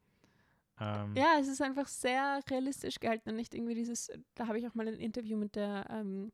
[0.78, 4.66] Ähm, Ja, es ist einfach sehr realistisch gehalten und nicht irgendwie dieses, da habe ich
[4.68, 6.30] auch mal ein Interview mit der, ähm,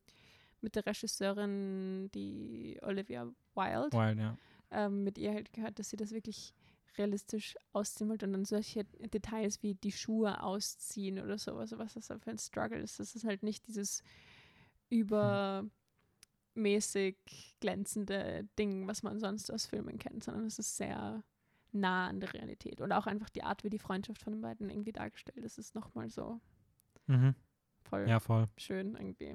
[0.60, 3.24] mit der Regisseurin, die Olivia
[3.54, 4.36] Wilde, Wild, ja.
[4.70, 6.52] ähm, mit ihr halt gehört, dass sie das wirklich
[6.98, 12.06] realistisch ausziehen wollte und dann solche Details wie die Schuhe ausziehen oder sowas, was das
[12.08, 13.00] da für ein Struggle ist.
[13.00, 14.02] Das ist halt nicht dieses
[14.90, 15.70] übermäßig
[17.60, 21.22] glänzende Ding, was man sonst aus Filmen kennt, sondern es ist sehr
[21.72, 22.80] nah an der Realität.
[22.80, 25.74] Und auch einfach die Art, wie die Freundschaft von den beiden irgendwie dargestellt ist, ist
[25.74, 26.40] nochmal so
[27.06, 27.34] Mhm.
[27.84, 28.48] voll Ja, voll.
[28.58, 29.34] schön irgendwie.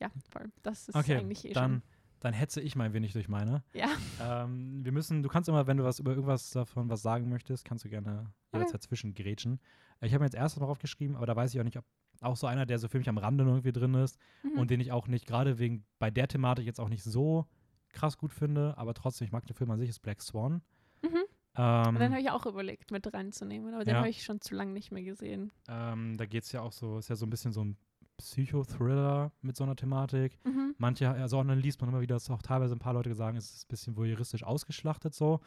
[0.00, 0.52] Ja, voll.
[0.62, 1.97] Das ist Okay, eigentlich eh dann, schon.
[2.20, 3.62] Dann hetze ich mal ein wenig durch meine.
[3.72, 3.88] Ja,
[4.20, 7.64] Ähm, wir müssen, du kannst immer, wenn du was über irgendwas davon was sagen möchtest,
[7.64, 8.58] kannst du gerne Okay.
[8.60, 9.60] jederzeit zwischengrätschen.
[10.00, 11.84] Ich habe mir jetzt erst noch aufgeschrieben, aber da weiß ich auch nicht, ob
[12.20, 14.58] auch so einer, der so für mich am Rande irgendwie drin ist mhm.
[14.58, 17.46] und den ich auch nicht, gerade wegen bei der Thematik jetzt auch nicht so
[17.90, 20.62] krass gut finde, aber trotzdem, ich mag den Film an sich, ist Black Swan.
[21.02, 21.08] Mhm.
[21.56, 23.98] Ähm, Und dann habe ich auch überlegt, mit reinzunehmen, aber den Ja.
[24.00, 25.52] habe ich schon zu lange nicht mehr gesehen.
[25.68, 27.76] ähm, da geht es ja auch so, ist ja so ein bisschen so ein
[28.18, 30.38] Psychothriller mit so einer Thematik.
[30.44, 30.74] Mhm.
[30.78, 33.54] Manche, also dann liest man immer wieder, dass auch teilweise ein paar Leute sagen, es
[33.54, 35.40] ist ein bisschen voyeuristisch ausgeschlachtet so.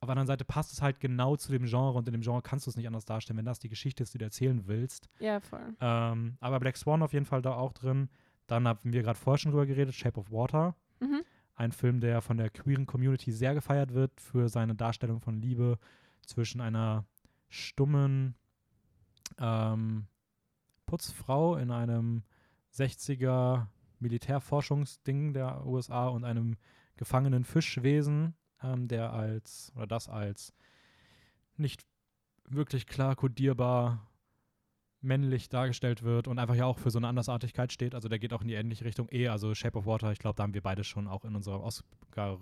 [0.00, 2.42] Auf der anderen Seite passt es halt genau zu dem Genre und in dem Genre
[2.42, 5.08] kannst du es nicht anders darstellen, wenn das die Geschichte ist, die du erzählen willst.
[5.18, 5.74] Ja, voll.
[5.80, 8.10] Ähm, aber Black Swan auf jeden Fall da auch drin.
[8.46, 10.74] Dann haben wir gerade vorher schon drüber geredet, Shape of Water.
[11.00, 11.22] Mhm.
[11.54, 15.78] Ein Film, der von der queeren Community sehr gefeiert wird für seine Darstellung von Liebe
[16.26, 17.06] zwischen einer
[17.48, 18.34] stummen
[19.38, 20.06] ähm,
[20.86, 22.22] Putzfrau in einem
[22.74, 23.66] 60er
[24.00, 26.56] Militärforschungsding der USA und einem
[26.96, 30.52] gefangenen Fischwesen, ähm, der als, oder das als
[31.56, 31.84] nicht
[32.44, 34.06] wirklich klar kodierbar
[35.00, 37.94] männlich dargestellt wird und einfach ja auch für so eine Andersartigkeit steht.
[37.94, 39.08] Also der geht auch in die ähnliche Richtung.
[39.10, 41.62] Eh, also Shape of Water, ich glaube, da haben wir beide schon auch in unserer
[41.62, 42.40] Oscar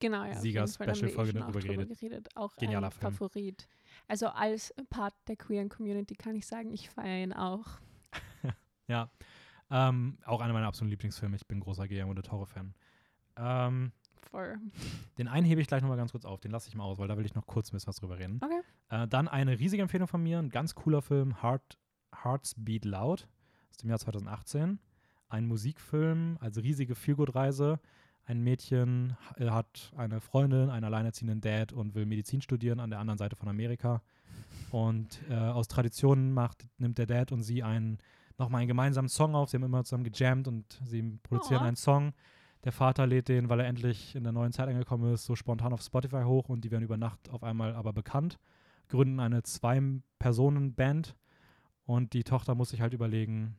[0.00, 0.32] Genau, ja.
[0.32, 2.28] eh Sieger-Special-Folge schon auch drüber drüber geredet.
[2.34, 3.12] Auch Genialer ein Film.
[3.12, 3.68] Favorit.
[4.08, 7.66] Also als Part der queeren Community kann ich sagen, ich feiere ihn auch.
[8.88, 9.08] Ja.
[9.70, 11.36] Ähm, auch einer meiner absoluten Lieblingsfilme.
[11.36, 12.74] Ich bin großer Guillermo del Toro-Fan.
[13.36, 13.92] Ähm,
[14.30, 14.58] Voll.
[15.16, 16.40] den einen hebe ich gleich nochmal ganz kurz auf.
[16.40, 18.18] Den lasse ich mal aus, weil da will ich noch kurz ein bisschen was drüber
[18.18, 18.40] reden.
[18.42, 18.60] Okay.
[18.88, 20.40] Äh, dann eine riesige Empfehlung von mir.
[20.40, 21.78] Ein ganz cooler Film, Heart,
[22.24, 23.28] Hearts Beat Loud
[23.70, 24.80] aus dem Jahr 2018.
[25.28, 27.78] Ein Musikfilm, also riesige Feelgood-Reise.
[28.30, 33.00] Ein Mädchen äh, hat eine Freundin, einen alleinerziehenden Dad und will Medizin studieren an der
[33.00, 34.02] anderen Seite von Amerika.
[34.70, 37.98] Und äh, aus Tradition macht, nimmt der Dad und sie einen,
[38.38, 39.50] nochmal einen gemeinsamen Song auf.
[39.50, 41.66] Sie haben immer zusammen gejammt und sie produzieren Oh.
[41.66, 42.12] einen Song.
[42.62, 45.72] Der Vater lädt den, weil er endlich in der neuen Zeit angekommen ist, so spontan
[45.72, 48.38] auf Spotify hoch und die werden über Nacht auf einmal aber bekannt,
[48.86, 51.16] gründen eine Zwei-Personen-Band
[51.84, 53.56] und die Tochter muss sich halt überlegen,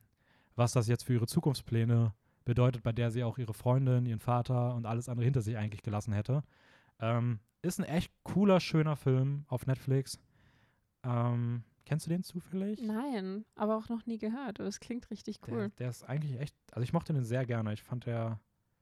[0.55, 2.13] was das jetzt für ihre Zukunftspläne
[2.45, 5.81] bedeutet, bei der sie auch ihre Freundin, ihren Vater und alles andere hinter sich eigentlich
[5.83, 6.43] gelassen hätte.
[6.99, 10.19] Ähm, ist ein echt cooler, schöner Film auf Netflix.
[11.03, 12.81] Ähm, kennst du den zufällig?
[12.81, 14.59] Nein, aber auch noch nie gehört.
[14.59, 15.71] Aber es klingt richtig Der, cool.
[15.79, 17.73] der ist eigentlich echt, also ich mochte den sehr gerne.
[17.73, 18.39] Ich fand der,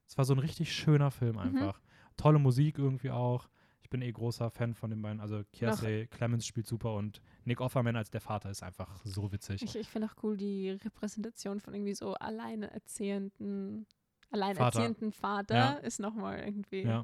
[0.08, 1.40] es war so ein richtig schöner Film Mhm.
[1.40, 1.82] einfach.
[2.18, 3.48] Tolle Musik irgendwie auch.
[3.90, 5.20] Ich bin eh großer Fan von den beiden.
[5.20, 9.64] Also Kiersey Clemens spielt super und Nick Offerman als der Vater ist einfach so witzig.
[9.64, 13.88] Ich, ich finde auch cool die Repräsentation von irgendwie so alleine erziehenden,
[14.30, 15.72] alleinerziehenden Vater, Ja.
[15.72, 16.84] ist nochmal irgendwie.
[16.84, 17.04] Ja.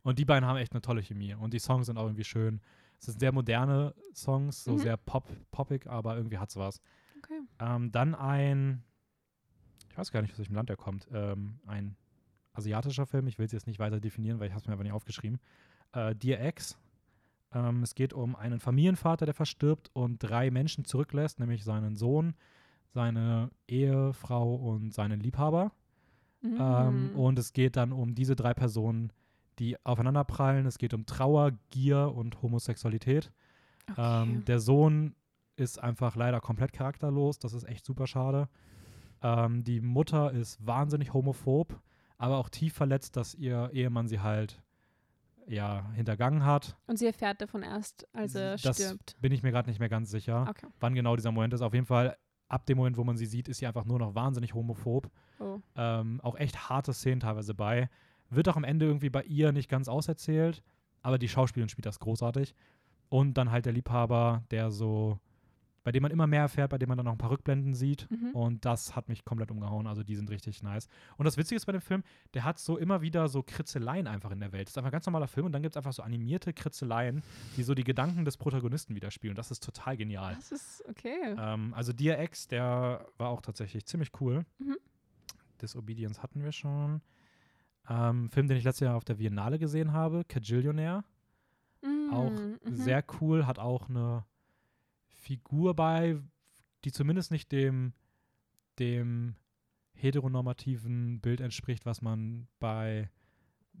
[0.00, 1.34] Und die beiden haben echt eine tolle Chemie.
[1.34, 2.62] Und die Songs sind auch irgendwie schön.
[2.98, 4.78] Es sind sehr moderne Songs, so Mhm.
[4.78, 6.80] sehr pop, poppig, aber irgendwie hat's was.
[7.18, 7.40] Okay.
[7.58, 8.82] Ähm, dann ein,
[9.90, 11.94] ich weiß gar nicht, aus welchem Land er kommt, ähm, ein
[12.54, 13.26] asiatischer Film.
[13.26, 15.38] Ich will es jetzt nicht weiter definieren, weil ich habe es mir einfach nicht aufgeschrieben.
[15.92, 16.78] Äh, Dear Ex.
[17.54, 22.34] Ähm, es geht um einen Familienvater, der verstirbt und drei Menschen zurücklässt, nämlich seinen Sohn,
[22.94, 25.72] seine Ehefrau und seinen Liebhaber.
[26.44, 27.16] Ähm, Mhm.
[27.16, 29.12] und es geht dann um diese drei Personen,
[29.58, 30.66] die aufeinanderprallen.
[30.66, 33.30] Es geht um Trauer, Gier und Homosexualität.
[33.90, 34.22] okay.
[34.22, 35.14] Ähm, der Sohn
[35.56, 37.38] ist einfach leider komplett charakterlos.
[37.38, 38.48] Das ist echt super schade.
[39.22, 41.78] Ähm, die Mutter ist wahnsinnig homophob,
[42.18, 44.60] aber auch tief verletzt, dass ihr Ehemann sie halt
[45.46, 46.76] ja hintergangen hat.
[46.86, 49.16] Und sie erfährt davon erst, als er das stirbt.
[49.20, 50.66] bin ich mir gerade nicht mehr ganz sicher, Okay.
[50.80, 51.60] wann genau dieser Moment ist.
[51.62, 52.16] Auf jeden Fall
[52.48, 55.10] ab dem Moment, wo man sie sieht, ist sie einfach nur noch wahnsinnig homophob.
[55.40, 55.58] Oh.
[55.76, 57.88] Ähm, auch echt harte Szenen teilweise bei.
[58.30, 60.62] Wird auch am Ende irgendwie bei ihr nicht ganz auserzählt,
[61.02, 62.54] aber die Schauspielerin spielt das großartig.
[63.08, 65.18] Und dann halt der Liebhaber, der so,
[65.84, 68.08] bei dem man immer mehr erfährt, bei dem man dann noch ein paar Rückblenden sieht.
[68.10, 68.30] Mhm.
[68.30, 69.86] Und das hat mich komplett umgehauen.
[69.86, 70.88] Also die sind richtig nice.
[71.16, 72.02] Und das Witzige ist bei dem Film,
[72.34, 74.66] der hat so immer wieder so Kritzeleien einfach in der Welt.
[74.68, 77.22] Das ist einfach ein ganz normaler Film und dann gibt es einfach so animierte Kritzeleien,
[77.56, 79.36] die so die Gedanken des Protagonisten widerspiegeln.
[79.36, 80.34] Das ist total genial.
[80.36, 81.34] Das ist okay.
[81.38, 84.44] Ähm, also Dear Ex, der war auch tatsächlich ziemlich cool.
[84.58, 84.76] Mhm.
[85.60, 87.00] Disobedience hatten wir schon.
[87.88, 91.04] Ähm, Film, den ich letztes Jahr auf der Biennale gesehen habe, Cajillionaire.
[92.12, 92.74] Auch Mhm, mhm.
[92.76, 94.24] sehr cool, hat auch eine
[95.22, 96.18] Figur bei,
[96.84, 97.92] die zumindest nicht dem,
[98.80, 99.36] dem
[99.94, 103.08] heteronormativen Bild entspricht, was man bei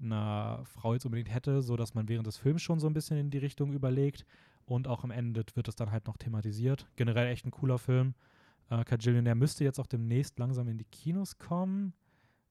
[0.00, 3.18] einer Frau jetzt unbedingt hätte, so dass man während des Films schon so ein bisschen
[3.18, 4.24] in die Richtung überlegt
[4.64, 6.86] und auch am Ende wird es dann halt noch thematisiert.
[6.96, 8.14] Generell echt ein cooler Film.
[8.70, 11.92] Äh, Cajillionaire müsste jetzt auch demnächst langsam in die Kinos kommen.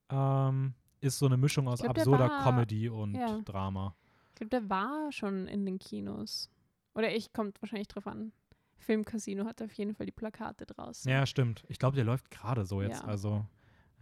[0.09, 3.39] Ähm, ist so eine Mischung aus glaub, der absurder war- Comedy und ja.
[3.45, 3.95] Drama.
[4.29, 6.49] Ich glaube, der war schon in den Kinos.
[6.93, 8.33] Oder ich, kommt wahrscheinlich drauf an.
[8.81, 11.09] Filmcasino hat auf jeden Fall die Plakate draußen.
[11.11, 11.63] Ja, stimmt.
[11.67, 13.01] Ich glaube, der läuft gerade so jetzt.
[13.01, 13.07] Ja.
[13.07, 13.45] Also,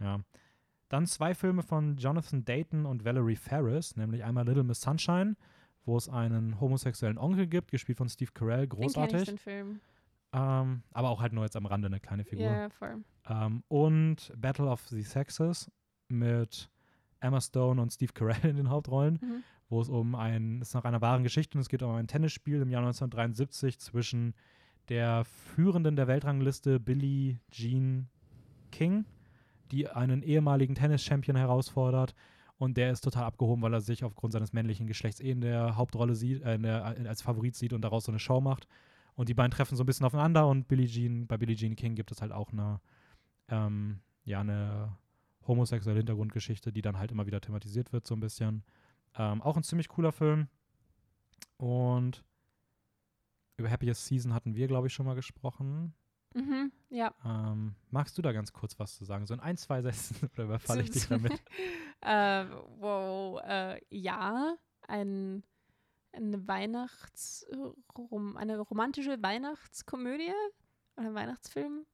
[0.00, 0.20] ja.
[0.88, 5.36] Dann zwei Filme von Jonathan Dayton und Valerie Ferris, nämlich einmal Little Miss Sunshine,
[5.84, 9.24] wo es einen homosexuellen Onkel gibt, gespielt von Steve Carell, Den kenn ich, großartig.
[9.24, 9.80] den Film.
[10.32, 12.46] Ähm, aber auch halt nur jetzt am Rande eine kleine Figur.
[12.46, 13.04] Ja, voll.
[13.28, 15.70] Ähm, und Battle of the Sexes
[16.08, 16.70] mit
[17.20, 19.42] Emma Stone und Steve Carell in den Hauptrollen, Mhm.
[19.68, 22.06] wo es um ein, es ist nach einer wahren Geschichte und es geht um ein
[22.08, 24.34] Tennisspiel im Jahr 1973 zwischen
[24.90, 28.08] der Führenden der Weltrangliste Billie Jean
[28.72, 29.04] King,
[29.70, 32.14] die einen ehemaligen Tennis-Champion herausfordert
[32.58, 35.76] und der ist total abgehoben, weil er sich aufgrund seines männlichen Geschlechts eh in der
[35.76, 38.66] Hauptrolle sieht, äh, der, als Favorit sieht und daraus so eine Show macht.
[39.14, 41.94] Und die beiden treffen so ein bisschen aufeinander und Billie Jean, bei Billie Jean King
[41.94, 42.80] gibt es halt auch eine,
[43.48, 44.96] ähm, ja, eine
[45.46, 48.64] homosexuelle Hintergrundgeschichte, die dann halt immer wieder thematisiert wird, so ein bisschen.
[49.16, 50.48] Ähm, auch ein ziemlich cooler Film.
[51.58, 52.24] Und
[53.60, 55.94] über Happiest Season hatten wir, glaube ich, schon mal gesprochen.
[56.34, 56.72] Mhm.
[56.90, 57.14] Ja.
[57.24, 59.26] Ähm, magst du da ganz kurz was zu sagen?
[59.26, 61.32] So in ein, zwei Sätzen oder überfalle ich dich damit?
[62.00, 62.44] äh,
[62.78, 64.56] wow, äh, ja,
[64.86, 65.42] ein,
[66.12, 67.46] eine Weihnachts,
[68.36, 70.32] eine romantische Weihnachtskomödie
[70.96, 71.86] oder Weihnachtsfilm.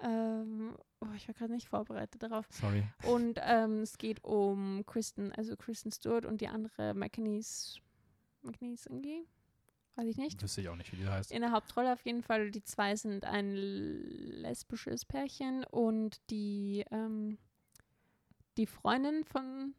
[0.00, 2.46] Ähm, oh, ich war gerade nicht vorbereitet darauf.
[2.50, 2.84] Sorry.
[3.04, 7.80] Und ähm, es geht um Kristen, also Kristen Stewart und die andere McNeese,
[8.42, 9.26] McNeese irgendwie,
[9.96, 10.42] weiß ich nicht.
[10.42, 11.32] Wüsste ich auch nicht, wie die heißt.
[11.32, 12.50] In der Hauptrolle auf jeden Fall.
[12.50, 17.38] Die zwei sind ein lesbisches Pärchen und die, ähm,
[18.56, 19.74] die Freundin von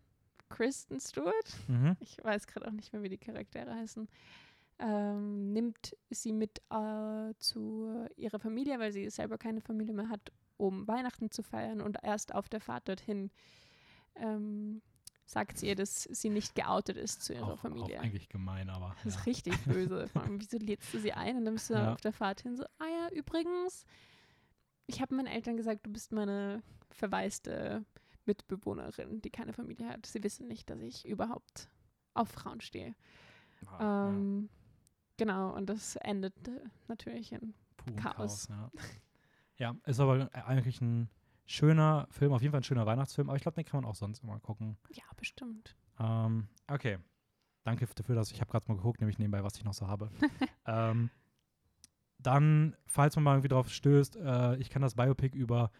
[0.50, 1.98] Kristen Stewart, Mhm.
[2.00, 4.08] ich weiß gerade auch nicht mehr, wie die Charaktere heißen,
[4.80, 10.32] ähm, nimmt sie mit äh, zu ihrer Familie, weil sie selber keine Familie mehr hat,
[10.58, 13.30] um Weihnachten zu feiern und erst auf der Fahrt dorthin
[14.16, 14.82] ähm,
[15.28, 18.00] sagt sie ihr, dass sie nicht geoutet ist zu ihrer Auch, Familie.
[18.00, 18.96] auch eigentlich gemein, aber.
[19.04, 19.20] Das Ja.
[19.20, 20.08] ist richtig böse.
[20.08, 21.94] Vor allem, wieso lädst du sie ein und dann bist du Ja.
[21.94, 23.86] auf der Fahrt hin so, ah ja, übrigens,
[24.88, 27.86] ich habe meinen Eltern gesagt, du bist meine verwaiste
[28.26, 30.06] Mitbewohnerin, die keine Familie hat.
[30.06, 31.70] Sie wissen nicht, dass ich überhaupt
[32.14, 32.96] auf Frauen stehe.
[33.68, 34.10] Ah, ja.
[34.10, 34.50] Ähm,
[35.20, 36.36] Genau, und das endet
[36.88, 38.48] natürlich in Puh, Chaos.
[38.50, 38.70] ja.
[39.58, 41.10] ja, ist aber eigentlich ein
[41.48, 43.96] schöner Film, auf jeden Fall ein schöner Weihnachtsfilm, aber ich glaube, den kann man auch
[43.96, 44.78] sonst immer gucken.
[44.92, 45.76] Ja, bestimmt.
[46.00, 46.98] Ähm, okay.
[47.64, 50.10] Danke dafür, dass ich habe gerade mal geguckt, nämlich nebenbei, was ich noch so habe.
[50.68, 51.10] ähm,
[52.20, 55.72] dann, falls man mal irgendwie drauf stößt, äh, ich kann das Biopic über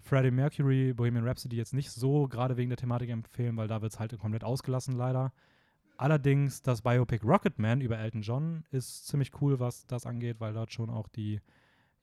[0.00, 3.92] Freddie Mercury, Bohemian Rhapsody jetzt nicht so gerade wegen der Thematik empfehlen, weil da wird
[3.92, 5.32] es halt komplett ausgelassen leider.
[5.96, 10.72] allerdings das Biopic Rocketman über Elton John ist ziemlich cool, was das angeht, weil dort
[10.72, 11.40] schon auch die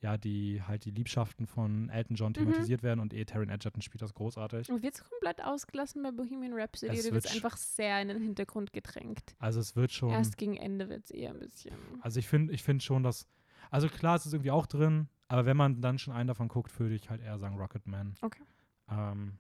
[0.02, 2.34] ja, die halt die Liebschaften von Elton John Mhm.
[2.34, 4.69] thematisiert werden und eh Taron Egerton spielt das großartig.
[4.69, 8.07] Und wird es komplett ausgelassen bei Bohemian Rhapsody Es oder wird es einfach sehr in
[8.07, 9.36] den Hintergrund gedrängt?
[9.40, 11.76] Also es wird schon Erst gegen Ende wird es eher ein bisschen.
[12.02, 13.28] Also ich finde ich finde schon, dass
[13.69, 16.78] also klar, es ist irgendwie auch drin, aber wenn man dann schon einen davon guckt,
[16.80, 18.15] würde ich halt eher sagen Rocketman.
[18.22, 18.41] Okay.
[18.90, 19.38] Ähm,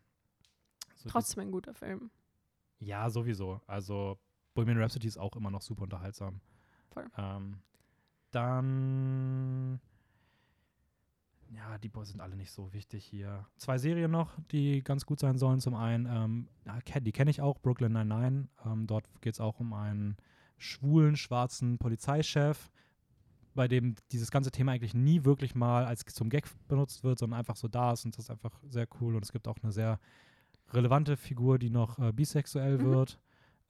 [0.95, 2.11] so Trotzdem ein guter Film.
[2.79, 3.59] Ja, sowieso.
[3.65, 4.19] Also
[4.53, 6.39] Bohemian Rhapsody ist auch immer noch super unterhaltsam.
[6.91, 7.07] Voll.
[7.17, 7.57] Ähm,
[8.31, 9.79] dann
[11.55, 13.45] ja, die Boys sind alle nicht so wichtig hier.
[13.57, 15.59] Zwei Serien noch, die ganz gut sein sollen.
[15.59, 16.47] Zum einen, ähm,
[17.01, 18.47] die kenne ich auch, Brooklyn Nine-Nine.
[18.65, 20.17] Ähm, dort geht es auch um einen
[20.57, 22.69] schwulen, schwarzen Polizeichef,
[23.53, 27.39] bei dem dieses ganze Thema eigentlich nie wirklich mal als zum Gag benutzt wird, sondern
[27.39, 29.15] einfach so da ist und das ist einfach sehr cool.
[29.15, 29.99] Und es gibt auch eine sehr
[30.71, 32.83] relevante Figur, die noch äh, bisexuell Mhm.
[32.85, 33.19] wird.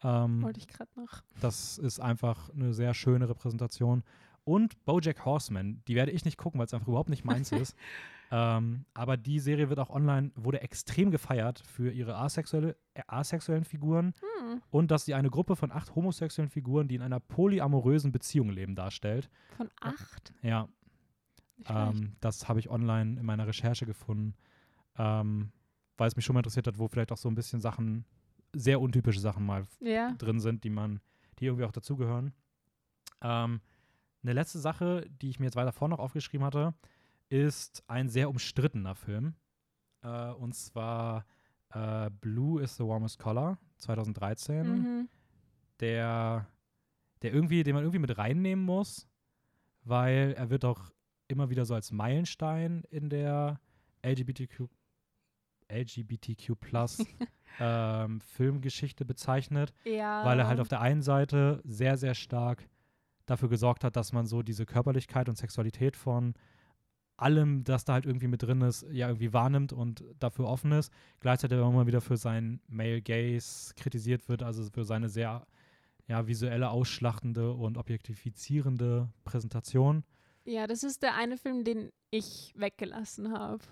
[0.03, 1.23] Ähm, Wollte ich gerade noch.
[1.41, 4.03] das ist einfach eine sehr schöne Repräsentation.
[4.43, 7.75] Und Bojack Horseman, die werde ich nicht gucken, weil es einfach überhaupt nicht meins ist.
[8.33, 13.65] Ähm, aber die Serie wird auch online, wurde extrem gefeiert für ihre asexuelle, äh, asexuellen
[13.65, 18.13] Figuren Hm, und dass sie eine Gruppe von acht homosexuellen Figuren, die in einer polyamorösen
[18.13, 19.29] Beziehung leben, darstellt.
[19.57, 20.33] von acht.
[20.43, 20.69] Ja,
[21.57, 21.99] Nicht schlecht.
[21.99, 24.33] ähm, das habe ich online in meiner Recherche gefunden,
[24.97, 25.51] ähm,
[25.97, 28.05] weil es mich schon mal interessiert hat, wo vielleicht auch so ein bisschen Sachen,
[28.53, 30.13] sehr untypische Sachen mal ja.
[30.13, 31.01] drin sind, die man,
[31.39, 32.33] die irgendwie auch dazugehören.
[33.21, 33.59] Ähm,
[34.23, 36.73] eine letzte Sache, die ich mir jetzt weiter vorne noch aufgeschrieben hatte,
[37.29, 39.35] ist ein sehr umstrittener Film.
[40.03, 41.25] Äh, und zwar
[41.73, 45.09] äh, Blue is the Warmest Color 2013, Mhm.
[45.79, 46.47] der,
[47.21, 49.07] der irgendwie, den man irgendwie mit reinnehmen muss,
[49.83, 50.91] weil er wird auch
[51.27, 53.59] immer wieder so als Meilenstein in der
[54.05, 54.67] LGBTQ
[55.69, 56.97] LGBTQ Plus
[57.59, 60.25] ähm, Filmgeschichte bezeichnet Ja.
[60.25, 62.67] weil er halt auf der einen Seite sehr, sehr stark
[63.31, 66.33] dafür gesorgt hat, dass man so diese Körperlichkeit und Sexualität von
[67.17, 70.91] allem, das da halt irgendwie mit drin ist, ja irgendwie wahrnimmt und dafür offen ist.
[71.19, 75.45] Gleichzeitig aber immer wieder für seinen Male Gaze kritisiert wird, also für seine sehr
[76.07, 80.03] ja, visuelle, ausschlachtende und objektifizierende Präsentation.
[80.45, 83.63] Ja, das ist der eine Film, den ich weggelassen habe.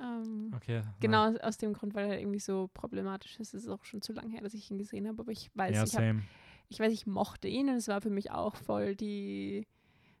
[0.00, 0.82] Ähm, Okay.
[1.00, 3.54] genau aus- aus dem Grund, weil er irgendwie so problematisch ist.
[3.54, 5.74] Es ist auch schon zu lange her, dass ich ihn gesehen habe, aber ich weiß,
[5.74, 6.22] Ja, ich, hab, same.
[6.68, 9.66] Ich weiß, ich mochte ihn und es war für mich auch voll die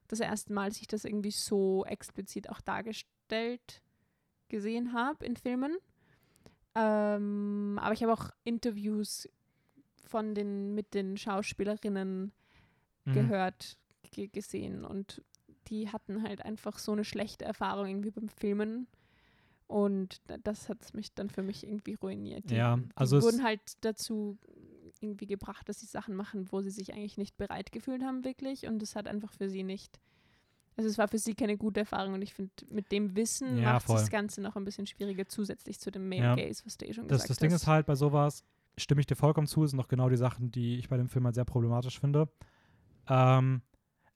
[0.08, 3.82] das erste Mal, dass ich das irgendwie so explizit auch dargestellt
[4.48, 5.76] gesehen habe in Filmen.
[6.74, 9.28] Ähm, aber ich habe auch Interviews
[10.06, 12.32] von den mit den Schauspielerinnen
[13.04, 13.12] Mhm.
[13.12, 13.76] gehört,
[14.12, 15.22] ge gesehen und
[15.68, 18.86] die hatten halt einfach so eine schlechte Erfahrung irgendwie beim Filmen
[19.66, 22.48] und da- das hat mich dann für mich irgendwie ruiniert.
[22.50, 24.38] Die, Ja, also die es- wurden halt dazu
[25.00, 28.66] irgendwie gebracht, dass sie Sachen machen, wo sie sich eigentlich nicht bereit gefühlt haben wirklich
[28.66, 30.00] und es hat einfach für sie nicht
[30.76, 33.72] also es war für sie keine gute Erfahrung und ich finde, mit dem Wissen Ja,
[33.72, 36.36] macht das Ganze noch ein bisschen schwieriger zusätzlich zu dem Male Ja.
[36.36, 37.62] Gaze, was du eh schon Das, gesagt das Ding hast.
[37.62, 38.44] ist halt bei sowas,
[38.76, 41.24] stimme ich dir vollkommen zu, sind noch genau die Sachen, die ich bei dem Film
[41.24, 42.28] halt sehr problematisch finde.
[43.08, 43.62] Ähm,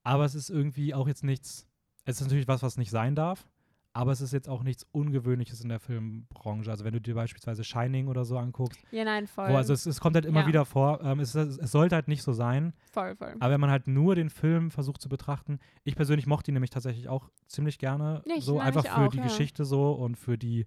[0.05, 1.67] aber es ist irgendwie auch jetzt nichts,
[2.05, 3.49] es ist natürlich was, was nicht sein darf,
[3.94, 6.70] aber es ist jetzt auch nichts Ungewöhnliches in der Filmbranche.
[6.70, 9.51] Also wenn du dir beispielsweise Shining oder so anguckst, ja, nein, voll.
[9.51, 10.47] wo also es, es kommt halt immer Ja.
[10.47, 13.35] wieder vor, ähm, es, es, sollte halt nicht so sein, voll, voll.
[13.39, 16.70] aber wenn man halt nur den Film versucht zu betrachten, ich persönlich mochte ihn nämlich
[16.70, 19.24] tatsächlich auch ziemlich gerne, ich so einfach für auch, die ja.
[19.24, 20.64] Geschichte so und für die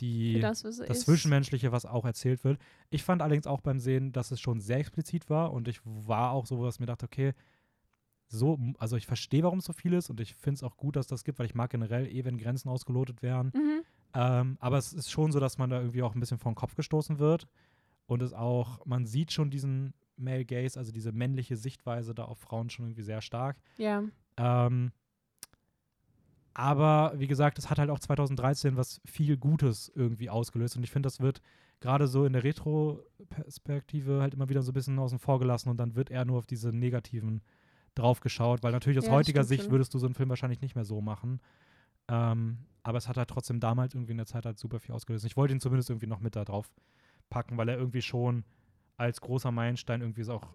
[0.00, 1.00] die Für das, was das.
[1.00, 2.60] Zwischenmenschliche, was auch erzählt wird.
[2.88, 6.30] Ich fand allerdings auch beim Sehen, dass es schon sehr explizit war und ich war
[6.30, 7.34] auch so, dass mir dachte, okay,
[8.28, 10.96] so, also ich verstehe, warum es so viel ist und ich finde es auch gut,
[10.96, 13.52] dass das gibt, weil ich mag generell eh, wenn Grenzen ausgelotet werden.
[13.54, 13.82] Mhm.
[14.14, 16.56] Ähm, aber es ist schon so, dass man da irgendwie auch ein bisschen vor den
[16.56, 17.46] Kopf gestoßen wird
[18.06, 22.38] und es auch, man sieht schon diesen Male Gaze, also diese männliche Sichtweise da auf
[22.38, 23.56] Frauen schon irgendwie sehr stark.
[23.76, 24.02] Ja,
[24.36, 24.92] Ähm,
[26.54, 30.76] aber wie gesagt, es hat halt auch 2013 was viel Gutes irgendwie ausgelöst.
[30.76, 31.40] Und ich finde, das wird
[31.78, 35.76] gerade so in der Retro-Perspektive halt immer wieder so ein bisschen außen vor gelassen und
[35.76, 37.42] dann wird eher nur auf diese negativen
[37.98, 39.72] draufgeschaut, weil natürlich aus Ja, heutiger Sicht schon.
[39.72, 41.40] würdest du so einen Film wahrscheinlich nicht mehr so machen.
[42.08, 45.24] Ähm, aber es hat halt trotzdem damals irgendwie in der Zeit halt super viel ausgelöst.
[45.24, 46.70] Ich wollte ihn zumindest irgendwie noch mit da drauf
[47.28, 48.44] packen, weil er irgendwie schon
[48.96, 50.54] als großer Meilenstein irgendwie so auch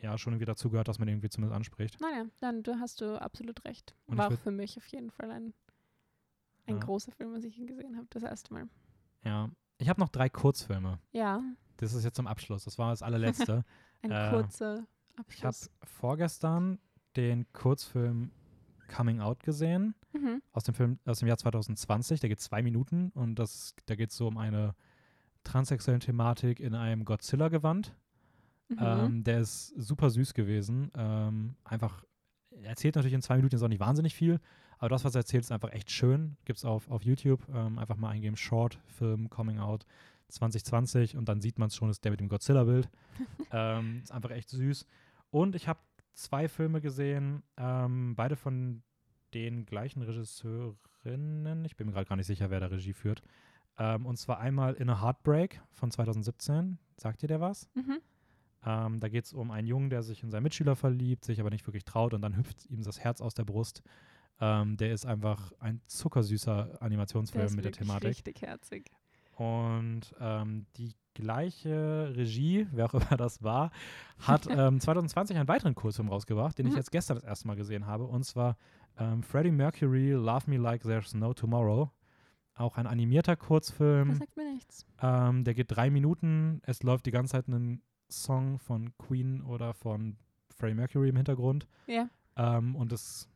[0.00, 2.00] ja schon irgendwie dazu gehört, dass man ihn irgendwie zumindest anspricht.
[2.00, 3.94] naja, dann du hast du absolut recht.
[4.06, 5.54] Und War auch für mich auf jeden Fall ein,
[6.66, 6.80] ein Ja.
[6.80, 8.68] großer Film, was ich ihn gesehen habe, das erste Mal.
[9.24, 9.50] Ja.
[9.78, 10.98] Ich habe noch drei Kurzfilme.
[11.12, 11.42] Ja,
[11.78, 12.64] Das ist jetzt zum Abschluss.
[12.64, 13.64] Das war das allerletzte.
[14.02, 14.86] ein Äh, kurzer
[15.28, 15.70] ich habe Abschluss.
[15.84, 16.78] vorgestern
[17.16, 18.30] den Kurzfilm
[18.94, 20.40] Coming Out gesehen Mhm.
[20.52, 22.20] aus dem Film aus dem Jahr 2020.
[22.20, 24.74] Der geht zwei Minuten und das, da geht es so um eine
[25.44, 27.94] transsexuelle Thematik in einem Godzilla-Gewand.
[28.68, 28.76] Mhm.
[28.80, 30.90] Ähm, der ist super süß gewesen.
[30.96, 32.04] Ähm, einfach,
[32.50, 34.40] er erzählt natürlich in zwei Minuten jetzt auch nicht wahnsinnig viel,
[34.78, 36.36] aber das, was er erzählt, ist einfach echt schön.
[36.44, 37.46] Gibt es auf, auf YouTube.
[37.52, 39.84] Ähm, einfach mal eingeben: Short Film Coming Out
[40.28, 42.88] 2020 und dann sieht man es schon, ist der mit dem Godzilla-Bild.
[43.52, 44.86] ähm, ist einfach echt süß.
[45.30, 45.80] Und ich habe
[46.12, 48.82] zwei Filme gesehen, ähm, beide von
[49.34, 51.64] den gleichen Regisseurinnen.
[51.64, 53.22] Ich bin mir gerade gar nicht sicher, wer da Regie führt.
[53.78, 56.78] Ähm, und zwar einmal In a Heartbreak von 2017.
[56.96, 57.68] Sagt ihr der was?
[57.74, 57.98] Mhm.
[58.64, 61.50] Ähm, da geht es um einen Jungen, der sich in seinen Mitschüler verliebt, sich aber
[61.50, 63.82] nicht wirklich traut und dann hüpft ihm das Herz aus der Brust.
[64.40, 68.10] Ähm, der ist einfach ein zuckersüßer Animationsfilm mit der Thematik.
[68.10, 68.90] richtig herzig.
[69.36, 73.70] Und ähm, die gleiche Regie, wer auch immer das war,
[74.20, 76.78] hat ähm, 2020 einen weiteren Kurzfilm rausgebracht, den ich Mhm.
[76.78, 78.04] jetzt gestern das erste Mal gesehen habe.
[78.04, 78.56] Und zwar
[78.98, 81.90] ähm, Freddie Mercury, Love Me Like There's No Tomorrow.
[82.54, 84.14] Auch ein animierter Das Kurzfilm.
[84.14, 84.86] sagt mir nichts.
[85.02, 86.62] Ähm, der geht drei Minuten.
[86.64, 90.16] Es läuft die ganze Zeit ein Song von Queen oder von
[90.56, 91.66] Freddie Mercury im Hintergrund.
[91.86, 92.08] Ja.
[92.36, 93.28] Ähm, und es,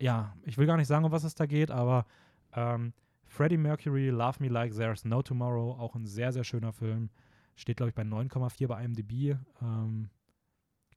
[0.00, 2.06] ja, ich will gar nicht sagen, um was es da geht, aber
[2.54, 2.92] ähm,
[3.26, 7.10] Freddie Mercury, Love Me Like There's No Tomorrow, auch ein sehr, sehr schöner Film.
[7.56, 9.38] Steht, glaube ich, bei 9,4 bei IMDb.
[9.62, 10.10] Ähm,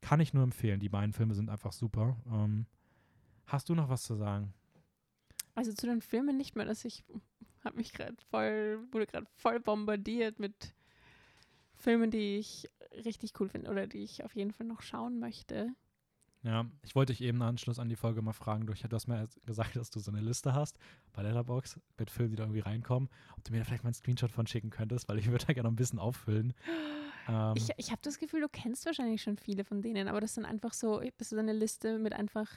[0.01, 0.79] kann ich nur empfehlen.
[0.79, 2.17] Die beiden Filme sind einfach super.
[2.31, 2.65] Ähm,
[3.45, 4.53] hast du noch was zu sagen?
[5.55, 7.03] Also zu den Filmen nicht mehr, dass ich
[7.63, 10.73] habe mich gerade voll, wurde gerade voll bombardiert mit
[11.73, 12.69] Filmen, die ich
[13.05, 15.69] richtig cool finde oder die ich auf jeden Fall noch schauen möchte.
[16.43, 18.65] Ja, ich wollte dich eben im Anschluss an die Folge mal fragen.
[18.65, 20.77] Du, du hast mir gesagt, dass du so eine Liste hast
[21.11, 23.09] bei Letterbox mit Filmen, die da irgendwie reinkommen.
[23.37, 25.53] Ob du mir da vielleicht mal einen Screenshot von schicken könntest, weil ich würde da
[25.53, 26.53] gerne noch ein bisschen auffüllen.
[27.27, 30.33] Ähm, Ich, ich habe das Gefühl, du kennst wahrscheinlich schon viele von denen, aber das
[30.35, 32.47] sind einfach so, das ist eine Liste mit einfach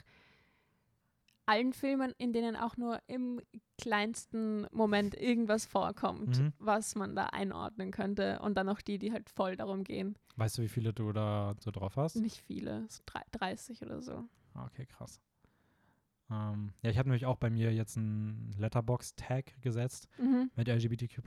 [1.45, 3.41] allen Filmen, in denen auch nur im
[3.77, 6.53] kleinsten Moment irgendwas vorkommt, Mhm.
[6.59, 8.39] was man da einordnen könnte.
[8.39, 10.17] Und dann auch die, die halt voll darum gehen.
[10.35, 12.15] weißt du, wie viele du da so drauf hast?
[12.15, 14.23] Nicht viele, so drei- 30 oder so.
[14.55, 15.19] Okay, krass.
[16.31, 20.49] Ähm, ja, ich habe nämlich auch bei mir jetzt einen Letterbox-Tag gesetzt Mhm.
[20.55, 21.21] mit LGBTQ+.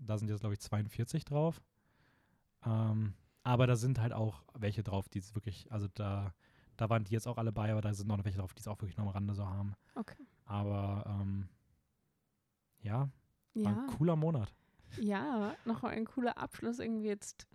[0.00, 1.60] Da sind jetzt, glaube ich, 42 drauf.
[2.64, 6.32] Ähm, aber da sind halt auch welche drauf, die es wirklich, also da,
[6.76, 8.68] da waren die jetzt auch alle bei, aber da sind noch welche drauf, die es
[8.68, 9.74] auch wirklich noch am Rande so haben.
[9.94, 10.26] Okay.
[10.44, 11.48] Aber ähm,
[12.82, 13.08] ja,
[13.54, 14.52] war Ja, ein cooler Monat.
[14.98, 16.78] ja, noch ein cooler Abschluss.
[16.78, 17.46] Irgendwie jetzt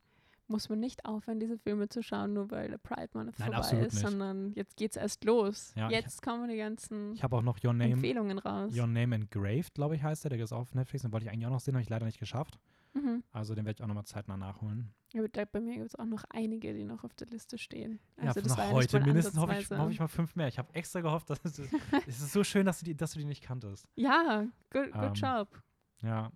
[0.50, 3.80] muss man nicht aufhören, diese Filme zu schauen, nur weil der Pride Month Nein, vorbei
[3.86, 4.08] ist, nicht.
[4.08, 5.74] sondern jetzt geht's erst los.
[5.76, 8.72] Ja, ich- jetzt kommen die ganzen Ich habe auch noch Your Name, Empfehlungen raus.
[8.78, 10.30] Your Name Engraved, glaube ich, heißt der.
[10.30, 11.02] Der ist auf Netflix.
[11.02, 12.58] Den wollte ich eigentlich auch noch sehen, habe ich leider nicht geschafft.
[12.98, 13.24] Mhm.
[13.32, 14.94] Also den werde ich auch nochmal zeitnah nachholen.
[15.14, 18.00] Ja, bei mir gibt es auch noch einige, die noch auf der Liste stehen.
[18.18, 20.48] Ja, Also das nach war ja heute mindestens hoffe ich, hoffe ich mal fünf mehr.
[20.48, 21.60] Ich habe extra gehofft, dass es,
[22.08, 23.88] es ist so schön, dass du die, dass du die nicht kanntest.
[23.96, 25.62] Ja, good, good Ähm, job.
[26.02, 26.32] Ja.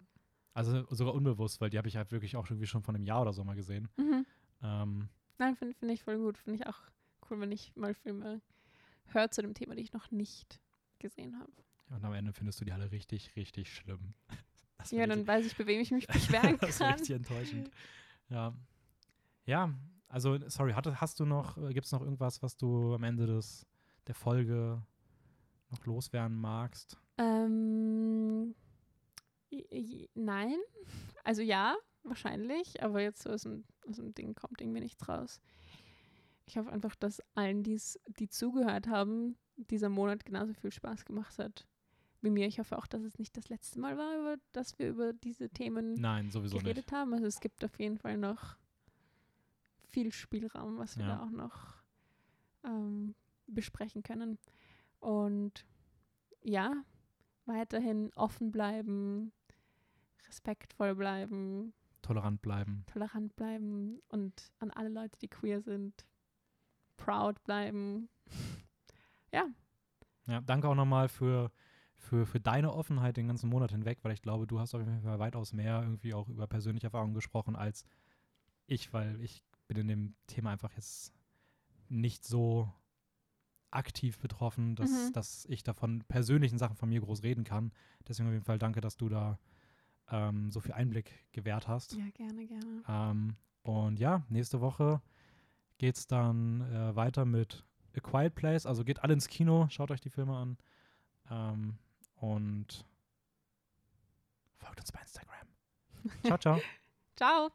[0.53, 3.21] Also sogar unbewusst, weil die habe ich halt wirklich auch irgendwie schon von einem Jahr
[3.21, 3.87] oder so mal gesehen.
[3.97, 4.25] Mhm.
[4.61, 6.37] Ähm, Nein, finde find ich voll gut.
[6.37, 6.77] Finde ich auch
[7.29, 8.41] cool, wenn ich mal Filme
[9.07, 10.61] höre zu dem Thema, die ich noch nicht
[10.99, 11.51] gesehen habe.
[11.89, 14.13] und am Ende findest du die alle richtig, richtig schlimm.
[14.81, 16.93] Das Ja, dann richtig- weiß ich, bei wem ich mich beschweren das ist kann.
[16.93, 17.71] richtig enttäuschend.
[18.29, 18.53] Ja.
[19.45, 19.73] Ja,
[20.07, 23.65] also, sorry, hatte, hast du noch, gibt es noch irgendwas, was du am Ende des,
[24.07, 24.81] der Folge
[25.69, 26.97] noch loswerden magst?
[27.17, 28.53] Ähm,
[30.15, 30.55] nein.
[31.23, 35.39] Also ja, wahrscheinlich, aber jetzt so aus dem, aus dem Ding kommt irgendwie nichts raus.
[36.45, 41.37] Ich hoffe einfach, dass allen, die's, die zugehört haben, dieser Monat genauso viel Spaß gemacht
[41.37, 41.67] hat
[42.23, 42.47] wie mir.
[42.47, 45.49] Ich hoffe auch, dass es nicht das letzte Mal war, über, dass wir über diese
[45.49, 46.63] Themen Nein, sowieso nicht.
[46.65, 47.13] geredet haben.
[47.13, 48.57] Also es gibt auf jeden Fall noch
[49.89, 51.15] viel Spielraum, was wir Ja.
[51.17, 51.75] da auch noch
[52.63, 53.15] ähm,
[53.47, 54.37] besprechen können.
[54.99, 55.65] Und
[56.43, 56.73] ja,
[57.45, 59.31] weiterhin offen bleiben,
[60.27, 62.83] respektvoll bleiben, Tolerant bleiben.
[62.91, 66.05] tolerant bleiben und an alle Leute, die queer sind,
[66.97, 68.09] proud bleiben.
[70.27, 71.51] Ja, danke auch nochmal für,
[72.01, 75.01] für, für deine Offenheit den ganzen Monat hinweg, weil ich glaube, du hast auf jeden
[75.01, 77.85] Fall weitaus mehr irgendwie auch über persönliche Erfahrungen gesprochen als
[78.67, 81.13] ich, weil ich bin in dem Thema einfach jetzt
[81.89, 82.71] nicht so
[83.69, 85.13] aktiv betroffen, dass, Mhm.
[85.13, 87.71] dass ich davon persönlichen Sachen von mir groß reden kann.
[88.07, 89.39] Deswegen auf jeden Fall danke, dass du da
[90.09, 91.93] ähm, so viel Einblick gewährt hast.
[91.95, 92.83] Ja, gerne, gerne.
[92.87, 95.01] Ähm, und ja, nächste Woche
[95.77, 97.63] geht es dann äh, weiter mit
[97.95, 98.65] A Quiet Place.
[98.65, 100.57] Also geht alle ins Kino, schaut euch die Filme an.
[101.29, 101.77] Ähm,
[102.21, 102.85] und
[104.57, 105.47] folgt uns bei Instagram.
[106.23, 106.61] Ciao, ciao.
[107.15, 107.51] Ciao.